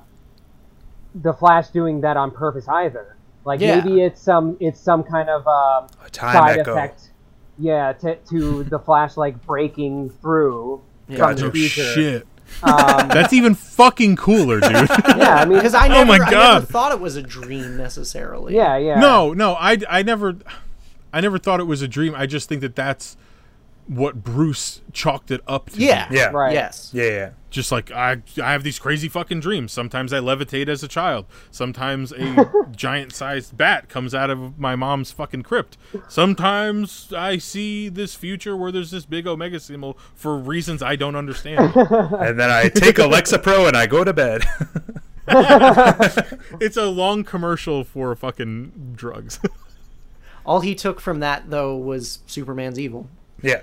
[1.14, 3.16] the Flash doing that on purpose either.
[3.44, 3.76] Like Yeah.
[3.76, 6.72] maybe it's some it's some kind of um, A time side echo.
[6.72, 7.10] effect.
[7.58, 11.16] Yeah, to, to the Flash like breaking through Yeah.
[11.18, 11.42] from Gotcha.
[11.42, 11.82] the Oh future.
[11.84, 12.26] shit.
[12.62, 14.72] Um, That's even fucking cooler, dude.
[15.16, 17.76] yeah, I mean, Because I never, Oh my I never thought it was a dream
[17.76, 18.54] necessarily.
[18.54, 19.00] yeah, yeah.
[19.00, 20.36] no, no, I, I never,
[21.12, 22.14] I never thought it was a dream.
[22.16, 23.16] I just think that that's
[23.86, 25.78] what Bruce chalked it up to.
[25.78, 26.08] Yeah.
[26.08, 26.16] be.
[26.16, 26.30] Yeah.
[26.30, 26.52] Right.
[26.54, 26.90] Yes.
[26.92, 27.30] Yeah, yeah.
[27.50, 29.72] Just like I, I have these crazy fucking dreams.
[29.72, 31.26] Sometimes I levitate as a child.
[31.50, 35.76] Sometimes a giant-sized bat comes out of my mom's fucking crypt.
[36.08, 41.16] Sometimes I see this future where there's this big omega symbol for reasons I don't
[41.16, 41.72] understand.
[42.24, 44.44] And then I take a Lexapro and I go to bed.
[46.60, 49.38] it's a long commercial for fucking drugs.
[50.44, 53.08] All he took from that though was Superman's evil.
[53.42, 53.60] yeah.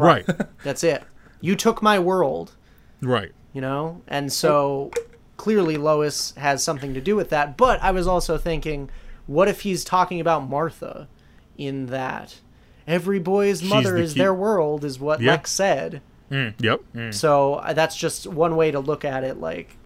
[0.00, 0.26] Right,
[0.64, 1.02] That's it.
[1.40, 2.52] You took my world,
[3.00, 3.32] right.
[3.52, 4.02] you know?
[4.08, 4.90] And so
[5.36, 7.56] clearly Lois has something to do with that.
[7.56, 8.90] But I was also thinking,
[9.26, 11.08] what if he's talking about Martha
[11.56, 12.40] in that?
[12.86, 15.32] Every boy's mother the is key- their world, is what Yeah.
[15.32, 16.02] Lex said.
[16.30, 16.80] Yep.
[17.10, 19.38] So uh, that's just one way to look at it.
[19.40, 19.76] Like,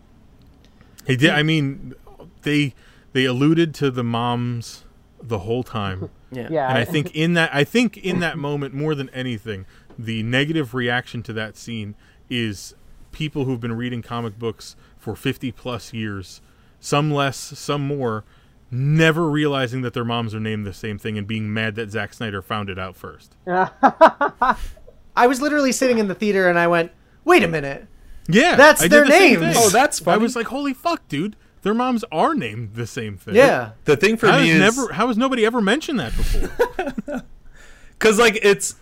[1.06, 1.30] He did.
[1.30, 1.94] I mean,
[2.42, 2.74] they
[3.12, 4.84] they alluded to the moms
[5.22, 6.48] the whole time, yeah.
[6.50, 9.64] Yeah, and I think in that I think in that moment more than anything,
[9.98, 11.94] the negative reaction to that scene
[12.28, 12.74] is
[13.12, 16.40] people who've been reading comic books for fifty plus years,
[16.80, 18.24] some less, some more,
[18.70, 22.14] never realizing that their moms are named the same thing and being mad that Zack
[22.14, 23.34] Snyder found it out first.
[23.46, 26.90] I was literally sitting in the theater and I went,
[27.24, 27.86] wait a minute.
[28.26, 29.54] Yeah, That's I their the names.
[29.56, 30.14] Oh, that's funny.
[30.14, 31.36] I was like, holy fuck, dude.
[31.62, 33.34] Their moms are named the same thing.
[33.34, 33.72] Yeah.
[33.84, 37.22] The thing for How me is never how has nobody ever mentioned that before?
[37.98, 38.76] because like it's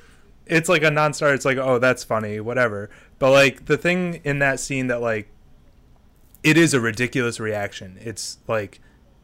[0.53, 1.35] it's like a non-starter.
[1.35, 2.91] It's like oh that's funny, whatever.
[3.19, 5.29] But like the thing in that scene that like
[6.43, 7.99] it is a ridiculous reaction.
[8.01, 8.81] It's like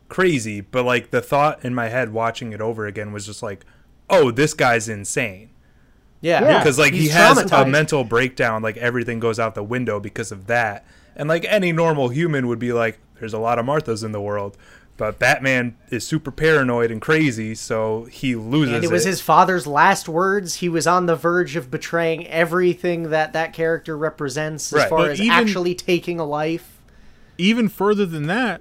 [0.08, 3.64] crazy, but like the thought in my head watching it over again was just like,
[4.08, 5.50] oh, this guy's insane.
[6.20, 6.42] Yeah.
[6.42, 6.58] Yeah.
[6.58, 10.48] because like he has a mental breakdown like everything goes out the window because of
[10.48, 10.84] that
[11.14, 14.20] and like any normal human would be like there's a lot of marthas in the
[14.20, 14.56] world
[14.98, 19.66] but batman is super paranoid and crazy so he loses And it was his father's
[19.66, 20.56] last words.
[20.56, 24.88] He was on the verge of betraying everything that that character represents as Right.
[24.90, 26.80] far But as even- actually taking a life.
[27.38, 28.60] Even further than that,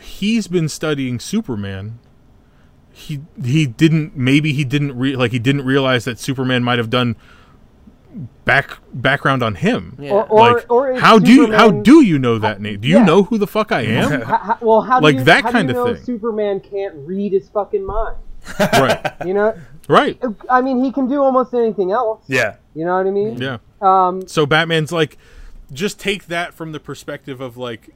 [0.00, 1.98] he's been studying Superman.
[2.92, 6.90] He he didn't maybe he didn't re, like he didn't realize that Superman might have
[6.90, 7.16] done
[8.44, 9.96] back background on him.
[10.00, 10.10] Yeah.
[10.12, 12.80] Or, or, like or is how do you how do you know that name?
[12.80, 13.04] Do you yeah.
[13.04, 14.20] know who the fuck I am?
[14.22, 16.04] How- how- well, how do Like you, that how do kind you of know thing.
[16.04, 18.16] Superman can't read his fucking mind.
[18.60, 19.12] right.
[19.26, 19.54] You know,
[19.88, 20.20] Right.
[20.48, 22.24] I mean, he can do almost anything else.
[22.28, 23.36] yeah You know what I mean?
[23.40, 23.58] Yeah.
[23.80, 25.18] Um, So Batman's like
[25.72, 27.90] just take that from the perspective of like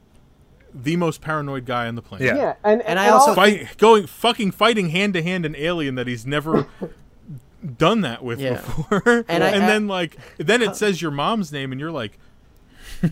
[0.72, 2.26] the most paranoid guy on the planet.
[2.26, 2.36] Yeah.
[2.36, 6.06] yeah, and And I also- fight going fucking fighting hand to hand an alien that
[6.08, 6.66] he's never
[7.64, 8.54] done that with Yeah.
[8.54, 9.02] before.
[9.06, 12.18] And And, I- I- then like then it says your mom's name and you're like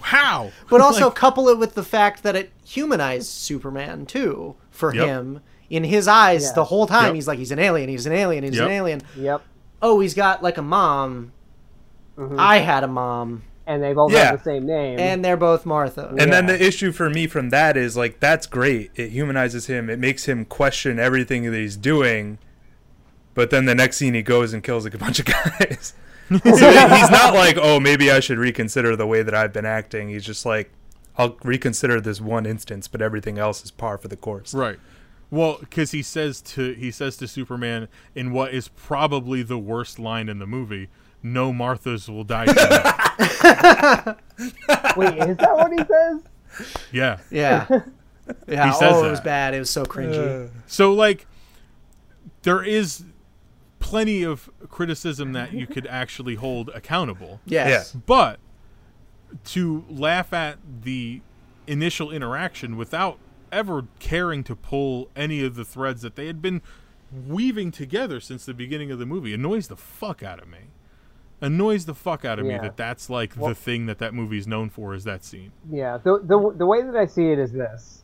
[0.00, 0.52] How?
[0.70, 5.06] But also Like, couple it with the fact that it humanized Superman too for Yep.
[5.06, 5.40] him.
[5.70, 6.52] In his eyes, Yeah.
[6.54, 7.14] the whole time Yep.
[7.14, 8.64] he's like he's an alien, he's an alien, he's Yep.
[8.64, 9.02] an alien.
[9.16, 9.42] yep.
[9.82, 11.32] Oh, he's got like a mom.
[12.16, 12.36] Mhm.
[12.38, 14.30] I had a mom, And they both Yeah.
[14.30, 14.98] have the same name.
[14.98, 16.08] and they're both Martha.
[16.18, 19.88] and then the issue for me from that is like that's great it humanizes him
[19.90, 22.38] it makes him question everything that he's doing
[23.34, 25.92] but then the next scene he goes and kills like a bunch of guys
[26.30, 30.08] so he's not like oh maybe i should reconsider the way that i've been acting
[30.08, 30.70] he's just like
[31.16, 34.78] i'll reconsider this one instance but everything else is par for the course Right.
[35.30, 39.98] Well, because he says to he says to Superman in what is probably the worst
[39.98, 40.88] line in the movie,
[41.22, 44.16] "No Marthas will die." tonight."
[44.96, 46.22] Wait, is that what he says?
[46.92, 47.18] yeah.
[47.30, 47.66] yeah,
[48.48, 48.66] yeah.
[48.66, 49.54] He says oh, it was bad.
[49.54, 50.46] It was so cringy.
[50.46, 50.50] Uh.
[50.66, 51.26] So like,
[52.42, 53.04] there is
[53.78, 57.40] plenty of criticism that you could actually hold accountable.
[57.46, 57.92] yes.
[57.92, 58.38] But
[59.44, 61.20] to laugh at the
[61.66, 63.18] initial interaction without
[63.52, 66.62] ever caring to pull any of the threads that they had been
[67.26, 70.58] weaving together since the beginning of the movie annoys the fuck out of me.
[71.40, 74.38] Annoys the fuck out of me that that's like Well- the thing that that movie
[74.38, 75.52] is known for is that scene.
[75.70, 78.02] Yeah, the, the the way that I see it is this: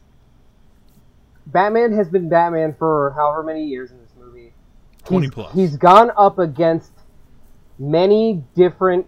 [1.46, 4.52] Batman has been Batman for however many years in this movie.
[5.04, 5.52] 20 plus.
[5.54, 6.92] He's gone up against
[7.78, 9.06] many different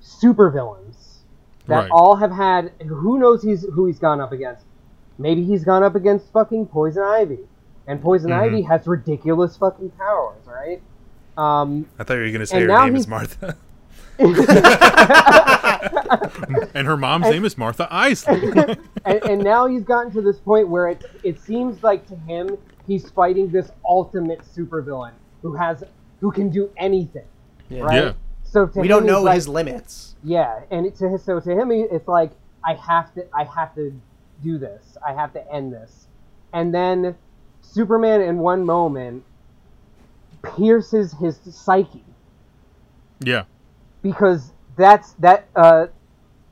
[0.00, 1.18] supervillains
[1.66, 1.90] that Right.
[1.90, 2.72] all have had.
[2.86, 4.64] Who knows he's who he's gone up against?
[5.18, 7.40] Maybe he's gone up against fucking Poison Ivy,
[7.86, 8.40] and Poison Mm-hmm.
[8.40, 10.80] Ivy has ridiculous fucking powers, right?
[11.38, 13.56] Um, i thought you were going to say And her now name is martha
[16.74, 18.50] And her mom's name is Martha Isley.
[19.04, 22.56] and, and now he's gotten to this point where it it seems like to him
[22.86, 25.12] he's fighting this ultimate supervillain
[25.42, 25.84] who has
[26.20, 27.24] who can do anything.
[27.68, 27.82] Yeah.
[27.82, 28.04] right?
[28.04, 28.12] Yeah.
[28.42, 30.16] So to We him, don't know like, his limits.
[30.24, 32.32] Yeah, and it, to his, so to him, it's like
[32.64, 33.92] I have to, I have to
[34.42, 34.96] do this.
[35.06, 36.06] I have to end this,
[36.52, 37.14] and then
[37.60, 39.22] Superman, in one moment,
[40.42, 42.04] pierces his psyche
[43.20, 43.44] Yeah.
[44.02, 45.48] because that's that.
[45.56, 45.86] Uh,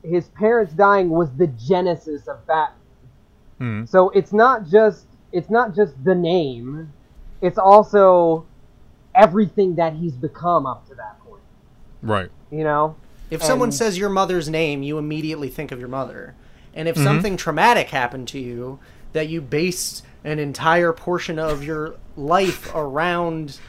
[0.03, 2.77] his parents dying was the genesis of Batman.
[3.57, 3.85] Hmm.
[3.85, 6.91] So it's not just it's not just the name,
[7.41, 8.45] it's also
[9.15, 11.41] everything that he's become up to that point.
[12.01, 12.29] Right.
[12.51, 12.95] You know?
[13.29, 16.35] If someone says your mother's name, you immediately think of your mother.
[16.73, 17.03] And if Mm-hmm.
[17.03, 18.79] something traumatic happened to you
[19.13, 23.59] that you based an entire portion of your life around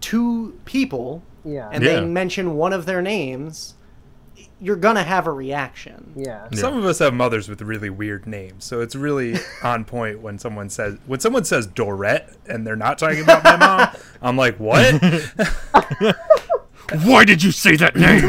[0.00, 1.68] two people Yeah.
[1.72, 1.96] and Yeah.
[2.00, 3.74] they mention one of their names,
[4.62, 6.12] you're gonna have a reaction.
[6.16, 6.48] yeah.
[6.52, 10.38] Some of us have mothers with really weird names, so it's really on point when
[10.38, 13.88] someone says when someone says Dorette and they're not talking about my mom.
[14.22, 14.84] I'm like, what?
[17.04, 18.26] Why did you say that name?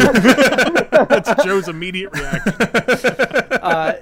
[1.10, 2.53] That's Joe's immediate reaction.
[3.61, 3.93] Uh,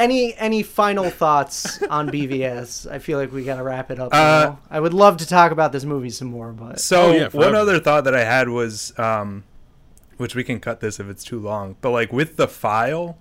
[0.00, 2.90] Any any final thoughts on BVS?
[2.90, 4.08] I feel like we gotta wrap it up.
[4.12, 4.56] Uh.
[4.70, 7.54] I would love to talk about this movie some more, but So Oh, yeah, one
[7.54, 9.44] other thought that I had was, um,
[10.16, 13.18] which we can cut this if it's too long, but like with the file,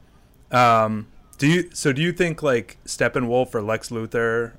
[0.51, 1.07] um,
[1.37, 1.69] do you?
[1.73, 4.53] So do you think like Steppenwolf or Lex Luthor,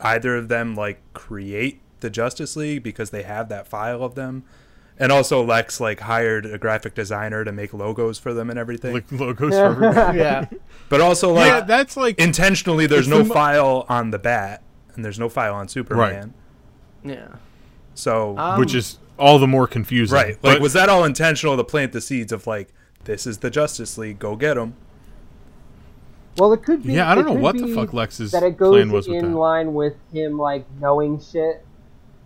[0.00, 4.44] either of them like create the Justice League because they have that file of them,
[4.98, 8.94] and also Lex like hired a graphic designer to make logos for them and everything,
[8.94, 10.18] like logos for everybody.
[10.20, 10.46] yeah,
[10.88, 14.62] but also like yeah, that's like intentionally there's no the mo- file on the Bat
[14.94, 16.32] and there's no file on Superman.
[17.04, 17.28] yeah.
[17.94, 20.14] So Um, which is all the more confusing.
[20.14, 20.32] Right.
[20.42, 22.68] Like, But- was that all intentional to plant the seeds of like,
[23.04, 24.74] this is the Justice League, go get them?
[26.36, 26.92] Well, it could be.
[26.92, 29.32] Yeah, I don't know what the fuck Lex's that it goes plan was with in
[29.32, 29.38] that.
[29.38, 31.64] line with him like knowing shit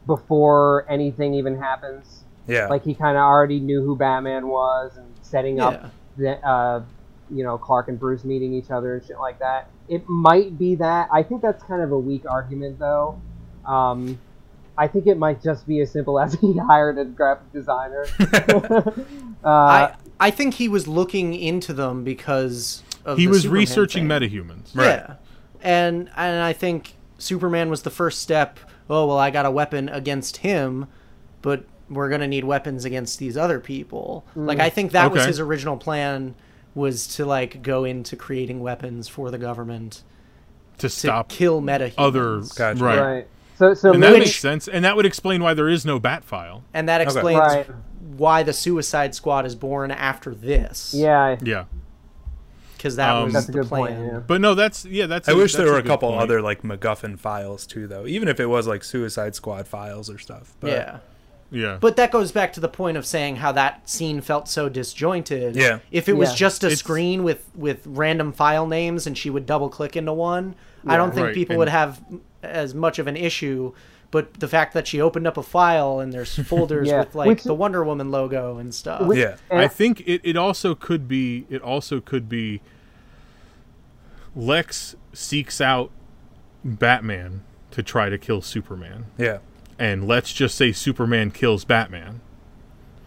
[0.06, 2.24] before anything even happens.
[2.50, 2.66] Yeah.
[2.68, 5.66] Like he kind of already knew who Batman was and setting Yeah.
[5.68, 6.82] up the, uh,
[7.30, 9.68] you know, Clark and Bruce meeting each other and shit like that.
[9.88, 11.08] It might be that.
[11.12, 13.20] I think that's kind of a weak argument, though.
[13.64, 14.18] Um,
[14.76, 18.06] I think it might just be as simple as he hired a graphic designer.
[19.44, 23.60] uh, I I think he was looking into them because of he the was Superman
[23.60, 24.20] researching thing.
[24.30, 24.74] metahumans.
[24.76, 24.86] Right.
[24.86, 25.14] Yeah,
[25.62, 28.58] and and I think Superman was the first step.
[28.88, 30.86] Oh well, I got a weapon against him,
[31.42, 34.24] but we're gonna need weapons against these other people.
[34.36, 36.34] Like I think that was his original plan
[36.74, 40.04] was to like go into creating weapons for the government
[40.78, 42.82] To to stop kill meta other Gotcha.
[42.84, 43.00] right.
[43.00, 43.26] right.
[43.58, 44.68] So, so And that maybe, makes sense.
[44.68, 46.62] And that would explain why there is no bat file.
[46.72, 47.66] and that explains Right.
[48.16, 50.94] why the Suicide Squad is born after this.
[50.96, 51.64] yeah, Yeah.
[52.76, 53.96] because that Um, was that's a the good plan.
[53.96, 54.12] point.
[54.12, 54.18] Yeah.
[54.26, 56.22] But no, that's yeah, that's I a- wish there were a good couple point.
[56.22, 58.06] other like MacGuffin files too, though.
[58.06, 60.54] Even if it was like Suicide Squad files or stuff.
[60.60, 60.98] But, yeah.
[61.52, 61.78] Yeah.
[61.80, 65.56] But that goes back to the point of saying how that scene felt so disjointed.
[65.56, 65.80] Yeah.
[65.90, 66.36] If it was Yeah.
[66.36, 70.12] just a It's- screen with with random file names and she would double click into
[70.12, 70.54] one,
[70.86, 72.00] I don't think Right, people and- would have
[72.42, 73.72] as much of an issue.
[74.12, 77.00] But the fact that she opened up a file and there's folders Yeah.
[77.00, 79.02] with like Which- the Wonder Woman logo and stuff.
[79.02, 79.36] Which- Yeah.
[79.50, 82.60] and- I think it, it also could be it also could be
[84.36, 85.90] Lex seeks out
[86.64, 89.06] Batman to try to kill Superman.
[89.18, 89.38] Yeah.
[89.80, 92.20] And let's just say Superman kills Batman.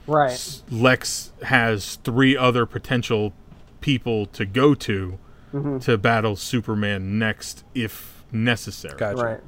[0.07, 0.61] right.
[0.69, 3.31] Lex has three other potential
[3.79, 5.17] people to go to
[5.53, 5.77] Mm-hmm.
[5.81, 8.97] to battle Superman next if necessary.
[8.97, 9.21] Gotcha.
[9.23, 9.39] Right.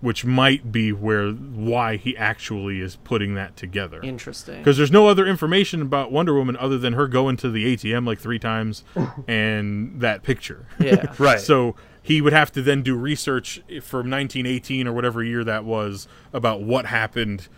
[0.00, 4.00] Which might be where why he actually is putting that together.
[4.02, 4.58] Interesting.
[4.58, 8.04] Because there's no other information about Wonder Woman other than her going to the ATM
[8.04, 8.82] like three times
[9.28, 10.66] and that picture.
[10.80, 11.12] Yeah.
[11.20, 11.38] Right.
[11.38, 16.08] So he would have to then do research from 1918 or whatever year that was
[16.32, 17.48] about what happened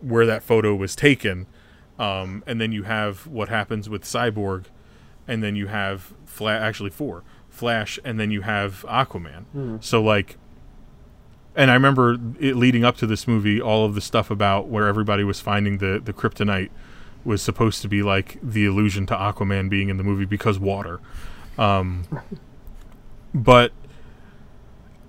[0.00, 1.46] where that photo was taken.
[1.98, 4.64] Um, and then you have what happens with Cyborg,
[5.28, 9.82] and then you have Fla- actually four Flash, and then you have Aquaman.
[9.84, 10.38] So like,
[11.54, 14.86] and I remember it leading up to this movie, all of the stuff about where
[14.86, 16.70] everybody was finding the the kryptonite
[17.24, 21.00] was supposed to be like the allusion to Aquaman being in the movie because water.
[21.58, 22.04] Um,
[23.34, 23.72] but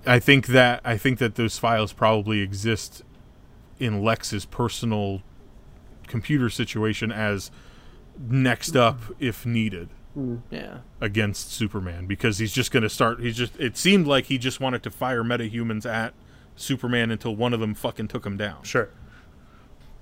[0.06, 3.02] I think that I think that those files probably exist
[3.78, 5.22] in Lex's personal
[6.06, 7.50] computer situation as
[8.18, 10.40] next up if needed mm.
[10.50, 10.78] Yeah.
[11.00, 14.60] against Superman because he's just going to start he's just it seemed like he just
[14.60, 16.14] wanted to fire metahumans at
[16.56, 18.62] Superman until one of them fucking took him down.
[18.62, 18.90] Sure.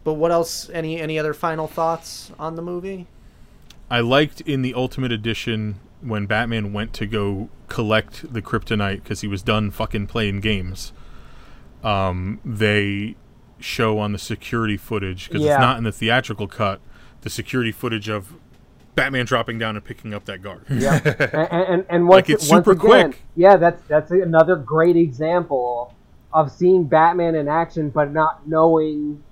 [0.05, 0.69] But what else?
[0.71, 3.07] Any any other final thoughts on the movie?
[3.91, 9.21] I liked in the Ultimate Edition when Batman went to go collect the kryptonite because
[9.23, 10.93] he was done fucking playing games.
[11.83, 13.17] Um, they
[13.59, 15.55] show on the security footage because Yeah.
[15.55, 16.81] it's not in the theatrical cut.
[17.23, 18.35] The security footage of
[18.95, 20.65] Batman dropping down and picking up that guard.
[20.69, 21.01] Yeah,
[21.33, 23.23] and and, and once, Like, it's once super again, quick.
[23.37, 25.95] Yeah, that's that's another great example
[26.33, 29.23] of seeing Batman in action, but not knowing,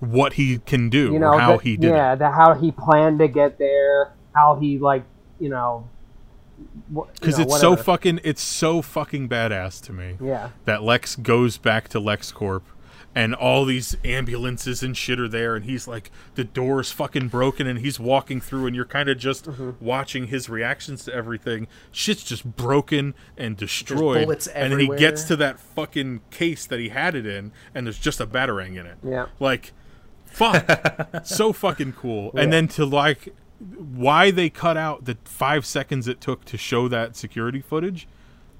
[0.00, 2.18] what he can do, you know, how that- he did yeah, it.
[2.20, 5.02] the, how he planned to get there, how he like,
[5.40, 5.88] you know,
[7.14, 10.16] Because it's so fucking, it's so fucking badass to me.
[10.20, 12.62] Yeah, that Lex goes back to LexCorp
[13.14, 17.66] and all these ambulances and shit are there and he's like the door's fucking broken
[17.66, 19.70] and he's walking through and you're kind of just Mm-hmm.
[19.84, 21.68] watching his reactions to everything.
[21.90, 26.78] Shit's just broken and destroyed bullets and then he gets to that fucking case that
[26.80, 28.98] he had it in and there's just a batarang in it.
[29.02, 29.72] Yeah, like
[30.26, 30.66] fuck.
[31.26, 32.30] So fucking cool.
[32.36, 36.86] And then to like why they cut out the five seconds it took to show
[36.88, 38.06] that security footage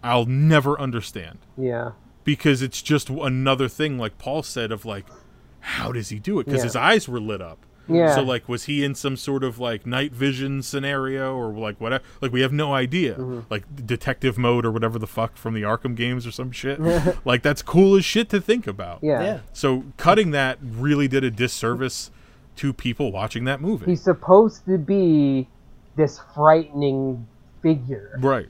[0.03, 1.93] i'll never understand yeah,
[2.25, 5.07] because it's just another thing like paul said of like
[5.61, 6.65] how does he do it because Yeah.
[6.65, 7.59] his eyes were lit up
[7.89, 8.15] Yeah.
[8.15, 12.03] so like was he in some sort of like night vision scenario or like whatever
[12.21, 13.41] like we have no idea Mm-hmm.
[13.51, 16.81] like detective mode or whatever the fuck from the arkham games or some shit
[17.25, 19.23] like that's cool as shit to think about yeah.
[19.23, 19.39] Yeah.
[19.53, 22.11] so cutting that really did a disservice
[22.59, 25.49] to people watching that movie He's supposed to be
[25.97, 27.27] this frightening
[27.63, 28.19] figure.
[28.21, 28.49] right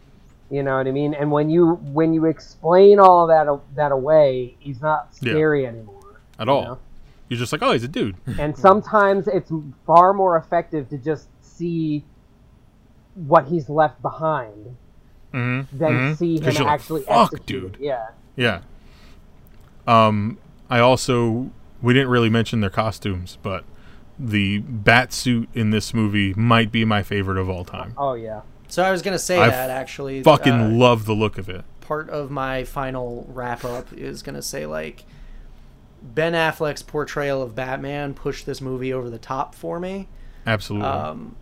[0.51, 1.15] You know what I mean?
[1.15, 5.33] And when you when you explain all of that that away, he's not Yeah.
[5.33, 6.21] scary anymore.
[6.39, 6.79] at all know?
[7.29, 9.51] you're just like oh he's a dude And sometimes it's
[9.87, 12.05] far more effective to just see
[13.15, 14.77] what he's left behind
[15.35, 15.77] mm-hmm.
[15.79, 17.73] than see him you're like, actually "Fuck, execute.
[17.73, 18.09] dude." Yeah.
[18.37, 18.61] Yeah.
[19.87, 20.39] Um,
[20.71, 21.51] I also
[21.83, 23.65] we didn't really mention their costumes, but
[24.19, 27.95] the bat suit in this movie might be my favorite of all time.
[27.97, 28.43] Oh yeah.
[28.69, 30.23] So I was gonna say I that actually.
[30.23, 31.65] Fucking uh, love the look of it.
[31.81, 35.05] part of my final wrap up is gonna say like
[36.03, 40.09] Ben Affleck's portrayal of Batman pushed this movie over the top for me.
[40.47, 40.89] Absolutely.
[40.89, 41.37] Um,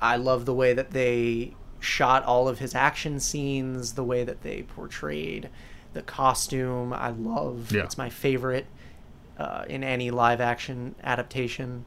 [0.00, 4.42] I love the way that they shot all of his action scenes, the way that
[4.42, 5.48] they portrayed
[5.92, 6.92] the costume.
[6.92, 7.72] I love.
[7.72, 7.84] Yeah.
[7.84, 8.66] It's my favorite
[9.38, 11.84] uh, in any live action adaptation.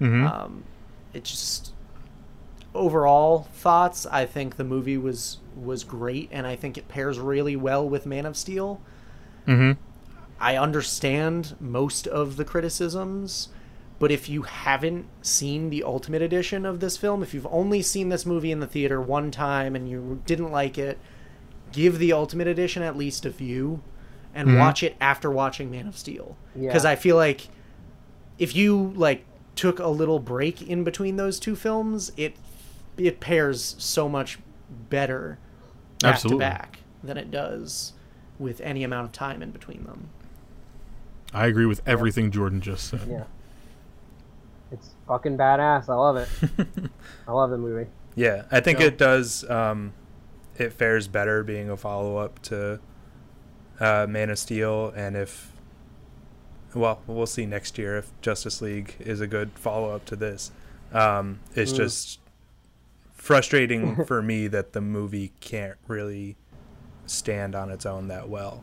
[0.00, 0.30] Mhm.
[0.30, 0.64] Um,
[1.12, 1.72] it just
[2.74, 4.06] overall thoughts.
[4.06, 8.06] I think the movie was was great, and I think it pairs really well with
[8.06, 8.80] Man of Steel.
[9.46, 9.76] Mhm.
[10.40, 13.48] I understand most of the criticisms,
[13.98, 18.08] but if you haven't seen the Ultimate Edition of this film, if you've only seen
[18.08, 20.98] this movie in the theater one time and you didn't like it,
[21.72, 23.80] give the Ultimate Edition at least a view
[24.32, 26.36] and watch it after watching Man of Steel.
[26.54, 26.68] Yeah.
[26.68, 27.48] Because I feel like
[28.38, 29.24] if you like
[29.58, 32.36] took a little break in between those two films, it
[32.96, 34.38] it pairs so much
[34.88, 35.38] better
[36.00, 36.44] back Absolutely.
[36.44, 37.92] to back than it does
[38.38, 40.08] with any amount of time in between them.
[41.34, 43.06] I agree with everything Jordan just said.
[43.08, 43.24] Yeah.
[44.70, 45.88] It's fucking badass.
[45.88, 46.28] I love it.
[47.28, 47.88] I love the movie.
[48.14, 48.86] Yeah, I think Yeah.
[48.86, 49.48] it does.
[49.50, 49.92] Um,
[50.56, 52.78] it fares better being a follow up to
[53.80, 55.52] uh, Man of Steel, and if
[56.74, 60.50] well, we'll see next year if Justice League is a good follow up to this.
[60.92, 61.76] Um, it's Mm.
[61.76, 62.20] just
[63.14, 66.36] frustrating for me that the movie can't really
[67.06, 68.62] stand on its own that well.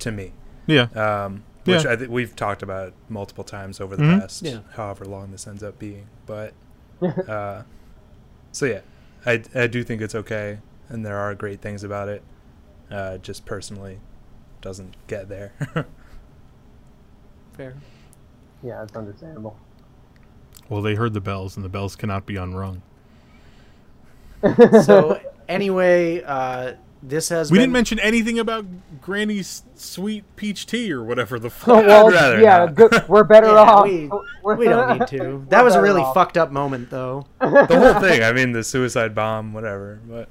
[0.00, 0.32] To me,
[0.66, 0.88] Yeah.
[0.94, 1.92] um, which Yeah.
[1.92, 4.20] I think we've talked about multiple times over the Mhm.
[4.20, 4.60] past Yeah.
[4.72, 6.06] however long this ends up being.
[6.26, 6.52] But
[7.28, 7.62] uh,
[8.52, 8.80] so yeah,
[9.24, 10.58] I I do think it's okay,
[10.88, 12.22] and there are great things about it.
[12.90, 14.00] Uh, just personally,
[14.60, 15.52] doesn't get there.
[17.56, 17.74] Fair.
[18.62, 19.56] Yeah, it's understandable.
[20.68, 22.82] Well, they heard the bells, and the bells cannot be unrung.
[24.82, 28.66] So anyway, uh, this has We been didn't mention anything about
[29.00, 31.86] Granny's sweet peach tea or whatever the Oh, fuck.
[31.86, 32.92] well, yeah, good.
[33.08, 33.84] We're better Yeah, off.
[33.86, 34.10] we-
[34.42, 35.46] We're- we don't need to.
[35.48, 36.14] That was a really off.
[36.14, 37.26] fucked up moment though.
[37.40, 38.22] the whole thing.
[38.22, 40.00] I mean, the suicide bomb, whatever.
[40.06, 40.28] But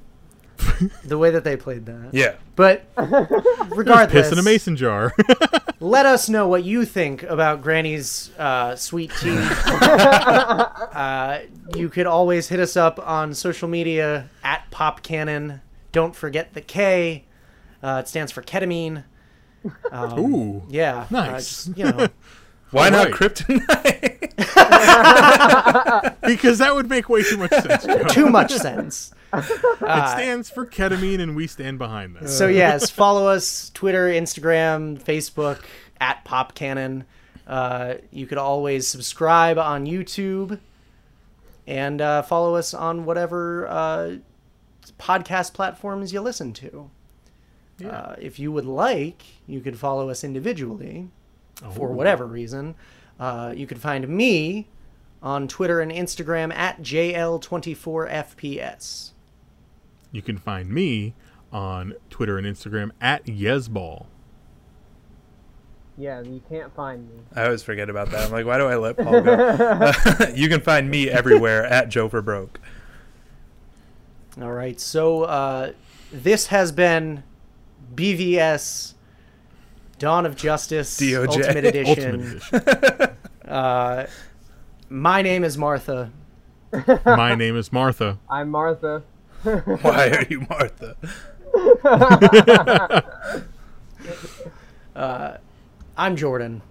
[1.04, 2.10] The way that they played that.
[2.14, 5.12] yeah, But regardless, Piss in a mason jar.
[5.80, 9.36] let us know what you think about Granny's uh, sweet tea.
[9.38, 11.40] uh,
[11.76, 15.62] you could always hit us up on social media at Pop Cannon.
[15.92, 17.26] Don't forget the K.
[17.82, 19.04] Uh, it stands for ketamine.
[19.92, 20.64] Um, Ooh.
[20.70, 21.02] Yeah.
[21.02, 21.66] uh, Nice.
[21.66, 22.08] just, you know,
[22.72, 23.14] why not Alright.
[23.14, 24.20] kryptonite?
[26.26, 27.86] because that would make way too much sense.
[27.86, 28.04] Joe.
[28.06, 29.14] too much sense.
[29.34, 32.30] It stands for ketamine, and we stand behind that.
[32.30, 35.62] So yes, follow us Twitter, Instagram, Facebook
[36.00, 37.06] at Pop Cannon.
[37.48, 40.60] Uh, you could always subscribe on YouTube
[41.68, 44.16] and uh, follow us on whatever uh,
[45.00, 46.90] podcast platforms you listen to.
[47.86, 51.10] Uh, if you would like, you could follow us individually.
[51.74, 51.94] for Oh.
[51.94, 52.76] whatever reason.
[53.20, 54.68] Uh, you could find me
[55.22, 59.12] on Twitter and Instagram at JL24FPS.
[60.14, 61.16] You can find me
[61.52, 64.06] on Twitter and Instagram at Yesball.
[65.98, 67.16] Yeah, you can't find me.
[67.36, 68.26] I always forget about that.
[68.26, 69.92] I'm like, why do I let Paul go?
[70.36, 72.60] you can find me everywhere at Joe for Broke.
[74.42, 75.74] All right, so uh,
[76.12, 77.24] this has been
[77.94, 78.94] BVS
[80.00, 81.28] Dawn of Justice DOJ.
[81.28, 82.40] Ultimate Edition.
[82.54, 83.18] Ultimate Edition.
[83.44, 84.08] Uh,
[84.88, 86.10] my name is Martha.
[87.06, 88.18] My name is Martha.
[88.30, 89.04] I'm Martha.
[89.82, 90.96] Why are you Martha?
[94.96, 95.38] Uh,
[95.98, 96.62] I'm Jordan.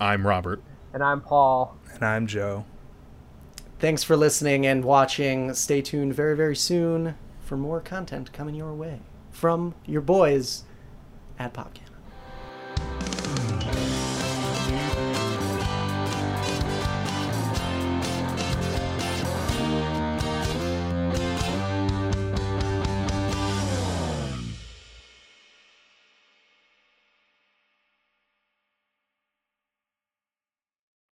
[0.00, 0.60] I'm Robert.
[0.92, 1.76] And I'm Paul.
[1.94, 2.64] And I'm Joe.
[3.78, 5.54] Thanks for listening and watching.
[5.54, 8.98] Stay tuned very, very soon for more content coming your way
[9.30, 10.64] from your boys
[11.38, 13.17] at Popcast.